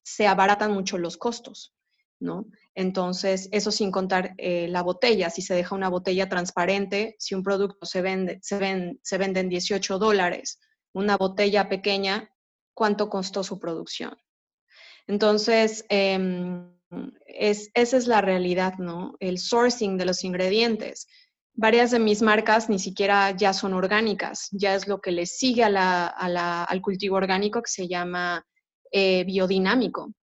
se 0.03 0.28
abaratan 0.28 0.74
mucho 0.74 0.97
los 0.97 1.18
costos, 1.18 1.74
¿no? 2.22 2.45
Entonces, 2.74 3.49
eso 3.51 3.72
sin 3.72 3.91
contar 3.91 4.34
eh, 4.38 4.67
la 4.69 4.82
botella. 4.82 5.30
Si 5.30 5.41
se 5.41 5.53
deja 5.53 5.76
una 5.76 5.89
botella 5.89 6.30
transparente, 6.30 7.15
si 7.19 7.36
un 7.36 7.43
producto 7.43 7.86
se 7.86 8.01
vende, 8.01 8.39
se, 8.41 9.17
vende 9.17 9.39
en 9.39 9.49
18 9.49 9.99
dólares, 9.99 10.59
una 10.93 11.17
botella 11.17 11.67
pequeña, 11.67 12.30
¿cuánto 12.74 13.09
costó 13.09 13.43
su 13.43 13.59
producción? 13.59 14.15
Entonces, 15.07 15.86
em, 15.89 16.72
esa 17.26 17.97
es 17.97 18.07
la 18.07 18.22
realidad, 18.22 18.76
¿no? 18.78 19.15
El 19.19 19.38
sourcing 19.38 19.97
de 19.97 20.05
los 20.05 20.24
ingredientes. 20.24 21.07
varias 21.53 21.91
de 21.91 21.99
mis 21.99 22.22
marcas 22.22 22.69
ni 22.69 22.80
siquiera 22.80 23.32
ya 23.32 23.51
son 23.53 23.74
orgánicas, 23.74 24.47
ya 24.51 24.74
es 24.74 24.88
lo 24.88 25.01
que 25.01 25.11
le 25.11 25.26
sigue 25.26 25.63
al 25.65 26.82
cultivo 26.82 27.17
orgánico 27.17 27.61
que 27.61 27.69
se 27.69 27.89
llama 27.89 28.45
eh, 28.91 29.26
biodinámico. 29.26 30.13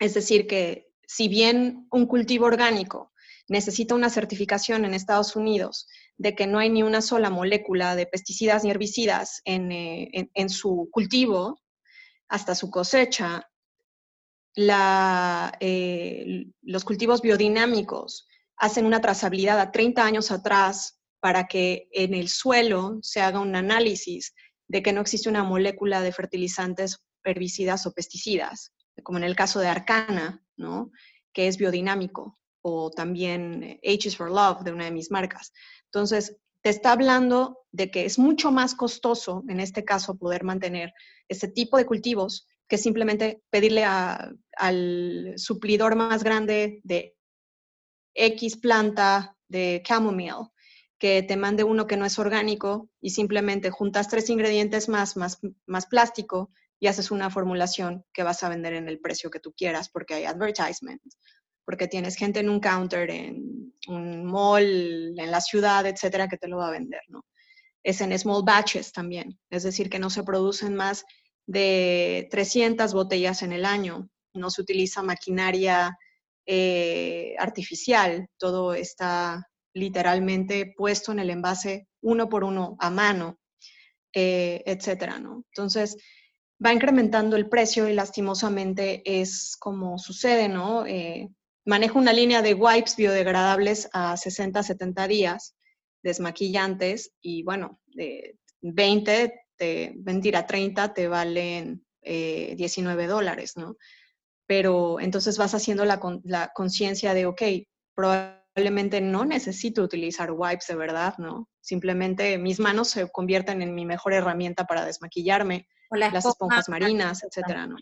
Es 0.00 0.14
decir, 0.14 0.46
que 0.46 0.89
si 1.12 1.26
bien 1.26 1.88
un 1.90 2.06
cultivo 2.06 2.46
orgánico 2.46 3.12
necesita 3.48 3.96
una 3.96 4.10
certificación 4.10 4.84
en 4.84 4.94
Estados 4.94 5.34
Unidos 5.34 5.88
de 6.16 6.36
que 6.36 6.46
no 6.46 6.60
hay 6.60 6.70
ni 6.70 6.84
una 6.84 7.02
sola 7.02 7.30
molécula 7.30 7.96
de 7.96 8.06
pesticidas 8.06 8.62
ni 8.62 8.70
herbicidas 8.70 9.42
en, 9.44 9.72
eh, 9.72 10.30
su 10.48 10.88
cultivo 10.92 11.60
hasta 12.28 12.54
su 12.54 12.70
cosecha, 12.70 13.50
eh, 14.54 16.46
los 16.62 16.84
cultivos 16.84 17.22
biodinámicos 17.22 18.28
hacen 18.56 18.86
una 18.86 19.00
trazabilidad 19.00 19.58
a 19.58 19.72
30 19.72 20.04
años 20.04 20.30
atrás 20.30 21.00
para 21.18 21.48
que 21.48 21.88
en 21.90 22.14
el 22.14 22.28
suelo 22.28 23.00
se 23.02 23.20
haga 23.20 23.40
un 23.40 23.56
análisis 23.56 24.32
de 24.68 24.80
que 24.80 24.92
no 24.92 25.00
existe 25.00 25.28
una 25.28 25.42
molécula 25.42 26.02
de 26.02 26.12
fertilizantes, 26.12 27.02
herbicidas 27.24 27.84
o 27.86 27.92
pesticidas, 27.92 28.72
como 29.02 29.18
en 29.18 29.24
el 29.24 29.34
caso 29.34 29.58
de 29.58 29.66
Arcana, 29.66 30.44
¿no? 30.60 30.92
que 31.32 31.48
es 31.48 31.56
biodinámico, 31.56 32.38
o 32.62 32.90
también 32.90 33.80
H 33.82 34.08
is 34.08 34.16
for 34.16 34.30
Love, 34.30 34.62
de 34.62 34.72
una 34.72 34.84
de 34.84 34.90
mis 34.90 35.10
marcas. 35.10 35.52
Entonces, 35.86 36.36
te 36.62 36.70
está 36.70 36.92
hablando 36.92 37.58
de 37.72 37.90
que 37.90 38.04
es 38.04 38.18
mucho 38.18 38.52
más 38.52 38.74
costoso, 38.74 39.44
en 39.48 39.60
este 39.60 39.84
caso, 39.84 40.16
poder 40.16 40.44
mantener 40.44 40.92
este 41.28 41.48
tipo 41.48 41.78
de 41.78 41.86
cultivos 41.86 42.46
que 42.68 42.78
simplemente 42.78 43.42
pedirle 43.50 43.84
al 43.84 45.34
suplidor 45.36 45.96
más 45.96 46.22
grande 46.22 46.80
de 46.84 47.16
X 48.14 48.56
planta 48.56 49.36
de 49.48 49.82
chamomile, 49.84 50.50
que 50.98 51.22
te 51.22 51.36
mande 51.36 51.64
uno 51.64 51.86
que 51.86 51.96
no 51.96 52.04
es 52.04 52.18
orgánico 52.18 52.90
y 53.00 53.10
simplemente 53.10 53.70
juntas 53.70 54.08
tres 54.08 54.28
ingredientes 54.28 54.88
más, 54.88 55.16
más, 55.16 55.38
más 55.66 55.86
plástico 55.86 56.50
y 56.80 56.86
haces 56.86 57.10
una 57.10 57.30
formulación 57.30 58.04
que 58.12 58.22
vas 58.22 58.42
a 58.42 58.48
vender 58.48 58.72
en 58.72 58.88
el 58.88 59.00
precio 59.00 59.30
que 59.30 59.38
tú 59.38 59.52
quieras 59.52 59.90
porque 59.90 60.14
hay 60.14 60.24
advertisements, 60.24 61.18
porque 61.64 61.86
tienes 61.86 62.16
gente 62.16 62.40
en 62.40 62.48
un 62.48 62.58
counter, 62.58 63.10
en 63.10 63.74
un 63.86 64.24
mall, 64.24 65.14
en 65.18 65.30
la 65.30 65.42
ciudad, 65.42 65.86
etcétera, 65.86 66.26
que 66.26 66.38
te 66.38 66.48
lo 66.48 66.56
va 66.56 66.68
a 66.68 66.72
vender, 66.72 67.02
¿no? 67.08 67.24
Es 67.82 68.00
en 68.00 68.18
small 68.18 68.42
batches 68.44 68.92
también, 68.92 69.38
es 69.50 69.62
decir, 69.62 69.88
que 69.90 69.98
no 69.98 70.10
se 70.10 70.24
producen 70.24 70.74
más 70.74 71.04
de 71.46 72.28
300 72.30 72.92
botellas 72.94 73.42
en 73.42 73.52
el 73.52 73.64
año, 73.64 74.08
no 74.34 74.50
se 74.50 74.62
utiliza 74.62 75.02
maquinaria 75.02 75.96
eh, 76.46 77.34
artificial, 77.38 78.28
todo 78.38 78.74
está 78.74 79.46
literalmente 79.74 80.72
puesto 80.76 81.12
en 81.12 81.20
el 81.20 81.30
envase 81.30 81.88
uno 82.02 82.28
por 82.28 82.44
uno 82.44 82.76
a 82.80 82.90
mano, 82.90 83.38
eh, 84.12 84.62
etcétera, 84.66 85.18
¿no? 85.18 85.44
Entonces, 85.52 85.96
va 86.64 86.72
incrementando 86.72 87.36
el 87.36 87.48
precio 87.48 87.88
y 87.88 87.94
lastimosamente 87.94 89.02
es 89.04 89.56
como 89.58 89.98
sucede, 89.98 90.48
¿no? 90.48 90.86
Eh, 90.86 91.28
manejo 91.64 91.98
una 91.98 92.12
línea 92.12 92.42
de 92.42 92.54
wipes 92.54 92.96
biodegradables 92.96 93.88
a 93.92 94.16
60, 94.16 94.62
70 94.62 95.08
días, 95.08 95.54
desmaquillantes, 96.02 97.12
y 97.20 97.42
bueno, 97.42 97.80
de 97.86 98.36
20, 98.62 99.32
te, 99.56 99.94
mentira, 100.04 100.46
30 100.46 100.94
te 100.94 101.08
valen 101.08 101.84
19 102.02 103.06
dólares, 103.06 103.56
¿no? 103.56 103.76
pero 104.50 104.98
entonces 104.98 105.38
vas 105.38 105.54
haciendo 105.54 105.84
la, 105.84 106.00
conciencia 106.52 107.14
de, 107.14 107.24
ok, 107.24 107.40
probablemente 107.94 109.00
no 109.00 109.24
necesito 109.24 109.80
utilizar 109.80 110.32
wipes 110.32 110.66
de 110.66 110.74
verdad, 110.74 111.14
¿no? 111.18 111.48
Simplemente 111.60 112.36
mis 112.36 112.58
manos 112.58 112.88
se 112.88 113.08
convierten 113.12 113.62
en 113.62 113.76
mi 113.76 113.86
mejor 113.86 114.12
herramienta 114.12 114.64
para 114.64 114.84
desmaquillarme, 114.84 115.68
las 115.90 116.24
esponjas 116.24 116.68
marinas, 116.68 117.22
etcétera, 117.22 117.66
¿no? 117.66 117.76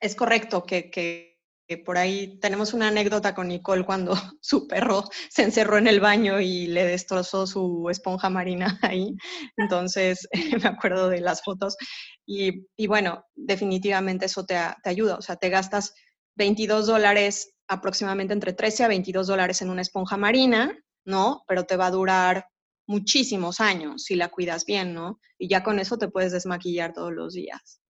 Es 0.00 0.14
correcto 0.14 0.64
que, 0.64 0.90
que 0.90 1.78
por 1.78 1.98
ahí 1.98 2.38
tenemos 2.40 2.74
una 2.74 2.88
anécdota 2.88 3.34
con 3.34 3.48
Nicole 3.48 3.84
cuando 3.84 4.14
su 4.40 4.68
perro 4.68 5.04
se 5.28 5.42
encerró 5.42 5.78
en 5.78 5.88
el 5.88 6.00
baño 6.00 6.40
y 6.40 6.66
le 6.66 6.84
destrozó 6.84 7.46
su 7.46 7.88
esponja 7.90 8.30
marina 8.30 8.78
ahí. 8.82 9.16
Entonces, 9.56 10.28
me 10.62 10.68
acuerdo 10.68 11.08
de 11.08 11.20
las 11.20 11.42
fotos. 11.42 11.76
Y, 12.26 12.86
bueno, 12.86 13.24
definitivamente 13.34 14.26
eso 14.26 14.44
te, 14.44 14.56
te, 14.82 14.90
ayuda. 14.90 15.16
O 15.16 15.22
sea, 15.22 15.36
te 15.36 15.48
gastas 15.48 15.94
22 16.36 16.86
dólares, 16.86 17.54
aproximadamente 17.68 18.34
entre 18.34 18.52
13 18.52 18.84
a 18.84 18.88
22 18.88 19.26
dólares 19.26 19.62
en 19.62 19.70
una 19.70 19.82
esponja 19.82 20.16
marina, 20.16 20.76
¿no? 21.04 21.42
Pero 21.46 21.64
te 21.64 21.76
va 21.76 21.86
a 21.86 21.92
durar 21.92 22.46
muchísimos 22.86 23.60
años 23.60 24.04
si 24.04 24.14
la 24.14 24.28
cuidas 24.28 24.64
bien, 24.64 24.94
¿no? 24.94 25.20
Y 25.38 25.48
ya 25.48 25.62
con 25.62 25.78
eso 25.78 25.98
te 25.98 26.08
puedes 26.08 26.32
desmaquillar 26.32 26.92
todos 26.92 27.12
los 27.12 27.34
días. 27.34 27.80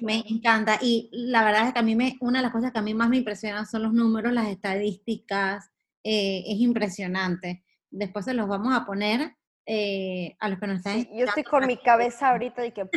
Me 0.00 0.22
encanta. 0.28 0.78
Y 0.80 1.08
la 1.12 1.44
verdad 1.44 1.68
es 1.68 1.72
que 1.72 1.78
a 1.78 1.82
mí 1.82 1.96
me, 1.96 2.16
una 2.20 2.40
de 2.40 2.42
las 2.44 2.52
cosas 2.52 2.72
que 2.72 2.78
a 2.78 2.82
mí 2.82 2.94
más 2.94 3.08
me 3.08 3.16
impresionan 3.16 3.66
son 3.66 3.82
los 3.82 3.92
números, 3.92 4.32
las 4.32 4.48
estadísticas. 4.48 5.70
Eh, 6.04 6.44
es 6.46 6.58
impresionante. 6.60 7.64
Después 7.90 8.26
se 8.26 8.34
los 8.34 8.46
vamos 8.46 8.74
a 8.74 8.84
poner 8.84 9.36
eh, 9.64 10.36
a 10.38 10.48
los 10.48 10.60
que 10.60 10.66
nos 10.66 10.76
están. 10.78 11.04
yo 11.12 11.24
estoy 11.24 11.44
con 11.44 11.66
mi 11.66 11.76
cabeza 11.78 12.30
ahorita 12.30 12.62
de 12.62 12.72
que 12.72 12.88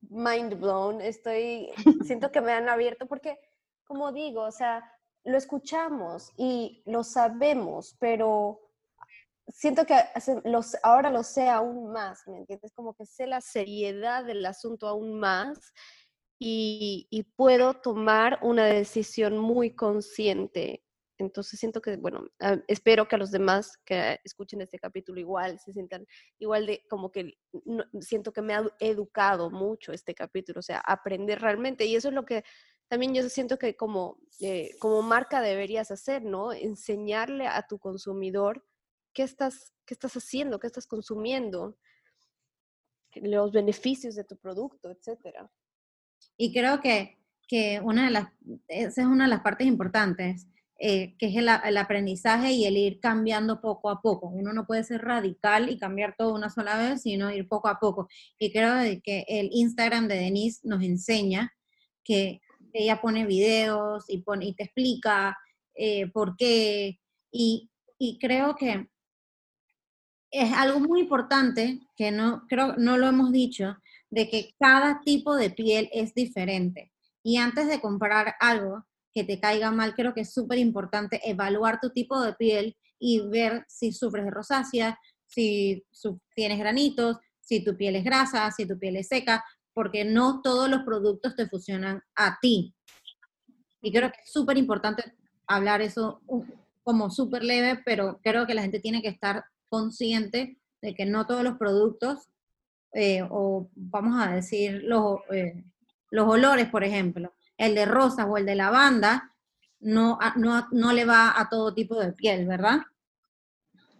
mind 0.00 0.58
blown. 0.58 1.00
Estoy, 1.00 1.70
siento 2.04 2.32
que 2.32 2.40
me 2.40 2.52
han 2.52 2.68
abierto 2.68 3.06
porque, 3.06 3.38
como 3.84 4.12
digo, 4.12 4.42
o 4.42 4.52
sea, 4.52 4.92
lo 5.24 5.36
escuchamos 5.36 6.32
y 6.36 6.82
lo 6.86 7.04
sabemos, 7.04 7.96
pero 8.00 8.67
siento 9.48 9.84
que 9.86 9.94
los, 10.44 10.76
ahora 10.82 11.10
lo 11.10 11.22
sé 11.22 11.48
aún 11.48 11.92
más, 11.92 12.26
¿me 12.26 12.38
entiendes? 12.38 12.72
Como 12.74 12.94
que 12.94 13.06
sé 13.06 13.26
la 13.26 13.40
seriedad 13.40 14.24
del 14.24 14.44
asunto 14.46 14.88
aún 14.88 15.18
más 15.18 15.72
y, 16.38 17.06
puedo 17.36 17.74
tomar 17.74 18.38
una 18.42 18.66
decisión 18.66 19.38
muy 19.38 19.74
consciente. 19.74 20.84
Entonces 21.18 21.58
siento 21.58 21.80
que, 21.80 21.96
bueno, 21.96 22.28
ah, 22.40 22.58
espero 22.68 23.08
que 23.08 23.16
a 23.16 23.18
los 23.18 23.32
demás 23.32 23.76
que 23.84 24.20
escuchen 24.22 24.60
este 24.60 24.78
capítulo 24.78 25.18
igual 25.18 25.58
se 25.58 25.72
sientan 25.72 26.06
igual 26.38 26.66
de 26.66 26.84
como 26.88 27.10
que 27.10 27.32
siento 28.00 28.32
que 28.32 28.42
me 28.42 28.54
ha 28.54 28.64
educado 28.78 29.50
mucho 29.50 29.92
este 29.92 30.14
capítulo, 30.14 30.60
o 30.60 30.62
sea, 30.62 30.78
aprender 30.78 31.40
realmente. 31.40 31.86
Y 31.86 31.96
eso 31.96 32.08
es 32.08 32.14
lo 32.14 32.24
que 32.24 32.44
también 32.88 33.14
yo 33.14 33.28
siento 33.28 33.58
que 33.58 33.76
como, 33.76 34.18
eh, 34.40 34.70
como 34.78 35.02
marca 35.02 35.40
deberías 35.40 35.90
hacer, 35.90 36.24
¿no? 36.24 36.52
Enseñarle 36.52 37.48
a 37.48 37.66
tu 37.66 37.78
consumidor 37.80 38.64
qué 39.18 39.24
estás, 39.24 39.72
qué 39.84 39.94
estás 39.94 40.14
haciendo, 40.14 40.60
qué 40.60 40.68
estás 40.68 40.86
consumiendo, 40.86 41.76
los 43.16 43.50
beneficios 43.50 44.14
de 44.14 44.22
tu 44.22 44.36
producto, 44.36 44.92
etcétera. 44.92 45.50
Y 46.36 46.52
creo 46.52 46.80
que, 46.80 47.18
que 47.48 47.80
una 47.80 48.04
de 48.04 48.10
las, 48.12 48.28
esa 48.68 49.00
es 49.00 49.06
una 49.08 49.24
de 49.24 49.30
las 49.30 49.40
partes 49.40 49.66
importantes, 49.66 50.46
eh, 50.78 51.16
que 51.18 51.26
es 51.26 51.34
el, 51.34 51.48
aprendizaje 51.48 52.52
y 52.52 52.64
el 52.64 52.76
ir 52.76 53.00
cambiando 53.00 53.60
poco 53.60 53.90
a 53.90 54.00
poco. 54.00 54.28
Uno 54.28 54.52
no 54.52 54.68
puede 54.68 54.84
ser 54.84 55.00
radical 55.00 55.68
y 55.68 55.80
cambiar 55.80 56.14
todo 56.16 56.32
una 56.32 56.48
sola 56.48 56.78
vez, 56.78 57.02
sino 57.02 57.32
ir 57.32 57.48
poco 57.48 57.66
a 57.66 57.80
poco. 57.80 58.06
Y 58.38 58.52
creo 58.52 58.74
que 59.02 59.24
el 59.26 59.48
Instagram 59.50 60.06
de 60.06 60.14
Denise 60.14 60.60
nos 60.62 60.80
enseña 60.84 61.52
que 62.04 62.40
ella 62.72 63.00
pone 63.00 63.26
videos 63.26 64.04
y, 64.06 64.18
pone, 64.18 64.44
y 64.44 64.54
te 64.54 64.62
explica 64.62 65.36
eh, 65.74 66.06
por 66.06 66.36
qué. 66.36 67.00
Y, 67.32 67.68
y 67.98 68.20
creo 68.20 68.54
que 68.54 68.86
es 70.30 70.52
algo 70.52 70.80
muy 70.80 71.00
importante 71.00 71.80
que 71.96 72.10
no, 72.10 72.46
creo, 72.48 72.76
no 72.76 72.96
lo 72.98 73.06
hemos 73.08 73.32
dicho, 73.32 73.76
de 74.10 74.28
que 74.28 74.54
cada 74.58 75.00
tipo 75.00 75.36
de 75.36 75.50
piel 75.50 75.88
es 75.92 76.14
diferente. 76.14 76.92
Y 77.22 77.36
antes 77.36 77.68
de 77.68 77.80
comprar 77.80 78.34
algo 78.40 78.84
que 79.12 79.24
te 79.24 79.40
caiga 79.40 79.70
mal, 79.70 79.94
creo 79.94 80.14
que 80.14 80.22
es 80.22 80.32
súper 80.32 80.58
importante 80.58 81.20
evaluar 81.28 81.80
tu 81.80 81.90
tipo 81.90 82.20
de 82.20 82.34
piel 82.34 82.76
y 82.98 83.20
ver 83.28 83.64
si 83.68 83.92
sufres 83.92 84.24
de 84.24 84.30
rosácea, 84.30 84.98
si 85.26 85.84
tienes 86.34 86.58
granitos, 86.58 87.18
si 87.40 87.64
tu 87.64 87.76
piel 87.76 87.96
es 87.96 88.04
grasa, 88.04 88.50
si 88.50 88.66
tu 88.66 88.78
piel 88.78 88.96
es 88.96 89.08
seca, 89.08 89.44
porque 89.74 90.04
no 90.04 90.40
todos 90.42 90.68
los 90.68 90.82
productos 90.82 91.36
te 91.36 91.48
funcionan 91.48 92.02
a 92.16 92.38
ti. 92.40 92.74
Y 93.80 93.92
creo 93.92 94.10
que 94.10 94.20
es 94.24 94.32
súper 94.32 94.58
importante 94.58 95.04
hablar 95.46 95.80
eso 95.82 96.20
como 96.82 97.10
súper 97.10 97.44
leve, 97.44 97.80
pero 97.84 98.20
creo 98.22 98.46
que 98.46 98.54
la 98.54 98.62
gente 98.62 98.80
tiene 98.80 99.02
que 99.02 99.08
estar 99.08 99.44
consciente 99.68 100.58
de 100.80 100.94
que 100.94 101.06
no 101.06 101.26
todos 101.26 101.42
los 101.42 101.56
productos 101.58 102.28
eh, 102.92 103.22
o 103.28 103.68
vamos 103.74 104.20
a 104.20 104.32
decir 104.32 104.82
los, 104.84 105.20
eh, 105.30 105.64
los 106.10 106.28
olores, 106.28 106.68
por 106.68 106.84
ejemplo, 106.84 107.34
el 107.56 107.74
de 107.74 107.84
rosas 107.84 108.26
o 108.28 108.36
el 108.36 108.46
de 108.46 108.54
lavanda, 108.54 109.34
no, 109.80 110.18
no, 110.36 110.66
no 110.70 110.92
le 110.92 111.04
va 111.04 111.38
a 111.38 111.48
todo 111.48 111.74
tipo 111.74 111.98
de 112.00 112.12
piel, 112.12 112.46
¿verdad? 112.46 112.80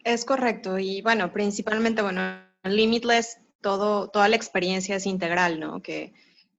Es 0.05 0.25
correcto. 0.25 0.79
Y 0.79 1.03
bueno, 1.03 1.33
principalmente, 1.33 2.03
bueno, 2.03 2.21
Limitless, 2.65 3.39
todo, 3.61 4.09
toda 4.09 4.29
la 4.29 4.37
experiencia 4.37 4.97
es 4.97 5.07
integral, 5.07 5.61
¿no? 5.61 5.83
Que 5.83 6.13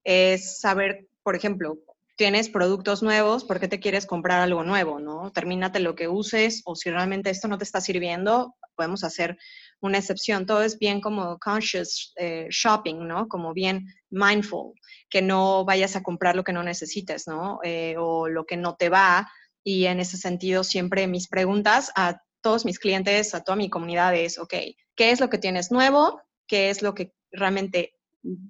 es 0.04 0.60
saber, 0.60 1.08
por 1.24 1.36
ejemplo, 1.36 1.80
tienes 2.20 2.50
productos 2.50 3.02
nuevos, 3.02 3.46
¿por 3.46 3.62
qué 3.62 3.70
te 3.70 3.80
quieres 3.80 4.06
comprar 4.06 4.42
algo 4.42 4.66
nuevo, 4.66 5.00
no? 5.00 5.32
Termínate 5.32 5.80
lo 5.80 5.96
que 5.96 6.10
uses 6.10 6.62
o 6.66 6.76
si 6.76 6.90
realmente 6.90 7.30
esto 7.30 7.48
no 7.48 7.58
te 7.58 7.64
está 7.64 7.80
sirviendo, 7.80 8.58
podemos 8.76 9.06
hacer 9.06 9.38
una 9.80 10.00
excepción. 10.00 10.46
Todo 10.46 10.62
es 10.62 10.78
bien 10.78 11.00
como 11.00 11.40
conscious 11.40 12.12
eh, 12.18 12.48
shopping, 12.50 13.08
¿no? 13.08 13.30
Como 13.30 13.54
bien 13.54 13.86
mindful, 14.10 14.74
que 15.10 15.22
no 15.22 15.64
vayas 15.64 15.96
a 15.96 16.04
comprar 16.04 16.36
lo 16.36 16.44
que 16.44 16.52
no 16.52 16.62
necesites, 16.62 17.26
¿no? 17.26 17.60
Eh, 17.64 17.96
o 17.98 18.28
lo 18.28 18.44
que 18.44 18.58
no 18.58 18.76
te 18.76 18.90
va. 18.90 19.32
Y 19.64 19.86
en 19.86 20.02
ese 20.02 20.18
sentido, 20.18 20.66
siempre 20.66 21.08
mis 21.08 21.30
preguntas 21.30 21.90
a 21.96 22.22
todos 22.42 22.66
mis 22.66 22.80
clientes, 22.80 23.34
a 23.34 23.46
toda 23.46 23.56
mi 23.56 23.70
comunidad 23.70 24.14
es, 24.14 24.40
ok, 24.40 24.56
¿qué 24.94 25.12
es 25.12 25.22
lo 25.22 25.30
que 25.30 25.38
tienes 25.38 25.72
nuevo? 25.72 26.22
¿Qué 26.48 26.70
es 26.70 26.82
lo 26.82 26.94
que 26.94 27.14
realmente 27.32 27.94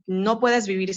no 0.07 0.39
puedes 0.39 0.65
vivir 0.65 0.89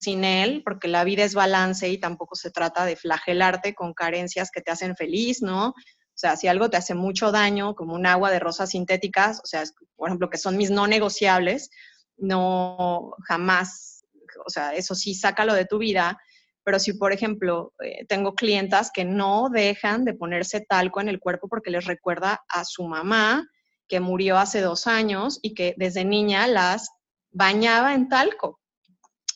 sin 0.00 0.24
él? 0.24 0.62
Porque 0.64 0.88
la 0.88 1.04
vida 1.04 1.24
es 1.24 1.34
balance 1.34 1.88
y 1.88 1.98
tampoco 1.98 2.34
se 2.34 2.50
trata 2.50 2.84
de 2.84 2.96
flagelarte 2.96 3.74
con 3.74 3.94
carencias 3.94 4.50
que 4.50 4.62
te 4.62 4.70
hacen 4.70 4.96
feliz, 4.96 5.42
¿no? 5.42 5.68
O 5.68 6.20
sea, 6.20 6.36
si 6.36 6.48
algo 6.48 6.68
te 6.68 6.76
hace 6.76 6.94
mucho 6.94 7.32
daño, 7.32 7.74
como 7.74 7.94
un 7.94 8.06
agua 8.06 8.30
de 8.30 8.40
rosas 8.40 8.70
sintéticas, 8.70 9.40
o 9.42 9.46
sea, 9.46 9.64
por 9.96 10.08
ejemplo, 10.08 10.28
que 10.28 10.38
son 10.38 10.56
mis 10.56 10.70
no 10.70 10.86
negociables, 10.86 11.70
no 12.18 13.14
jamás, 13.26 14.04
o 14.44 14.50
sea, 14.50 14.74
eso 14.74 14.94
sí, 14.94 15.14
sácalo 15.14 15.54
de 15.54 15.64
tu 15.64 15.78
vida. 15.78 16.18
Pero 16.62 16.78
si, 16.78 16.92
por 16.92 17.12
ejemplo, 17.12 17.72
eh, 17.82 18.04
tengo 18.06 18.34
clientas 18.34 18.90
que 18.92 19.04
no 19.04 19.48
dejan 19.48 20.04
de 20.04 20.12
ponerse 20.12 20.60
talco 20.60 21.00
en 21.00 21.08
el 21.08 21.20
cuerpo 21.20 21.48
porque 21.48 21.70
les 21.70 21.86
recuerda 21.86 22.40
a 22.48 22.64
su 22.64 22.84
mamá 22.84 23.48
que 23.88 24.00
murió 24.00 24.38
hace 24.38 24.60
dos 24.60 24.86
años 24.86 25.38
y 25.42 25.54
que 25.54 25.74
desde 25.78 26.04
niña 26.04 26.46
las 26.46 26.90
bañaba 27.32 27.94
en 27.94 28.08
talco, 28.08 28.60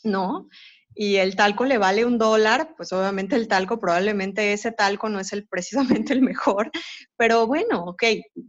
¿no? 0.05 0.49
y 0.95 1.17
el 1.17 1.35
talco 1.35 1.65
le 1.65 1.79
vale 1.79 2.05
un 2.05 2.19
dólar, 2.19 2.75
pues 2.77 2.93
obviamente 2.93 3.35
el 3.35 3.49
talco, 3.49 3.81
probablemente 3.81 4.53
ese 4.53 4.71
talco 4.71 5.09
no 5.09 5.19
es 5.19 5.33
el, 5.33 5.47
precisamente 5.49 6.13
el 6.13 6.23
mejor, 6.23 6.71
pero 7.17 7.47
bueno, 7.47 7.85
ok, 7.85 8.05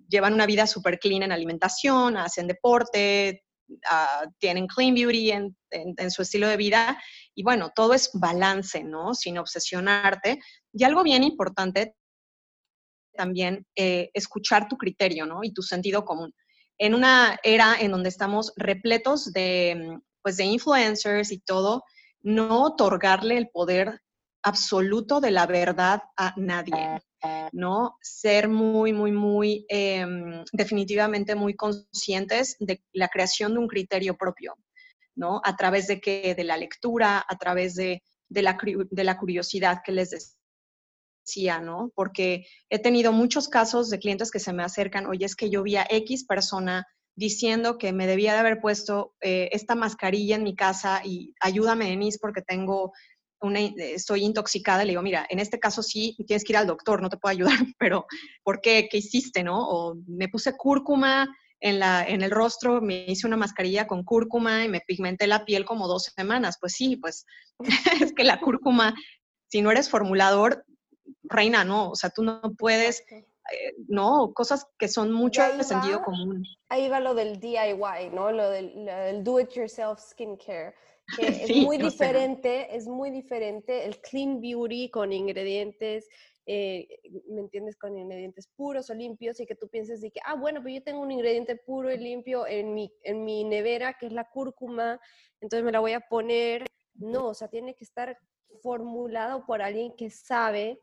llevan 0.08 0.34
una 0.34 0.45
vida 0.45 0.68
súper 0.68 0.99
clean 0.99 1.24
en 1.24 1.32
alimentación, 1.32 2.18
hacen 2.18 2.47
deporte, 2.47 3.43
uh, 3.70 4.30
tienen 4.38 4.68
clean 4.68 4.93
beauty 4.93 5.32
en, 5.32 5.56
su 6.10 6.22
estilo 6.22 6.47
de 6.47 6.58
vida 6.58 7.01
y 7.34 7.43
bueno, 7.43 7.72
todo 7.76 7.93
es 7.93 8.12
balance, 8.14 8.82
¿no? 8.84 9.14
Sin 9.14 9.38
obsesionarte. 9.38 10.39
Y 10.72 10.86
algo 10.86 11.03
bien 11.03 11.22
importante 11.22 11.95
también, 13.14 13.66
eh, 13.76 14.10
escuchar 14.14 14.70
tu 14.70 14.78
criterio, 14.78 15.26
¿no? 15.26 15.43
Y 15.43 15.51
tu 15.51 15.62
sentido 15.62 16.06
común. 16.06 16.34
En 16.78 16.93
una 16.93 17.38
era 17.43 17.76
en 17.78 17.91
donde 17.91 18.08
estamos 18.08 18.53
repletos 18.56 19.34
de, 19.34 19.99
pues, 20.26 20.38
de 20.38 20.45
influencers 20.45 21.32
y 21.32 21.38
todo, 21.38 21.84
no 22.23 22.63
otorgarle 22.63 23.38
el 23.38 23.49
poder 23.49 24.01
absoluto 24.41 25.21
de 25.21 25.30
la 25.30 25.45
verdad 25.45 26.01
a 26.17 26.34
nadie, 26.36 26.99
¿no? 27.51 27.95
Ser 28.01 28.49
muy, 28.49 28.91
muy, 28.91 29.11
muy, 29.11 29.67
em, 29.69 30.43
definitivamente 30.51 31.36
muy 31.36 31.55
conscientes 31.55 32.55
de 32.59 32.82
la 32.91 33.07
creación 33.07 33.53
de 33.53 33.59
un 33.59 33.67
criterio 33.67 34.17
propio, 34.17 34.55
¿no? 35.13 35.41
A 35.43 35.55
través 35.55 35.86
de 35.86 36.01
que, 36.01 36.34
de 36.34 36.43
la 36.43 36.57
lectura, 36.57 37.23
a 37.30 37.38
través 37.38 37.76
de, 37.76 38.01
de, 38.28 38.41
la, 38.41 38.57
de 38.89 39.03
la 39.03 39.19
curiosidad 39.19 39.84
que 39.86 39.91
les 39.91 40.34
decía, 41.23 41.59
¿no? 41.59 41.91
Porque 41.93 42.47
he 42.71 42.80
tenido 42.80 43.11
muchos 43.11 43.47
casos 43.47 43.91
de 43.91 43.99
clientes 43.99 44.32
que 44.32 44.39
se 44.39 44.53
me 44.53 44.63
acercan, 44.63 45.05
oye, 45.05 45.28
es 45.28 45.36
que 45.36 45.51
yo 45.51 45.61
vi 45.61 45.76
a 45.76 45.86
X 45.88 46.26
persona 46.26 46.88
diciendo 47.16 47.78
que 47.78 47.93
me 47.93 48.07
debía 48.07 48.34
de 48.34 48.39
haber 48.39 48.59
puesto 48.59 49.16
eh, 49.22 49.49
esta 49.51 49.76
mascarilla 49.76 50.36
en 50.36 50.43
mi 50.43 50.55
casa 50.55 51.01
y 51.03 51.34
ayúdame, 51.39 51.89
Denise, 51.89 52.20
porque 52.20 52.41
tengo 52.41 52.91
una, 53.41 53.59
estoy 53.59 54.24
intoxicada. 54.24 54.84
Le 54.84 54.91
digo, 54.91 55.01
mira, 55.01 55.26
en 55.30 55.39
este 55.39 55.59
caso 55.59 55.82
sí 55.82 56.16
tienes 56.28 56.43
que 56.43 56.53
ir 56.53 56.57
al 56.57 56.68
doctor, 56.68 57.01
no 57.01 57.09
te 57.09 57.18
puedo 57.18 57.32
ayudar, 57.32 57.57
pero 57.80 58.05
¿por 58.43 58.61
qué? 58.61 58.88
¿Qué 58.89 58.97
hiciste, 58.97 59.43
no? 59.43 59.68
O 59.68 59.95
me 60.07 60.28
puse 60.28 60.57
cúrcuma 60.57 61.28
en, 61.61 61.80
la, 61.80 62.05
en 62.05 62.22
el 62.22 62.32
rostro, 62.32 62.82
me 62.82 63.05
hice 63.07 63.28
una 63.28 63.38
mascarilla 63.38 63.88
con 63.88 64.03
cúrcuma 64.03 64.66
y 64.66 64.70
me 64.70 64.82
pigmenté 64.82 65.26
la 65.28 65.45
piel 65.45 65.66
como 65.66 65.88
dos 65.88 66.11
semanas. 66.16 66.57
Pues 66.59 66.74
sí, 66.74 66.97
pues 66.97 67.26
es 68.01 68.13
que 68.13 68.24
la 68.24 68.39
cúrcuma, 68.39 68.93
si 69.47 69.61
no 69.61 69.72
eres 69.72 69.89
formulador, 69.89 70.66
reina, 71.24 71.63
no, 71.63 71.91
o 71.91 71.95
sea, 71.95 72.09
tú 72.09 72.24
no 72.24 72.41
puedes 72.57 73.03
eh, 73.51 73.75
no, 73.87 74.33
cosas 74.33 74.67
que 74.79 74.87
son 74.87 75.11
mucho 75.11 75.43
de 75.55 75.63
sentido 75.63 76.01
común. 76.01 76.43
Ahí 76.69 76.89
va 76.89 76.99
lo 76.99 77.13
del 77.13 77.39
DIY, 77.39 78.09
¿no? 78.11 78.31
Lo 78.31 78.49
del, 78.49 79.23
do 79.23 79.39
it 79.39 79.51
yourself 79.51 79.99
skincare, 79.99 80.73
que 81.15 81.27
es 81.43 81.55
muy 81.55 81.77
diferente, 81.77 82.75
es 82.75 82.87
muy 82.87 83.11
diferente 83.11 83.85
el 83.85 84.01
clean 84.01 84.41
beauty 84.41 84.89
con 84.89 85.13
ingredientes, 85.13 86.07
eh, 86.47 86.87
¿me 87.29 87.41
entiendes? 87.41 87.75
Con 87.77 87.97
ingredientes 87.97 88.47
puros 88.55 88.89
o 88.89 88.93
limpios 88.95 89.39
y 89.39 89.45
que 89.45 89.55
tú 89.55 89.67
pienses 89.67 90.01
de 90.01 90.11
que, 90.11 90.19
ah, 90.25 90.35
bueno, 90.35 90.61
pues 90.61 90.73
yo 90.75 90.83
tengo 90.83 91.01
un 91.01 91.11
ingrediente 91.11 91.55
puro 91.55 91.91
y 91.91 91.97
limpio 91.97 92.47
en 92.47 92.73
mi, 92.73 92.91
en 93.03 93.23
mi 93.23 93.43
nevera, 93.43 93.97
que 93.99 94.07
es 94.07 94.13
la 94.13 94.27
cúrcuma, 94.29 94.99
entonces 95.39 95.63
me 95.63 95.71
la 95.71 95.79
voy 95.79 95.93
a 95.93 96.01
poner. 96.01 96.65
No, 96.95 97.27
o 97.27 97.33
sea, 97.33 97.47
tiene 97.49 97.75
que 97.75 97.83
estar 97.83 98.17
formulado 98.61 99.45
por 99.45 99.61
alguien 99.61 99.95
que 99.95 100.09
sabe 100.09 100.79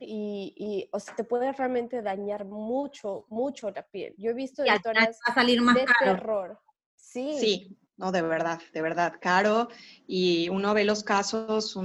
y, 0.00 0.88
o 0.92 1.00
sea, 1.00 1.14
te 1.14 1.24
puede 1.24 1.52
realmente 1.52 2.02
dañar 2.02 2.44
mucho, 2.44 3.26
mucho 3.28 3.70
la 3.70 3.82
piel. 3.82 4.14
Yo 4.18 4.30
he 4.30 4.34
visto 4.34 4.64
historias 4.64 5.18
a 5.24 5.34
salir 5.34 5.62
más 5.62 5.74
de 5.74 5.84
caro. 5.84 6.16
terror. 6.16 6.60
Sí. 6.94 7.36
Sí, 7.38 7.78
no, 7.96 8.12
de 8.12 8.20
verdad, 8.20 8.60
de 8.74 8.82
verdad, 8.82 9.14
caro. 9.20 9.68
Y 10.06 10.48
uno 10.50 10.74
ve 10.74 10.84
los 10.84 11.02
casos, 11.02 11.78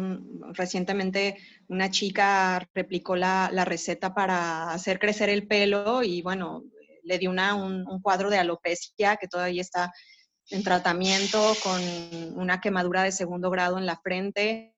recientemente 0.54 1.38
una 1.70 1.90
chica 1.90 2.68
replicó 2.74 3.16
la, 3.16 3.50
la, 3.54 3.64
receta 3.64 4.14
para 4.14 4.72
hacer 4.72 5.00
crecer 5.00 5.30
el 5.30 5.48
pelo 5.48 6.04
y 6.04 6.22
bueno, 6.22 6.64
le 7.04 7.18
dio 7.18 7.30
una, 7.30 7.56
un, 7.56 7.88
un 7.88 8.02
cuadro 8.02 8.30
de 8.30 8.40
alopecia 8.40 9.16
que 9.16 9.28
todavía 9.28 9.62
está 9.62 9.94
en 10.50 10.64
tratamiento 10.64 11.54
con 11.64 11.82
una 12.36 12.60
quemadura 12.60 13.04
de 13.04 13.14
segundo 13.14 13.50
grado 13.50 13.78
en 13.78 13.86
la 13.86 13.96
frente 13.96 14.76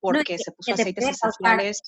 porque 0.00 0.38
se 0.38 0.52
puso 0.52 0.74
aceites 0.74 1.08
esenciales. 1.08 1.82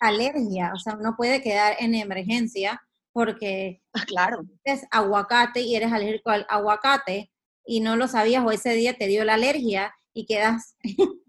Alergia, 0.00 0.72
o 0.74 0.78
sea, 0.78 0.96
uno 0.98 1.14
puede 1.16 1.42
quedar 1.42 1.76
en 1.78 1.94
emergencia 1.94 2.80
porque 3.12 3.82
ah, 3.92 4.04
claro. 4.06 4.42
es 4.64 4.86
aguacate 4.90 5.60
y 5.60 5.74
eres 5.74 5.92
alérgico 5.92 6.30
al 6.30 6.46
aguacate 6.48 7.30
y 7.64 7.80
no 7.80 7.96
lo 7.96 8.08
sabías 8.08 8.44
o 8.44 8.50
ese 8.50 8.72
día 8.74 8.96
te 8.96 9.06
dio 9.06 9.24
la 9.24 9.34
alergia 9.34 9.94
y 10.12 10.26
quedas, 10.26 10.76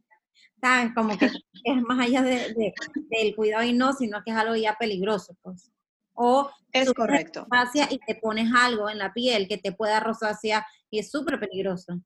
¿sabes? 0.61 0.91
Como 0.95 1.17
que 1.17 1.25
es 1.25 1.81
más 1.83 1.99
allá 1.99 2.21
de, 2.21 2.73
del 3.09 3.35
cuidado 3.35 3.63
y 3.63 3.73
no, 3.73 3.93
sino 3.93 4.21
que 4.23 4.31
es 4.31 4.37
algo 4.37 4.55
ya 4.55 4.75
peligroso, 4.79 5.35
pues. 5.41 5.71
O 6.13 6.51
es 6.71 6.93
correcto. 6.93 7.47
Y 7.89 7.97
te 7.99 8.15
pones 8.15 8.51
algo 8.53 8.89
en 8.89 8.97
la 8.97 9.13
piel 9.13 9.47
que 9.47 9.57
te 9.57 9.71
pueda 9.71 9.99
rosácea 9.99 10.65
y 10.89 10.99
es 10.99 11.09
súper 11.09 11.39
peligroso. 11.39 12.01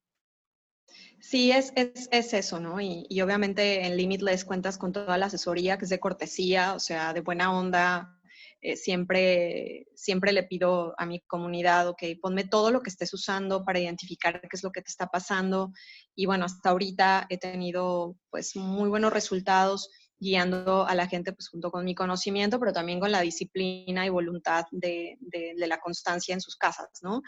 Sí, 1.28 1.52
es, 1.52 1.74
es, 1.76 2.08
es 2.12 2.34
eso, 2.34 2.60
¿no? 2.60 2.80
Y, 2.80 3.08
y, 3.10 3.22
obviamente 3.22 3.84
en 3.84 3.98
Limitless 3.98 4.46
cuentas 4.46 4.78
con 4.78 4.94
toda 4.94 5.18
la 5.18 5.26
asesoría 5.26 5.76
que 5.80 5.86
es 5.86 5.90
de 5.90 6.00
cortesía, 6.00 6.76
o 6.76 6.80
sea, 6.80 7.14
de 7.14 7.22
buena 7.22 7.52
onda. 7.52 8.16
Eh, 8.62 8.76
siempre, 8.76 9.88
siempre 9.96 10.34
le 10.34 10.44
pido 10.44 10.94
a 11.00 11.06
mi 11.08 11.22
comunidad, 11.22 11.88
ok, 11.90 12.04
ponme 12.22 12.44
todo 12.44 12.70
lo 12.70 12.82
que 12.82 12.92
estés 12.92 13.12
usando 13.12 13.66
para 13.66 13.80
identificar 13.80 14.40
qué 14.40 14.50
es 14.52 14.62
lo 14.64 14.72
que 14.72 14.84
te 14.84 14.92
está 14.92 15.08
pasando. 15.08 15.72
Y 16.16 16.28
bueno, 16.28 16.46
hasta 16.46 16.70
ahorita 16.70 17.26
he 17.30 17.40
tenido 17.40 18.18
pues 18.30 18.56
muy 18.56 18.90
buenos 18.90 19.12
resultados 19.12 19.90
guiando 20.20 20.86
a 20.86 20.94
la 20.94 21.08
gente 21.08 21.34
pues 21.34 21.50
junto 21.50 21.72
con 21.72 21.86
mi 21.86 21.96
conocimiento, 21.96 22.60
pero 22.60 22.72
también 22.72 23.00
con 23.00 23.12
la 23.12 23.22
disciplina 23.22 24.06
y 24.06 24.10
voluntad 24.10 24.66
de, 24.70 25.18
de, 25.22 25.56
de 25.58 25.68
la 25.68 25.80
constancia 25.80 26.36
en 26.36 26.42
sus 26.42 26.56
casas, 26.56 26.90
¿no? 27.02 27.24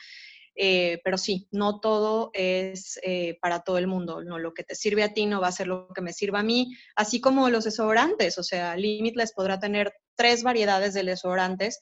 Eh, 0.60 1.00
pero 1.04 1.20
sí, 1.20 1.48
no 1.52 1.80
todo 1.80 2.32
es 2.34 3.00
eh, 3.04 3.38
para 3.42 3.60
todo 3.60 3.78
el 3.78 3.86
mundo. 3.86 4.24
No, 4.24 4.40
lo 4.40 4.54
que 4.54 4.64
te 4.64 4.74
sirve 4.74 5.04
a 5.04 5.14
ti 5.14 5.28
no 5.28 5.40
va 5.40 5.50
a 5.50 5.52
ser 5.52 5.68
lo 5.68 5.88
que 5.94 6.02
me 6.02 6.14
sirva 6.14 6.40
a 6.40 6.44
mí, 6.44 6.76
así 6.96 7.22
como 7.22 7.50
los 7.50 7.64
desodorantes. 7.64 8.40
O 8.40 8.44
sea, 8.44 8.76
Limitless 8.76 9.34
podrá 9.34 9.60
tener 9.60 9.94
tres 10.16 10.42
variedades 10.42 10.96
de 10.96 11.04
desodorantes, 11.04 11.80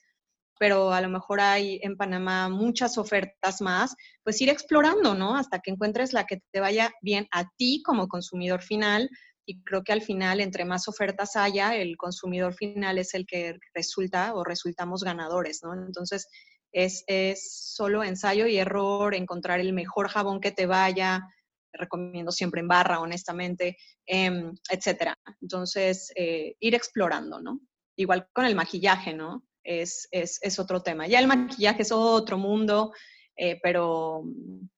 pero 0.59 0.91
a 0.91 0.99
lo 0.99 1.07
mejor 1.07 1.39
hay 1.39 1.79
en 1.83 1.95
Panamá 1.95 2.49
muchas 2.49 2.97
ofertas 2.97 3.61
más, 3.61 3.95
pues 4.23 4.41
ir 4.41 4.49
explorando, 4.49 5.15
¿no? 5.15 5.37
Hasta 5.37 5.59
que 5.59 5.71
encuentres 5.71 6.11
la 6.11 6.25
que 6.25 6.41
te 6.51 6.59
vaya 6.59 6.91
bien 7.01 7.27
a 7.31 7.45
ti 7.57 7.81
como 7.81 8.09
consumidor 8.09 8.61
final. 8.61 9.09
Y 9.47 9.61
creo 9.63 9.83
que 9.83 9.93
al 9.93 10.01
final, 10.01 10.41
entre 10.41 10.65
más 10.65 10.87
ofertas 10.89 11.35
haya, 11.35 11.75
el 11.75 11.95
consumidor 11.97 12.55
final 12.55 12.97
es 12.97 13.13
el 13.13 13.25
que 13.25 13.57
resulta 13.73 14.33
o 14.33 14.43
resultamos 14.43 15.03
ganadores, 15.03 15.61
¿no? 15.63 15.73
Entonces, 15.73 16.27
es, 16.75 17.73
solo 17.73 18.03
ensayo 18.03 18.47
y 18.47 18.57
error, 18.57 19.15
encontrar 19.15 19.59
el 19.59 19.73
mejor 19.73 20.09
jabón 20.09 20.41
que 20.41 20.51
te 20.51 20.65
vaya, 20.65 21.23
recomiendo 21.71 22.31
siempre 22.31 22.61
en 22.61 22.67
barra, 22.67 22.99
honestamente, 22.99 23.77
eh, 24.05 24.51
etcétera. 24.69 25.17
Entonces, 25.41 26.11
eh, 26.15 26.55
ir 26.59 26.75
explorando, 26.75 27.39
¿no? 27.41 27.61
Igual 27.95 28.27
con 28.33 28.45
el 28.45 28.55
maquillaje, 28.55 29.13
¿no? 29.13 29.45
Es, 29.63 30.07
es, 30.11 30.59
otro 30.59 30.83
tema. 30.83 31.07
Ya 31.07 31.19
el 31.19 31.27
maquillaje 31.27 31.81
es 31.81 31.91
otro 31.91 32.37
mundo, 32.37 32.93
eh, 33.35 33.59
pero, 33.63 34.23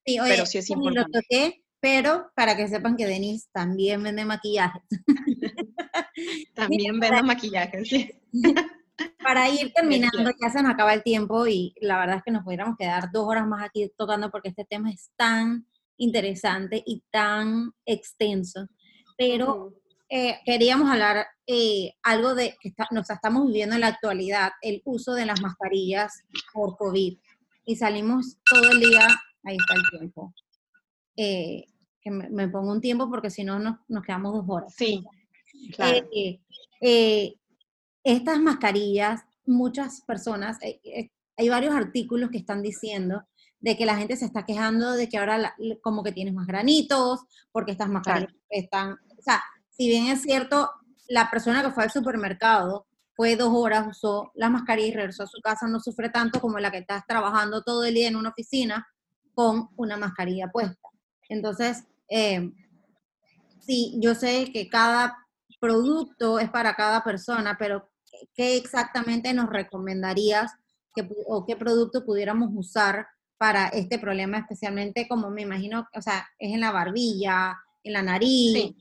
sí, 0.06 0.18
pero 0.24 0.46
sí 0.46 0.60
es 0.60 0.70
importante. 0.70 1.10
Lo 1.12 1.22
toqué 1.22 1.64
pero 1.80 2.32
para 2.36 2.58
que 2.58 2.68
sepan 2.68 2.96
que 2.96 3.06
Denise 3.06 3.48
también 3.52 4.02
vende 4.02 4.26
maquillaje. 4.26 4.80
también 6.56 7.00
vende 7.00 7.22
maquillaje, 7.22 7.86
sí. 7.86 8.12
Para 9.24 9.50
ir 9.50 9.72
terminando, 9.76 10.32
ya 10.42 10.50
se 10.50 10.62
nos 10.62 10.72
acaba 10.72 10.94
el 10.94 11.04
tiempo 11.04 11.48
y 11.48 11.74
la 11.82 12.00
verdad 12.00 12.18
es 12.18 12.24
que 12.24 12.32
nos 12.32 12.44
pudiéramos 12.44 12.78
quedar 12.78 13.12
dos 13.12 13.28
horas 13.28 13.48
más 13.48 13.64
aquí 13.64 13.92
tocando 13.98 14.32
porque 14.32 14.50
este 14.50 14.66
tema 14.66 14.92
es 14.92 15.12
tan 15.16 15.68
interesante 15.98 16.84
y 16.86 17.04
tan 17.12 17.72
extenso. 17.86 18.68
Pero 19.18 19.74
eh, 20.10 20.40
queríamos 20.46 20.90
hablar 20.90 21.26
eh, 21.46 21.94
algo 22.04 22.36
de 22.36 22.56
que 22.62 22.74
nos 22.92 23.10
estamos 23.10 23.48
viviendo 23.48 23.76
en 23.76 23.82
la 23.82 23.88
actualidad, 23.88 24.52
el 24.62 24.82
uso 24.86 25.14
de 25.14 25.26
las 25.26 25.42
mascarillas 25.42 26.24
por 26.54 26.78
COVID. 26.78 27.18
Y 27.66 27.76
salimos 27.76 28.38
todo 28.50 28.72
el 28.72 28.80
día, 28.80 29.08
ahí 29.44 29.58
está 29.58 29.74
el 29.74 30.00
tiempo. 30.00 30.34
Eh, 31.18 31.66
que 32.00 32.12
me, 32.12 32.48
pongo 32.48 32.72
un 32.72 32.80
tiempo 32.80 33.10
porque 33.10 33.30
si 33.30 33.44
no 33.44 33.60
nos, 33.60 33.80
nos, 33.88 34.04
quedamos 34.04 34.34
dos 34.34 34.46
horas. 34.48 34.74
Sí, 34.76 35.04
claro. 35.76 36.08
Estas 38.12 38.40
mascarillas, 38.40 39.22
muchas 39.46 40.02
personas, 40.02 40.58
hay 40.62 41.50
varios 41.50 41.76
artículos 41.76 42.30
que 42.30 42.38
están 42.38 42.62
diciendo 42.62 43.24
de 43.60 43.76
que 43.76 43.86
la 43.86 43.98
gente 43.98 44.16
se 44.16 44.26
está 44.26 44.46
quejando 44.46 44.94
de 44.94 45.10
que 45.10 45.18
ahora 45.18 45.56
como 45.82 46.04
que 46.04 46.12
tienes 46.12 46.34
más 46.34 46.48
granitos, 46.48 47.22
porque 47.52 47.72
estas 47.72 47.90
mascarillas 47.90 48.34
están, 48.50 48.94
o 49.18 49.22
sea, 49.22 49.44
si 49.70 49.88
bien 49.88 50.08
es 50.08 50.22
cierto, 50.22 50.70
la 51.08 51.30
persona 51.30 51.62
que 51.64 51.72
fue 51.72 51.84
al 51.84 51.92
supermercado 51.92 52.88
fue 53.16 53.36
dos 53.36 53.50
horas, 53.52 53.88
usó 53.88 54.32
la 54.36 54.50
mascarilla 54.50 54.88
y 54.88 54.94
regresó 54.94 55.24
a 55.24 55.28
su 55.28 55.42
casa, 55.42 55.68
no 55.68 55.80
sufre 55.80 56.10
tanto 56.10 56.40
como 56.40 56.60
la 56.60 56.72
que 56.72 56.78
estás 56.78 57.04
trabajando 57.08 57.64
todo 57.64 57.84
el 57.84 57.96
día 57.96 58.08
en 58.08 58.16
una 58.16 58.30
oficina 58.30 58.88
con 59.34 59.70
una 59.76 59.98
mascarilla 59.98 60.50
puesta. 60.52 60.90
Entonces, 61.28 61.84
eh, 62.10 62.52
sí, 63.60 63.98
yo 64.00 64.16
sé 64.16 64.52
que 64.54 64.70
cada 64.70 65.18
producto 65.60 66.40
es 66.40 66.50
para 66.50 66.76
cada 66.76 67.04
persona, 67.04 67.58
pero 67.58 67.90
¿qué 68.36 68.58
exactamente 68.58 69.34
nos 69.34 69.50
recomendarías 69.50 70.52
o 71.28 71.46
qué 71.46 71.56
producto 71.56 72.06
pudiéramos 72.06 72.50
usar 72.54 73.08
para 73.38 73.68
este 73.68 74.00
problema, 74.00 74.40
especialmente 74.40 75.08
como 75.08 75.30
me 75.30 75.44
imagino, 75.44 75.88
o 75.94 76.02
sea, 76.02 76.28
es 76.40 76.54
en 76.54 76.60
la 76.60 76.72
barbilla, 76.72 77.56
en 77.84 77.94
la 77.94 78.02
nariz. 78.02 78.74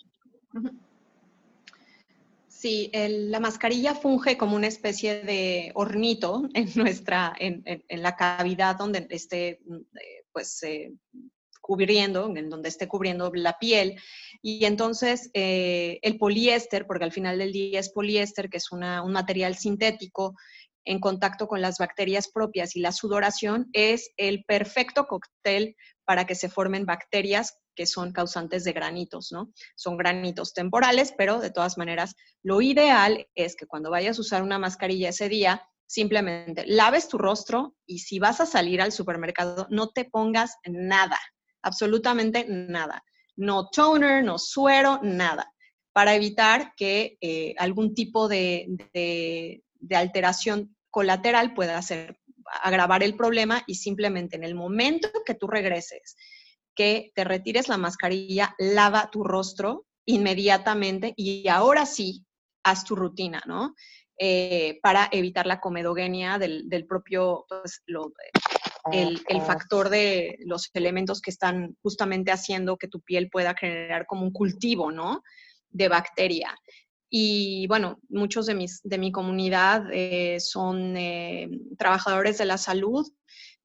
Sí. 2.48 2.90
La 2.92 3.38
mascarilla 3.38 3.94
funge 3.94 4.36
como 4.36 4.56
una 4.56 4.66
especie 4.66 5.22
de 5.22 5.70
hornito 5.74 6.48
en 6.54 6.68
nuestra, 6.74 7.32
en, 7.38 7.62
la 7.88 8.16
cavidad 8.16 8.76
donde 8.76 9.06
esté, 9.10 9.60
eh, 9.60 10.24
pues, 10.32 10.62
eh, 10.62 10.92
cubriendo, 11.66 12.32
en 12.36 12.48
donde 12.48 12.68
esté 12.68 12.86
cubriendo 12.86 13.32
la 13.34 13.58
piel. 13.58 14.00
Y 14.40 14.64
entonces 14.66 15.30
eh, 15.34 15.98
el 16.02 16.16
poliéster, 16.16 16.86
porque 16.86 17.02
al 17.02 17.10
final 17.10 17.38
del 17.38 17.52
día 17.52 17.80
es 17.80 17.90
poliéster, 17.90 18.48
que 18.48 18.58
es 18.58 18.70
un 18.70 18.80
material 19.10 19.56
sintético, 19.56 20.36
en 20.84 21.00
contacto 21.00 21.48
con 21.48 21.60
las 21.60 21.78
bacterias 21.78 22.30
propias 22.32 22.76
y 22.76 22.80
la 22.80 22.92
sudoración 22.92 23.68
es 23.72 24.12
el 24.16 24.44
perfecto 24.44 25.06
cóctel 25.06 25.74
para 26.04 26.24
que 26.24 26.36
se 26.36 26.48
formen 26.48 26.86
bacterias 26.86 27.58
que 27.74 27.86
son 27.86 28.12
causantes 28.12 28.62
de 28.62 28.72
granitos, 28.72 29.32
¿no? 29.32 29.52
Son 29.74 29.96
granitos 29.96 30.54
temporales, 30.54 31.12
pero 31.18 31.40
de 31.40 31.50
todas 31.50 31.76
maneras, 31.76 32.14
lo 32.44 32.62
ideal 32.62 33.26
es 33.34 33.56
que 33.56 33.66
cuando 33.66 33.90
vayas 33.90 34.16
a 34.16 34.20
usar 34.20 34.44
una 34.44 34.60
mascarilla 34.60 35.08
ese 35.08 35.28
día, 35.28 35.68
simplemente 35.88 36.64
laves 36.66 37.08
tu 37.08 37.18
rostro 37.18 37.74
y 37.84 37.98
si 37.98 38.20
vas 38.20 38.40
a 38.40 38.46
salir 38.46 38.80
al 38.80 38.92
supermercado, 38.92 39.66
no 39.68 39.88
te 39.88 40.04
pongas 40.04 40.54
nada, 40.64 41.18
absolutamente 41.66 42.46
nada. 42.48 43.04
No 43.36 43.68
toner, 43.68 44.24
no 44.24 44.38
suero, 44.38 45.00
nada, 45.02 45.52
para 45.92 46.14
evitar 46.14 46.74
que 46.76 47.18
eh, 47.20 47.54
algún 47.58 47.94
tipo 47.94 48.28
de, 48.28 48.68
alteración 49.90 50.76
colateral 50.90 51.54
puede 51.54 51.72
hacer 51.72 52.18
agravar 52.62 53.02
el 53.02 53.16
problema 53.16 53.64
y 53.66 53.74
simplemente 53.74 54.36
en 54.36 54.44
el 54.44 54.54
momento 54.54 55.08
que 55.26 55.34
tú 55.34 55.48
regreses, 55.48 56.16
que 56.74 57.10
te 57.14 57.24
retires 57.24 57.68
la 57.68 57.76
mascarilla, 57.76 58.54
lava 58.58 59.10
tu 59.10 59.24
rostro 59.24 59.86
inmediatamente 60.04 61.12
y 61.16 61.48
ahora 61.48 61.84
sí, 61.84 62.24
haz 62.62 62.84
tu 62.84 62.94
rutina, 62.94 63.42
¿no? 63.46 63.74
Eh, 64.18 64.78
para 64.82 65.08
evitar 65.12 65.46
la 65.46 65.60
comedogenia 65.60 66.38
del, 66.38 66.86
propio, 66.88 67.44
pues, 67.48 67.82
el, 68.92 69.22
el, 69.28 69.40
factor 69.42 69.88
de 69.88 70.38
los 70.44 70.70
elementos 70.74 71.20
que 71.20 71.30
están 71.30 71.76
justamente 71.82 72.32
haciendo 72.32 72.76
que 72.76 72.88
tu 72.88 73.00
piel 73.00 73.28
pueda 73.30 73.54
generar 73.54 74.06
como 74.06 74.22
un 74.22 74.32
cultivo, 74.32 74.92
¿no? 74.92 75.22
De 75.70 75.88
bacteria. 75.88 76.54
Y 77.08 77.66
bueno, 77.68 77.98
muchos 78.08 78.46
de, 78.46 78.54
mis, 78.54 78.80
de 78.82 78.98
mi 78.98 79.12
comunidad 79.12 79.84
eh, 79.92 80.38
son 80.40 80.96
eh, 80.96 81.48
trabajadores 81.78 82.38
de 82.38 82.46
la 82.46 82.58
salud 82.58 83.06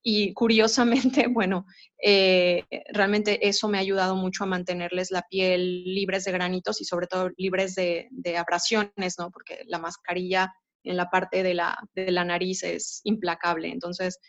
y 0.04 0.34
curiosamente, 0.34 1.28
bueno, 1.34 1.66
eh, 2.04 2.64
realmente 2.94 3.48
eso 3.48 3.68
me 3.68 3.78
ha 3.78 3.82
ayudado 3.82 4.16
mucho 4.16 4.44
a 4.44 4.48
mantenerles 4.48 5.12
la 5.12 5.24
piel 5.24 5.84
libres 5.84 6.24
de 6.26 6.32
granitos 6.32 6.82
y 6.82 6.86
sobre 6.86 7.08
todo 7.08 7.30
libres 7.38 7.76
de, 7.76 8.08
de 8.12 8.38
abrasiones, 8.38 9.16
¿no? 9.18 9.32
Porque 9.32 9.64
la 9.66 9.80
mascarilla 9.80 10.54
en 10.84 10.98
la 10.98 11.10
parte 11.10 11.44
de 11.44 11.54
la, 11.54 11.78
de 11.96 12.12
la 12.12 12.26
nariz 12.26 12.64
es 12.64 13.02
implacable. 13.04 13.70
Entonces, 13.70 14.20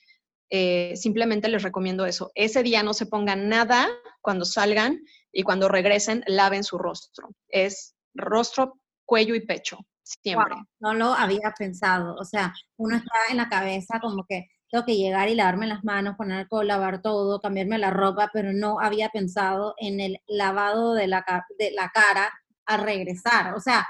simplemente 0.96 1.48
les 1.48 1.62
recomiendo 1.62 2.05
eso. 2.05 2.30
Ese 2.34 2.62
día 2.62 2.82
no 2.82 2.92
se 2.92 3.07
pongan 3.07 3.48
nada 3.48 3.88
cuando 4.20 4.44
salgan 4.44 5.00
y 5.32 5.42
cuando 5.42 5.68
regresen 5.68 6.22
laven 6.26 6.62
su 6.64 6.78
rostro. 6.78 7.30
Es 7.48 7.94
rostro 8.14 8.78
cuello 9.07 9.34
y 9.34 9.40
pecho, 9.40 9.78
siempre. 10.03 10.55
no 10.80 10.94
lo 10.94 11.12
había 11.12 11.53
pensado, 11.57 12.14
o 12.16 12.24
sea, 12.24 12.55
uno 12.76 12.96
está 12.96 13.18
en 13.30 13.36
la 13.36 13.48
cabeza 13.48 13.98
como 14.00 14.24
que 14.26 14.48
tengo 14.70 14.86
que 14.86 14.96
llegar 14.96 15.28
y 15.28 15.34
lavarme 15.34 15.66
las 15.66 15.84
manos, 15.84 16.16
poner 16.16 16.38
alcohol, 16.38 16.66
lavar 16.66 17.03
todo, 17.03 17.40
cambiarme 17.40 17.78
la 17.78 17.90
ropa, 17.90 18.30
pero 18.32 18.55
no 18.55 18.80
había 18.80 19.11
pensado 19.11 19.74
en 19.76 20.00
el 20.00 20.18
lavado 20.26 20.94
de 20.94 21.09
la, 21.09 21.24
de 21.59 21.72
la 21.72 21.90
cara 21.90 22.32
al 22.64 22.80
regresar, 22.80 23.55
o 23.55 23.61
sea, 23.61 23.86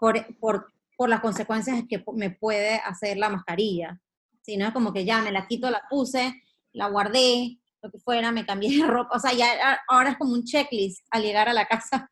por, 0.00 0.14
por, 0.38 0.72
por 0.96 1.10
las 1.10 1.20
consecuencias 1.20 1.84
que 1.88 2.02
me 2.14 2.30
puede 2.30 2.76
hacer 2.76 3.18
la 3.18 3.28
mascarilla. 3.28 4.00
Si 4.44 4.56
no 4.56 4.66
es 4.66 4.72
como 4.72 4.92
que 4.92 5.04
ya 5.04 5.22
me 5.22 5.32
la 5.32 5.46
quito, 5.46 5.70
la 5.70 5.82
puse, 5.88 6.42
la 6.72 6.88
guardé, 6.88 7.58
lo 7.82 7.90
que 7.90 7.98
fuera, 7.98 8.30
me 8.30 8.46
cambié 8.46 8.78
de 8.78 8.86
ropa, 8.86 9.16
o 9.16 9.20
sea, 9.20 9.32
ya 9.32 9.80
ahora 9.88 10.10
es 10.10 10.16
como 10.18 10.32
un 10.32 10.44
checklist 10.44 11.06
al 11.10 11.22
llegar 11.22 11.48
a 11.48 11.54
la 11.54 11.66
casa 11.66 12.10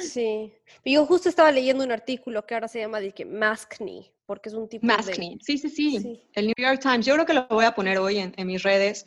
Sí. 0.00 0.52
Yo 0.84 1.06
justo 1.06 1.28
estaba 1.28 1.52
leyendo 1.52 1.84
un 1.84 1.92
artículo 1.92 2.46
que 2.46 2.54
ahora 2.54 2.68
se 2.68 2.80
llama 2.80 3.00
que 3.14 3.24
Maskne, 3.24 4.12
porque 4.26 4.48
es 4.48 4.54
un 4.54 4.68
tipo 4.68 4.86
Maskne. 4.86 5.38
Sí, 5.42 5.58
sí, 5.58 5.68
sí, 5.68 6.22
El 6.32 6.46
New 6.46 6.54
York 6.56 6.80
Times. 6.80 7.06
Yo 7.06 7.14
creo 7.14 7.26
que 7.26 7.34
lo 7.34 7.46
voy 7.48 7.64
a 7.64 7.74
poner 7.74 7.98
hoy 7.98 8.18
en, 8.18 8.46
mis 8.46 8.62
redes 8.62 9.06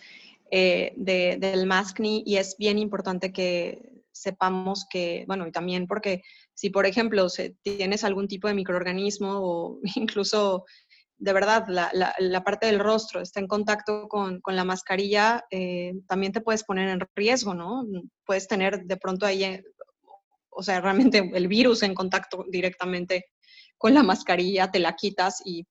eh, 0.51 0.93
de, 0.95 1.37
del 1.39 1.65
Maskne 1.65 2.21
y 2.25 2.37
es 2.37 2.57
bien 2.57 2.77
importante 2.77 3.31
que 3.33 4.03
sepamos 4.11 4.85
que, 4.89 5.25
bueno, 5.27 5.47
y 5.47 5.51
también 5.51 5.87
porque 5.87 6.23
si, 6.53 6.69
por 6.69 6.85
ejemplo, 6.85 7.27
tienes 7.61 8.03
algún 8.03 8.27
tipo 8.27 8.47
de 8.47 8.53
microorganismo 8.55 9.39
o 9.39 9.79
incluso 9.95 10.65
de 11.19 11.33
verdad 11.33 11.65
la, 11.67 12.43
parte 12.43 12.67
del 12.67 12.79
rostro 12.79 13.21
está 13.21 13.39
en 13.39 13.47
contacto 13.47 14.07
con, 14.07 14.39
con 14.41 14.55
la 14.55 14.63
mascarilla, 14.63 15.45
eh, 15.49 15.93
también 16.07 16.31
te 16.31 16.41
puedes 16.41 16.63
poner 16.63 16.89
en 16.89 17.01
riesgo, 17.15 17.53
¿no? 17.53 17.85
Puedes 18.25 18.47
tener 18.47 18.83
de 18.83 18.97
pronto 18.97 19.25
ahí 19.25 19.61
o 20.57 20.63
sea, 20.63 20.81
realmente 20.81 21.29
el 21.33 21.47
virus 21.47 21.83
en 21.83 21.93
contacto 21.93 22.43
directamente 22.49 23.25
con 23.77 23.93
la 23.93 24.01
mascarilla, 24.01 24.71
te 24.71 24.79
la 24.79 24.95
quitas 24.95 25.41
y, 25.45 25.65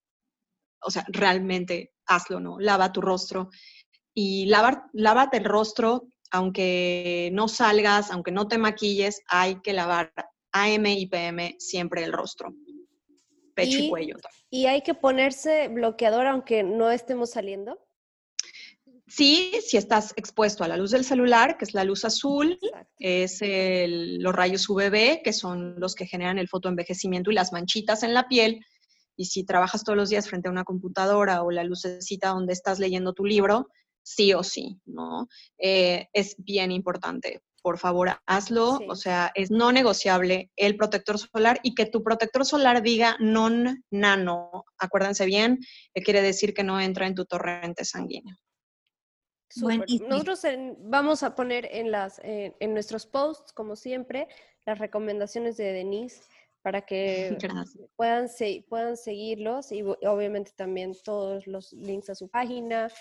o 0.81 0.91
sea, 0.91 1.05
realmente 1.09 1.93
hazlo, 2.07 2.39
¿no? 2.39 2.61
Lava 2.61 2.93
tu 2.93 3.01
rostro 3.01 3.51
y 4.15 4.47
lavar, 4.47 4.85
lávate 4.93 5.39
el 5.39 5.45
rostro, 5.45 6.09
aunque 6.31 7.31
no 7.33 7.49
salgas, 7.49 8.13
aunque 8.13 8.31
no 8.31 8.47
te 8.47 8.59
maquilles, 8.59 9.21
hay 9.27 9.61
que 9.61 9.73
lavar 9.73 10.13
AM 10.53 10.87
y 10.87 11.07
PM 11.07 11.57
siempre 11.59 12.05
el 12.05 12.13
rostro, 12.13 12.55
pecho 13.57 13.79
y, 13.79 13.87
y 13.87 13.91
cuello. 13.91 14.17
¿Y 14.51 14.67
hay 14.67 14.83
que 14.83 14.95
ponerse 14.95 15.67
bloqueador 15.67 16.29
aunque 16.29 16.63
no 16.63 16.93
estemos 16.93 17.31
saliendo? 17.31 17.81
Sí, 19.09 19.53
si 19.65 19.77
estás 19.77 20.13
expuesto 20.17 20.65
a 20.65 20.69
la 20.69 20.77
luz 20.77 20.91
del 20.91 21.05
celular, 21.05 21.57
que 21.57 21.65
es 21.65 21.75
la 21.75 21.85
luz 21.85 22.05
azul, 22.05 22.59
es 22.99 23.41
los 23.41 24.35
rayos 24.35 24.69
UVB, 24.69 25.23
que 25.23 25.33
son 25.33 25.79
los 25.79 25.95
que 25.95 26.07
generan 26.07 26.39
el 26.39 26.49
fotoenvejecimiento 26.49 27.31
y 27.31 27.35
las 27.35 27.53
manchitas 27.53 28.03
en 28.03 28.15
la 28.15 28.27
piel. 28.27 28.61
Y 29.17 29.27
si 29.27 29.45
trabajas 29.45 29.85
todos 29.85 29.97
los 29.97 30.09
días 30.09 30.29
frente 30.29 30.49
a 30.49 30.51
una 30.51 30.65
computadora 30.65 31.43
o 31.43 31.53
la 31.53 31.63
lucecita 31.63 32.31
donde 32.31 32.53
estás 32.53 32.81
leyendo 32.81 33.13
tu 33.13 33.25
libro, 33.25 33.69
sí 34.03 34.35
o 34.35 34.43
sí, 34.43 34.81
¿no? 34.87 35.29
Eh, 35.57 36.09
es 36.13 36.35
bien 36.39 36.73
importante. 36.73 37.43
Por 37.67 37.79
favor, 37.79 38.11
hazlo. 38.27 38.79
O 38.89 38.95
sea, 38.95 39.33
es 39.35 39.51
no 39.51 39.73
negociable 39.73 40.53
el 40.55 40.77
protector 40.77 41.19
solar 41.19 41.59
y 41.65 41.75
que 41.75 41.85
tu 41.85 42.01
protector 42.05 42.47
solar 42.47 42.81
diga 42.81 43.17
non 43.19 43.83
nano. 43.91 44.63
Acuérdense 44.79 45.27
bien, 45.27 45.59
que 45.93 46.05
quiere 46.05 46.23
decir 46.23 46.55
que 46.55 46.63
no 46.63 46.79
entra 46.81 47.09
en 47.09 47.17
tu 47.17 47.25
torrente 47.25 47.85
sanguíneo. 47.85 48.37
Nosotros 49.57 50.43
vamos 50.79 51.25
a 51.25 51.35
poner 51.35 51.67
en, 51.73 51.91
las, 51.91 52.21
en, 52.23 52.73
nuestros 52.73 53.05
posts, 53.05 53.53
como 53.53 53.75
siempre, 53.75 54.29
las 54.65 54.79
recomendaciones 54.79 55.57
de 55.57 55.73
Denise 55.73 56.23
para 56.63 56.83
que 56.87 57.37
puedan, 57.97 58.29
puedan 58.69 58.97
seguirlos 58.97 59.73
y 59.73 59.83
obviamente 59.83 60.53
también 60.55 60.95
todos 61.03 61.49
los 61.49 61.73
links 61.73 62.11
a 62.11 62.15
su 62.15 62.29
página 62.29 62.93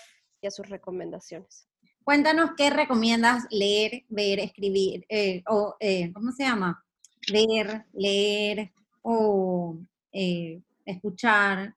y 0.42 0.48
a 0.48 0.50
sus 0.50 0.68
recomendaciones. 0.68 1.68
Cuéntanos 2.06 2.50
qué 2.56 2.70
recomiendas 2.70 3.46
leer, 3.50 4.04
ver, 4.08 4.38
escribir, 4.38 5.04
eh, 5.08 5.42
o 5.48 5.74
eh, 5.80 6.12
¿cómo 6.12 6.30
se 6.30 6.44
llama? 6.44 6.80
Ver, 7.32 7.84
leer 7.94 8.72
o 9.02 9.76
eh, 10.12 10.60
escuchar 10.84 11.74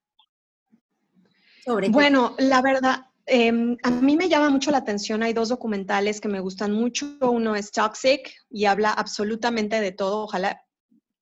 sobre. 1.66 1.90
Bueno, 1.90 2.36
la 2.38 2.62
verdad, 2.62 3.10
Em, 3.32 3.78
a 3.84 3.92
mí 3.92 4.18
me 4.18 4.28
llama 4.28 4.50
mucho 4.50 4.72
la 4.72 4.80
atención, 4.80 5.22
hay 5.22 5.34
dos 5.34 5.50
documentales 5.50 6.20
que 6.20 6.28
me 6.28 6.40
gustan 6.40 6.72
mucho. 6.74 7.16
Uno 7.22 7.56
es 7.56 7.72
Toxic 7.72 8.34
y 8.50 8.66
habla 8.66 8.92
absolutamente 8.92 9.80
de 9.80 9.92
todo. 9.92 10.24
Ojalá, 10.24 10.60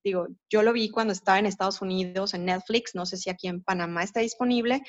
digo, 0.05 0.28
yo 0.49 0.64
lo 0.64 0.72
vi 0.72 0.89
cuando 0.89 1.12
estaba 1.12 1.38
en 1.38 1.47
Estados 1.47 1.82
Unidos 1.82 2.34
en 2.34 2.45
Netflix, 2.45 2.95
no 2.95 3.05
sé 3.05 3.18
si 3.18 3.30
aquí 3.30 3.49
en 3.49 3.62
Panamá 3.62 4.03
está 4.03 4.22
disponible. 4.22 4.84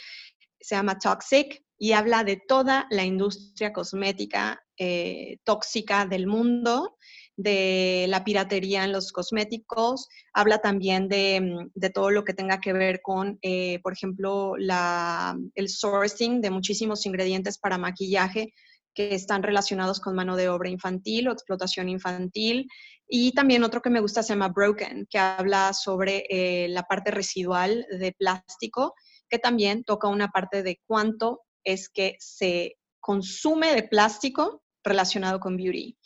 Se 0.60 0.74
llama 0.74 0.98
Toxic 0.98 1.62
y 1.78 1.92
habla 1.92 2.24
de 2.24 2.36
toda 2.36 2.86
la 2.90 3.04
industria 3.04 3.72
cosmética 3.72 4.60
eh, 4.76 5.38
tóxica 5.44 6.06
del 6.06 6.26
mundo 6.26 6.96
de 7.38 8.06
la 8.08 8.24
piratería 8.24 8.82
en 8.84 8.90
los 8.90 9.12
cosméticos, 9.12 10.08
habla 10.32 10.58
también 10.58 11.08
de, 11.08 11.40
mm, 11.40 11.92
todo 11.94 12.10
lo 12.10 12.24
que 12.24 12.34
tenga 12.34 12.60
que 12.60 12.72
ver 12.72 13.00
con, 13.00 13.38
eh, 13.42 13.78
por 13.82 13.92
ejemplo, 13.92 14.54
el 14.56 15.68
sourcing 15.68 16.40
de 16.40 16.50
muchísimos 16.50 17.06
ingredientes 17.06 17.56
para 17.58 17.78
maquillaje 17.78 18.52
que 18.92 19.14
están 19.14 19.44
relacionados 19.44 20.00
con 20.00 20.16
mano 20.16 20.34
de 20.34 20.48
obra 20.48 20.68
infantil 20.68 21.28
o 21.28 21.32
explotación 21.32 21.88
infantil. 21.88 22.68
Y 23.06 23.30
también 23.32 23.62
otro 23.62 23.80
que 23.80 23.90
me 23.90 24.00
gusta 24.00 24.24
se 24.24 24.30
llama 24.30 24.48
Broken, 24.48 25.06
que 25.08 25.18
habla 25.20 25.72
sobre 25.72 26.24
eh, 26.28 26.68
la 26.68 26.82
parte 26.82 27.12
residual 27.12 27.86
de 27.88 28.12
plástico, 28.18 28.94
que 29.28 29.38
también 29.38 29.84
toca 29.84 30.08
una 30.08 30.28
parte 30.28 30.62
de 30.62 30.80
cuánto 30.86 31.42
es 31.64 31.88
que 31.88 32.16
se 32.18 32.76
consume 33.00 33.74
de 33.74 33.82
plástico 33.82 34.62
relacionado 34.84 35.40
con 35.40 35.56
beauty. 35.56 35.96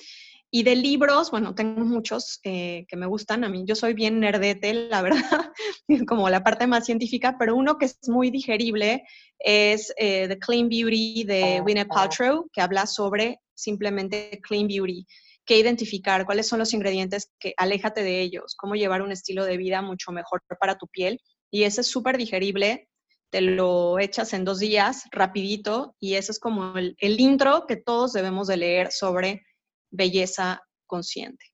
Y 0.54 0.64
de 0.64 0.76
libros, 0.76 1.30
bueno, 1.30 1.54
tengo 1.54 1.82
muchos 1.82 2.38
eh, 2.44 2.84
que 2.86 2.96
me 2.96 3.06
gustan. 3.06 3.42
A 3.42 3.48
mí 3.48 3.64
yo 3.66 3.74
soy 3.74 3.94
bien 3.94 4.20
nerdete, 4.20 4.74
la 4.74 5.00
verdad, 5.00 5.50
como 6.06 6.28
la 6.28 6.44
parte 6.44 6.66
más 6.66 6.84
científica, 6.84 7.36
pero 7.38 7.56
uno 7.56 7.78
que 7.78 7.86
es 7.86 7.98
muy 8.06 8.30
digerible 8.30 9.02
es 9.38 9.94
eh, 9.96 10.28
The 10.28 10.38
Clean 10.38 10.68
Beauty 10.68 11.24
de 11.24 11.60
Gwyneth 11.60 11.88
Paltrow, 11.88 12.50
que 12.52 12.60
habla 12.60 12.86
sobre 12.86 13.40
simplemente 13.54 14.40
clean 14.42 14.66
beauty, 14.66 15.06
qué 15.44 15.58
identificar, 15.58 16.26
cuáles 16.26 16.48
son 16.48 16.58
los 16.58 16.74
ingredientes 16.74 17.30
que 17.38 17.54
aléjate 17.56 18.02
de 18.02 18.20
ellos, 18.20 18.54
cómo 18.56 18.74
llevar 18.74 19.02
un 19.02 19.12
estilo 19.12 19.44
de 19.44 19.56
vida 19.56 19.80
mucho 19.80 20.12
mejor 20.12 20.42
para 20.60 20.76
tu 20.76 20.86
piel. 20.86 21.20
Y 21.50 21.64
ese 21.64 21.82
es 21.82 21.86
súper 21.90 22.16
digerible, 22.16 22.88
te 23.32 23.40
lo 23.40 23.98
echas 23.98 24.34
en 24.34 24.44
dos 24.44 24.58
días, 24.58 25.08
rapidito, 25.10 25.96
y 25.98 26.16
eso 26.16 26.32
es 26.32 26.38
como 26.38 26.76
el, 26.76 26.94
el 26.98 27.18
intro 27.18 27.66
que 27.66 27.76
todos 27.76 28.12
debemos 28.12 28.46
de 28.46 28.58
leer 28.58 28.92
sobre 28.92 29.46
belleza 29.90 30.62
consciente. 30.86 31.46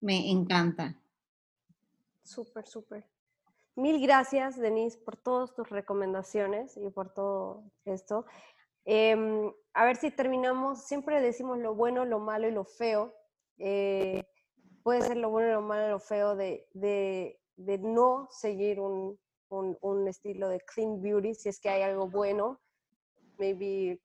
Me 0.00 0.30
encanta. 0.30 1.00
Súper, 2.22 2.66
súper. 2.66 3.06
Mil 3.74 4.02
gracias, 4.02 4.58
Denise, 4.58 4.98
por 4.98 5.16
todas 5.16 5.54
tus 5.54 5.70
recomendaciones 5.70 6.76
y 6.76 6.90
por 6.90 7.14
todo 7.14 7.64
esto. 7.86 8.26
Em, 8.84 9.50
a 9.72 9.86
ver 9.86 9.96
si 9.96 10.10
terminamos, 10.10 10.84
siempre 10.84 11.22
decimos 11.22 11.58
lo 11.58 11.74
bueno, 11.74 12.04
lo 12.04 12.20
malo 12.20 12.46
y 12.46 12.52
lo 12.52 12.66
feo. 12.66 13.14
Eh, 13.56 14.22
puede 14.82 15.00
ser 15.00 15.16
lo 15.16 15.30
bueno, 15.30 15.54
lo 15.54 15.62
malo 15.62 15.86
y 15.86 15.90
lo 15.90 16.00
feo 16.00 16.36
de, 16.36 17.40
no 17.56 18.28
seguir 18.30 18.78
un, 18.78 19.18
un, 19.58 20.08
estilo 20.08 20.48
de 20.48 20.60
clean 20.60 21.00
beauty, 21.00 21.34
si 21.34 21.48
es 21.48 21.60
que 21.60 21.68
hay 21.68 21.82
algo 21.82 22.08
bueno, 22.08 22.60
maybe 23.38 24.00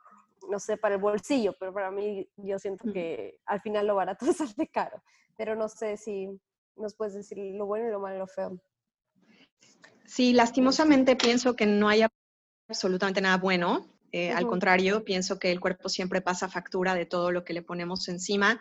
no 0.50 0.60
sé, 0.60 0.78
para 0.78 0.96
el 0.96 1.02
bolsillo, 1.02 1.54
pero 1.60 1.74
para 1.74 1.92
mí 1.92 2.28
yo 2.38 2.58
siento 2.60 2.92
que 2.92 3.40
al 3.46 3.62
final 3.62 3.88
lo 3.88 3.96
barato 3.96 4.26
sale 4.34 4.68
caro. 4.68 5.02
Pero 5.36 5.56
no 5.56 5.68
sé 5.68 5.98
si 5.98 6.30
nos 6.76 6.96
puedes 6.96 7.14
decir 7.14 7.38
lo 7.56 7.66
bueno 7.66 7.88
y 7.88 7.92
lo 7.92 8.00
malo 8.00 8.16
y 8.16 8.20
lo 8.20 8.28
feo. 8.28 8.60
Sí, 10.06 10.34
lastimosamente 10.34 11.16
pienso 11.16 11.56
que 11.56 11.66
no 11.66 11.88
hay 11.88 12.06
absolutamente 12.68 13.22
nada 13.22 13.38
bueno. 13.38 13.86
Eh, 14.12 14.32
al 14.32 14.48
contrario, 14.48 15.04
pienso 15.04 15.38
que 15.38 15.52
el 15.52 15.60
cuerpo 15.60 15.88
siempre 15.88 16.22
pasa 16.22 16.50
factura 16.50 16.96
de 16.96 17.06
todo 17.06 17.32
lo 17.32 17.44
que 17.44 17.54
le 17.54 17.62
ponemos 17.62 18.08
encima. 18.08 18.60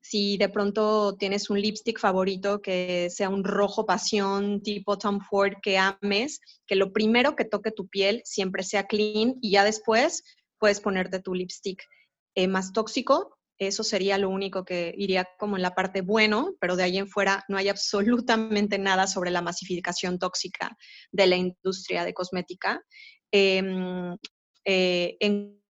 Si 0.00 0.36
de 0.36 0.48
pronto 0.48 1.16
tienes 1.16 1.50
un 1.50 1.60
lipstick 1.60 1.98
favorito 1.98 2.62
que 2.62 3.08
sea 3.10 3.28
un 3.28 3.44
rojo 3.44 3.86
pasión 3.86 4.62
tipo 4.62 4.96
Tom 4.98 5.20
Ford 5.20 5.54
que 5.62 5.78
ames, 5.78 6.40
que 6.66 6.76
lo 6.76 6.92
primero 6.92 7.34
que 7.34 7.44
toque 7.44 7.72
tu 7.72 7.88
piel 7.88 8.22
siempre 8.24 8.62
sea 8.62 8.86
clean 8.86 9.36
y 9.40 9.52
ya 9.52 9.64
después 9.64 10.22
puedes 10.58 10.80
ponerte 10.80 11.20
tu 11.20 11.34
lipstick 11.34 11.82
eh, 12.34 12.46
más 12.46 12.72
tóxico. 12.72 13.36
Eso 13.58 13.84
sería 13.84 14.18
lo 14.18 14.30
único 14.30 14.64
que 14.64 14.94
iría 14.96 15.28
como 15.38 15.56
en 15.56 15.62
la 15.62 15.74
parte 15.74 16.00
bueno, 16.00 16.54
pero 16.60 16.74
de 16.74 16.82
ahí 16.82 16.98
en 16.98 17.08
fuera 17.08 17.44
no 17.48 17.56
hay 17.56 17.68
absolutamente 17.68 18.78
nada 18.78 19.06
sobre 19.06 19.30
la 19.30 19.42
masificación 19.42 20.18
tóxica 20.18 20.76
de 21.12 21.26
la 21.26 21.36
industria 21.36 22.04
de 22.04 22.14
cosmética. 22.14 22.82
Em, 23.30 24.16
eh, 24.64 25.16
en 25.20 25.60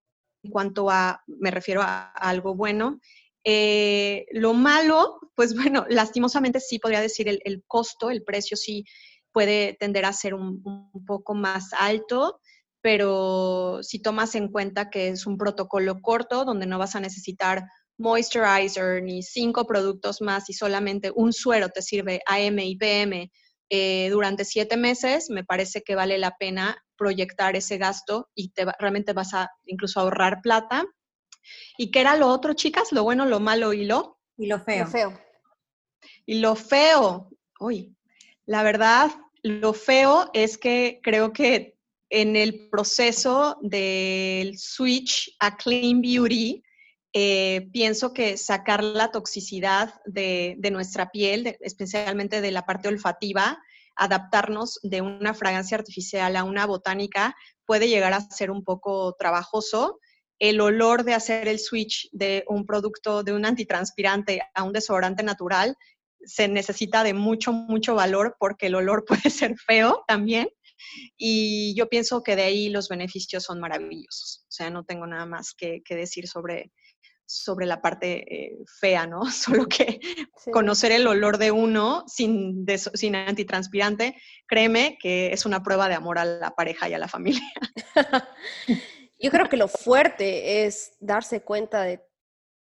cuanto 0.51 0.91
a, 0.91 1.23
me 1.27 1.51
refiero 1.51 1.83
a, 1.83 2.11
algo 2.13 2.55
bueno, 2.55 3.01
eh, 3.45 4.27
lo 4.33 4.55
malo, 4.55 5.19
pues 5.35 5.55
bueno, 5.55 5.87
lastimosamente 5.89 6.61
sí 6.61 6.79
podría 6.79 7.01
decir 7.01 7.29
el, 7.29 7.65
costo, 7.67 8.11
el 8.11 8.23
precio 8.23 8.57
sí 8.57 8.85
puede 9.33 9.77
tender 9.79 10.05
a 10.05 10.13
ser 10.13 10.35
un, 10.35 10.63
poco 11.07 11.35
más 11.35 11.73
alto 11.73 12.41
pero 12.81 13.79
si 13.81 14.03
tomas 14.03 14.35
en 14.35 14.49
cuenta 14.53 14.91
que 14.91 15.09
es 15.09 15.27
un 15.27 15.39
protocolo 15.39 16.03
corto 16.03 16.45
donde 16.45 16.67
no 16.67 16.79
vas 16.79 16.95
a 16.95 17.01
necesitar 17.01 17.65
moisturizer 17.97 19.03
ni 19.03 19.23
cinco 19.23 19.67
productos 19.67 20.21
más 20.21 20.51
y 20.51 20.53
solamente 20.53 21.11
un 21.15 21.33
suero 21.33 21.71
te 21.71 21.81
sirve 21.81 22.21
AM 22.27 22.59
y 22.59 22.77
PM 22.77 23.31
eh, 23.71 24.09
durante 24.11 24.45
siete 24.45 24.77
meses, 24.77 25.31
me 25.31 25.45
parece 25.45 25.83
que 25.83 25.95
vale 25.95 26.19
la 26.19 26.37
pena 26.37 26.84
proyectar 26.97 27.57
ese 27.57 27.79
gasto 27.79 28.31
y 28.35 28.51
te, 28.51 28.67
realmente 28.79 29.13
vas 29.13 29.35
a 29.35 29.51
incluso 29.65 30.01
ahorrar 30.01 30.41
plata. 30.43 30.85
¿Y 31.77 31.91
qué 31.91 32.01
era 32.01 32.17
lo 32.17 32.29
otro, 32.29 32.55
chicas? 32.55 32.93
Lo 32.93 33.03
bueno, 33.05 33.27
lo 33.27 33.41
malo 33.41 33.73
y 33.73 33.85
lo... 33.85 34.19
Y 34.37 34.47
lo 34.47 34.61
feo. 34.61 34.85
Lo 34.85 34.91
feo. 34.91 35.21
Y 36.27 36.35
lo 36.41 36.57
feo, 36.57 37.31
uy, 37.61 37.95
la 38.47 38.63
verdad, 38.63 39.11
lo 39.43 39.73
feo 39.73 40.31
es 40.33 40.59
que 40.59 41.01
creo 41.03 41.33
que 41.33 41.77
en 42.11 42.37
el 42.37 42.69
proceso 42.71 43.59
del 43.63 44.59
switch 44.59 45.35
a 45.39 45.57
Clean 45.57 46.01
Beauty, 46.01 46.63
eh, 47.13 47.69
pienso 47.73 48.13
que 48.13 48.37
sacar 48.37 48.83
la 48.83 49.11
toxicidad 49.11 50.01
de, 50.05 50.57
nuestra 50.73 51.11
piel, 51.11 51.57
especialmente 51.61 52.41
de 52.41 52.51
la 52.51 52.67
parte 52.67 52.89
olfativa, 52.89 53.63
adaptarnos 53.97 54.79
de 54.83 55.01
una 55.01 55.35
fragancia 55.35 55.77
artificial 55.77 56.37
a 56.37 56.45
una 56.45 56.67
botánica, 56.67 57.35
puede 57.67 57.89
llegar 57.89 58.13
a 58.13 58.21
ser 58.21 58.51
un 58.51 58.65
poco 58.65 59.15
trabajoso. 59.19 60.01
El 60.39 60.61
olor 60.61 61.05
de 61.05 61.15
hacer 61.15 61.49
el 61.49 61.59
switch 61.59 62.09
de 62.13 62.45
un 62.49 62.67
producto, 62.67 63.23
de 63.23 63.33
un 63.33 63.47
antitranspirante 63.47 64.43
a 64.55 64.63
un 64.63 64.73
desodorante 64.73 65.23
natural, 65.23 65.77
se 66.27 66.49
necesita 66.49 67.03
de 67.05 67.15
mucho, 67.15 67.53
mucho 67.53 67.95
valor 67.95 68.37
porque 68.39 68.67
el 68.67 68.75
olor 68.75 69.05
puede 69.09 69.31
ser 69.31 69.57
feo 69.57 70.05
también. 70.07 70.49
Y 71.17 71.75
yo 71.77 71.89
pienso 71.89 72.23
que 72.23 72.37
de 72.37 72.43
ahí 72.43 72.69
los 72.69 72.89
beneficios 72.89 73.45
son 73.45 73.61
maravillosos. 73.61 74.45
O 74.49 74.53
sea, 74.53 74.71
no 74.71 74.85
tengo 74.85 75.07
nada 75.07 75.27
más 75.27 75.55
que, 75.55 75.83
decir 75.89 76.29
sobre, 76.29 76.73
sobre 77.27 77.67
la 77.67 77.81
parte 77.81 78.25
eh, 78.35 78.59
fea, 78.81 79.07
¿no? 79.07 79.25
Solo 79.31 79.67
que 79.67 80.01
conocer 80.53 80.93
el 80.93 81.07
olor 81.07 81.39
de 81.39 81.51
uno 81.51 82.05
sin, 82.07 82.67
sin 82.95 83.17
antitranspirante, 83.17 84.17
créeme 84.47 84.99
que 85.01 85.33
es 85.33 85.47
una 85.47 85.63
prueba 85.63 85.89
de 85.89 85.95
amor 85.95 86.19
a 86.19 86.25
la 86.25 86.55
pareja 86.55 86.89
y 86.89 86.95
a 86.95 86.99
la 86.99 87.09
familia. 87.09 87.43
Yo 89.19 89.31
creo 89.31 89.49
que 89.49 89.57
lo 89.57 89.69
fuerte 89.69 90.67
es 90.67 90.97
darse 91.01 91.43
cuenta 91.43 91.83
de, 91.83 92.05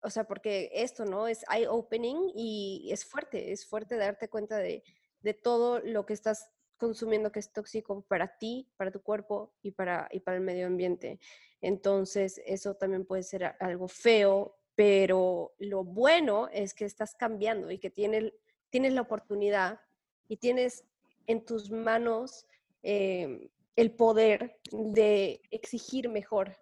o 0.03 0.11
sea, 0.11 0.25
porque 0.25 0.71
esto, 0.75 1.05
¿no? 1.05 1.27
Es 1.27 1.45
eye-opening 1.51 2.31
y 2.37 2.91
es 2.93 3.05
fuerte, 3.05 3.53
es 3.53 3.67
fuerte 3.67 3.97
darte 3.97 4.29
cuenta 4.29 4.59
de, 4.59 4.85
de 5.21 5.35
todo 5.35 5.81
lo 5.81 6.07
que 6.07 6.13
estás 6.13 6.49
consumiendo 6.77 7.31
que 7.31 7.41
es 7.41 7.53
tóxico 7.53 8.03
para 8.03 8.39
ti, 8.39 8.69
para 8.77 8.91
tu 8.91 9.03
cuerpo 9.03 9.55
y 9.63 9.71
para, 9.71 10.09
y 10.11 10.21
para 10.21 10.37
el 10.37 10.43
medio 10.43 10.67
ambiente. 10.67 11.21
Entonces, 11.61 12.41
eso 12.45 12.75
también 12.75 13.05
puede 13.05 13.23
ser 13.23 13.55
algo 13.61 13.89
feo, 13.89 14.57
pero 14.75 15.55
lo 15.59 15.85
bueno 15.85 16.49
es 16.49 16.75
que 16.75 16.85
estás 16.85 17.15
cambiando 17.15 17.71
y 17.71 17.79
que 17.79 17.91
tienes, 17.91 18.33
tienes 18.71 18.95
la 18.95 19.03
oportunidad 19.03 19.81
y 20.29 20.39
tienes 20.39 20.85
en 21.27 21.45
tus 21.45 21.71
manos 21.71 22.47
eh, 22.83 23.49
el 23.77 23.93
poder 23.93 24.59
de 24.71 25.41
exigir 25.51 26.09
mejor 26.09 26.57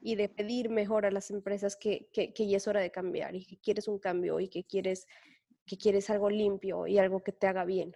y 0.00 0.14
de 0.14 0.28
pedir 0.28 0.70
mejor 0.70 1.04
a 1.04 1.10
las 1.10 1.30
empresas 1.30 1.76
que, 1.76 2.08
que, 2.12 2.32
que 2.32 2.48
ya 2.48 2.56
es 2.56 2.66
hora 2.66 2.80
de 2.80 2.90
cambiar 2.90 3.34
y 3.34 3.44
que 3.44 3.58
quieres 3.58 3.88
un 3.88 3.98
cambio 3.98 4.40
y 4.40 4.48
que 4.48 4.64
quieres, 4.64 5.06
que 5.66 5.76
quieres 5.76 6.08
algo 6.08 6.30
limpio 6.30 6.86
y 6.86 6.98
algo 6.98 7.22
que 7.22 7.32
te 7.32 7.46
haga 7.46 7.64
bien. 7.64 7.94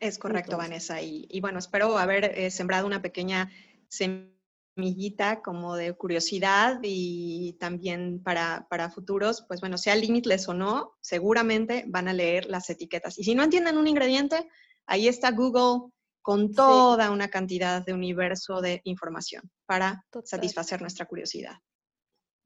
Es 0.00 0.18
correcto, 0.18 0.56
Vanessa. 0.56 1.00
Y, 1.02 1.40
bueno, 1.40 1.58
espero 1.58 1.98
haber 1.98 2.24
eh, 2.24 2.50
sembrado 2.50 2.86
una 2.86 3.02
pequeña 3.02 3.50
semillita 3.88 5.42
como 5.42 5.76
de 5.76 5.92
curiosidad 5.94 6.78
y 6.82 7.54
también 7.54 8.22
para, 8.22 8.66
para, 8.70 8.90
futuros, 8.90 9.44
pues 9.48 9.60
bueno, 9.60 9.76
sea 9.76 9.96
limitless 9.96 10.48
o 10.48 10.54
no, 10.54 10.92
seguramente 11.00 11.84
van 11.88 12.08
a 12.08 12.12
leer 12.12 12.46
las 12.46 12.70
etiquetas. 12.70 13.18
Y 13.18 13.24
si 13.24 13.34
no 13.34 13.42
entienden 13.42 13.76
un 13.76 13.88
ingrediente, 13.88 14.48
ahí 14.86 15.08
está 15.08 15.32
Google 15.32 15.90
con 16.22 16.52
toda 16.52 17.10
una 17.10 17.28
cantidad 17.28 17.84
de 17.84 17.94
universo 17.94 18.60
de 18.60 18.82
información 18.84 19.50
para 19.66 20.04
satisfacer 20.24 20.80
nuestra 20.80 21.06
curiosidad. 21.06 21.56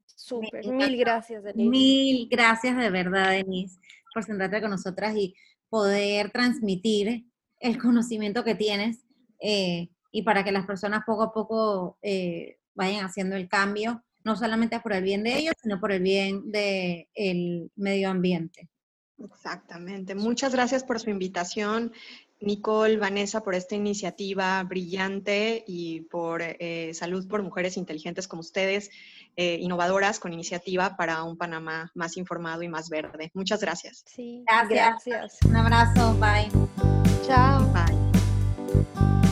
Súper, 0.05 0.65
mil 0.67 0.95
gracias, 0.97 1.43
Denise. 1.43 1.69
Mil 1.69 2.27
gracias 2.29 2.77
de 2.77 2.89
verdad, 2.89 3.31
Denise, 3.31 3.79
por 4.13 4.23
sentarte 4.23 4.61
con 4.61 4.69
nosotras 4.71 5.15
y 5.17 5.35
poder 5.69 6.31
transmitir 6.31 7.25
el 7.63 7.79
conocimiento 7.79 8.43
que 8.43 8.55
tienes 8.55 8.99
eh, 9.39 9.89
y 10.11 10.21
para 10.21 10.43
que 10.43 10.51
las 10.51 10.65
personas 10.65 11.03
poco 11.05 11.23
a 11.23 11.33
poco 11.33 11.97
eh, 12.01 12.57
vayan 12.75 13.05
haciendo 13.05 13.35
el 13.35 13.47
cambio, 13.47 14.03
no 14.23 14.35
solamente 14.35 14.79
por 14.81 14.93
el 14.93 15.03
bien 15.03 15.23
de 15.23 15.37
ellos, 15.37 15.55
sino 15.61 15.79
por 15.79 15.91
el 15.91 16.01
bien 16.01 16.51
del 16.51 17.71
medio 17.75 18.09
ambiente. 18.09 18.69
Exactamente. 19.17 20.13
Muchas 20.13 20.53
gracias 20.53 20.83
por 20.83 20.99
su 20.99 21.09
invitación. 21.09 21.93
Nicole, 22.41 22.97
Vanessa, 22.97 23.41
por 23.41 23.55
esta 23.55 23.75
iniciativa 23.75 24.61
brillante 24.63 25.63
y 25.65 26.01
por 26.01 26.41
eh, 26.41 26.91
Salud 26.93 27.25
por 27.29 27.41
Mujeres 27.41 27.77
Inteligentes 27.77 28.27
como 28.27 28.41
ustedes, 28.41 28.89
innovadoras 29.35 30.19
con 30.19 30.31
iniciativa 30.33 30.95
para 30.95 31.23
un 31.23 31.37
Panamá 31.37 31.89
más 31.95 32.17
informado 32.17 32.61
y 32.61 32.67
más 32.67 32.89
verde. 32.89 33.31
Muchas 33.33 33.61
gracias. 33.61 34.03
Sí, 34.05 34.43
gracias. 34.69 35.39
Un 35.45 35.55
abrazo, 35.55 36.13
bye. 36.19 37.02
Chao. 37.25 37.63
Bye. 37.73 39.22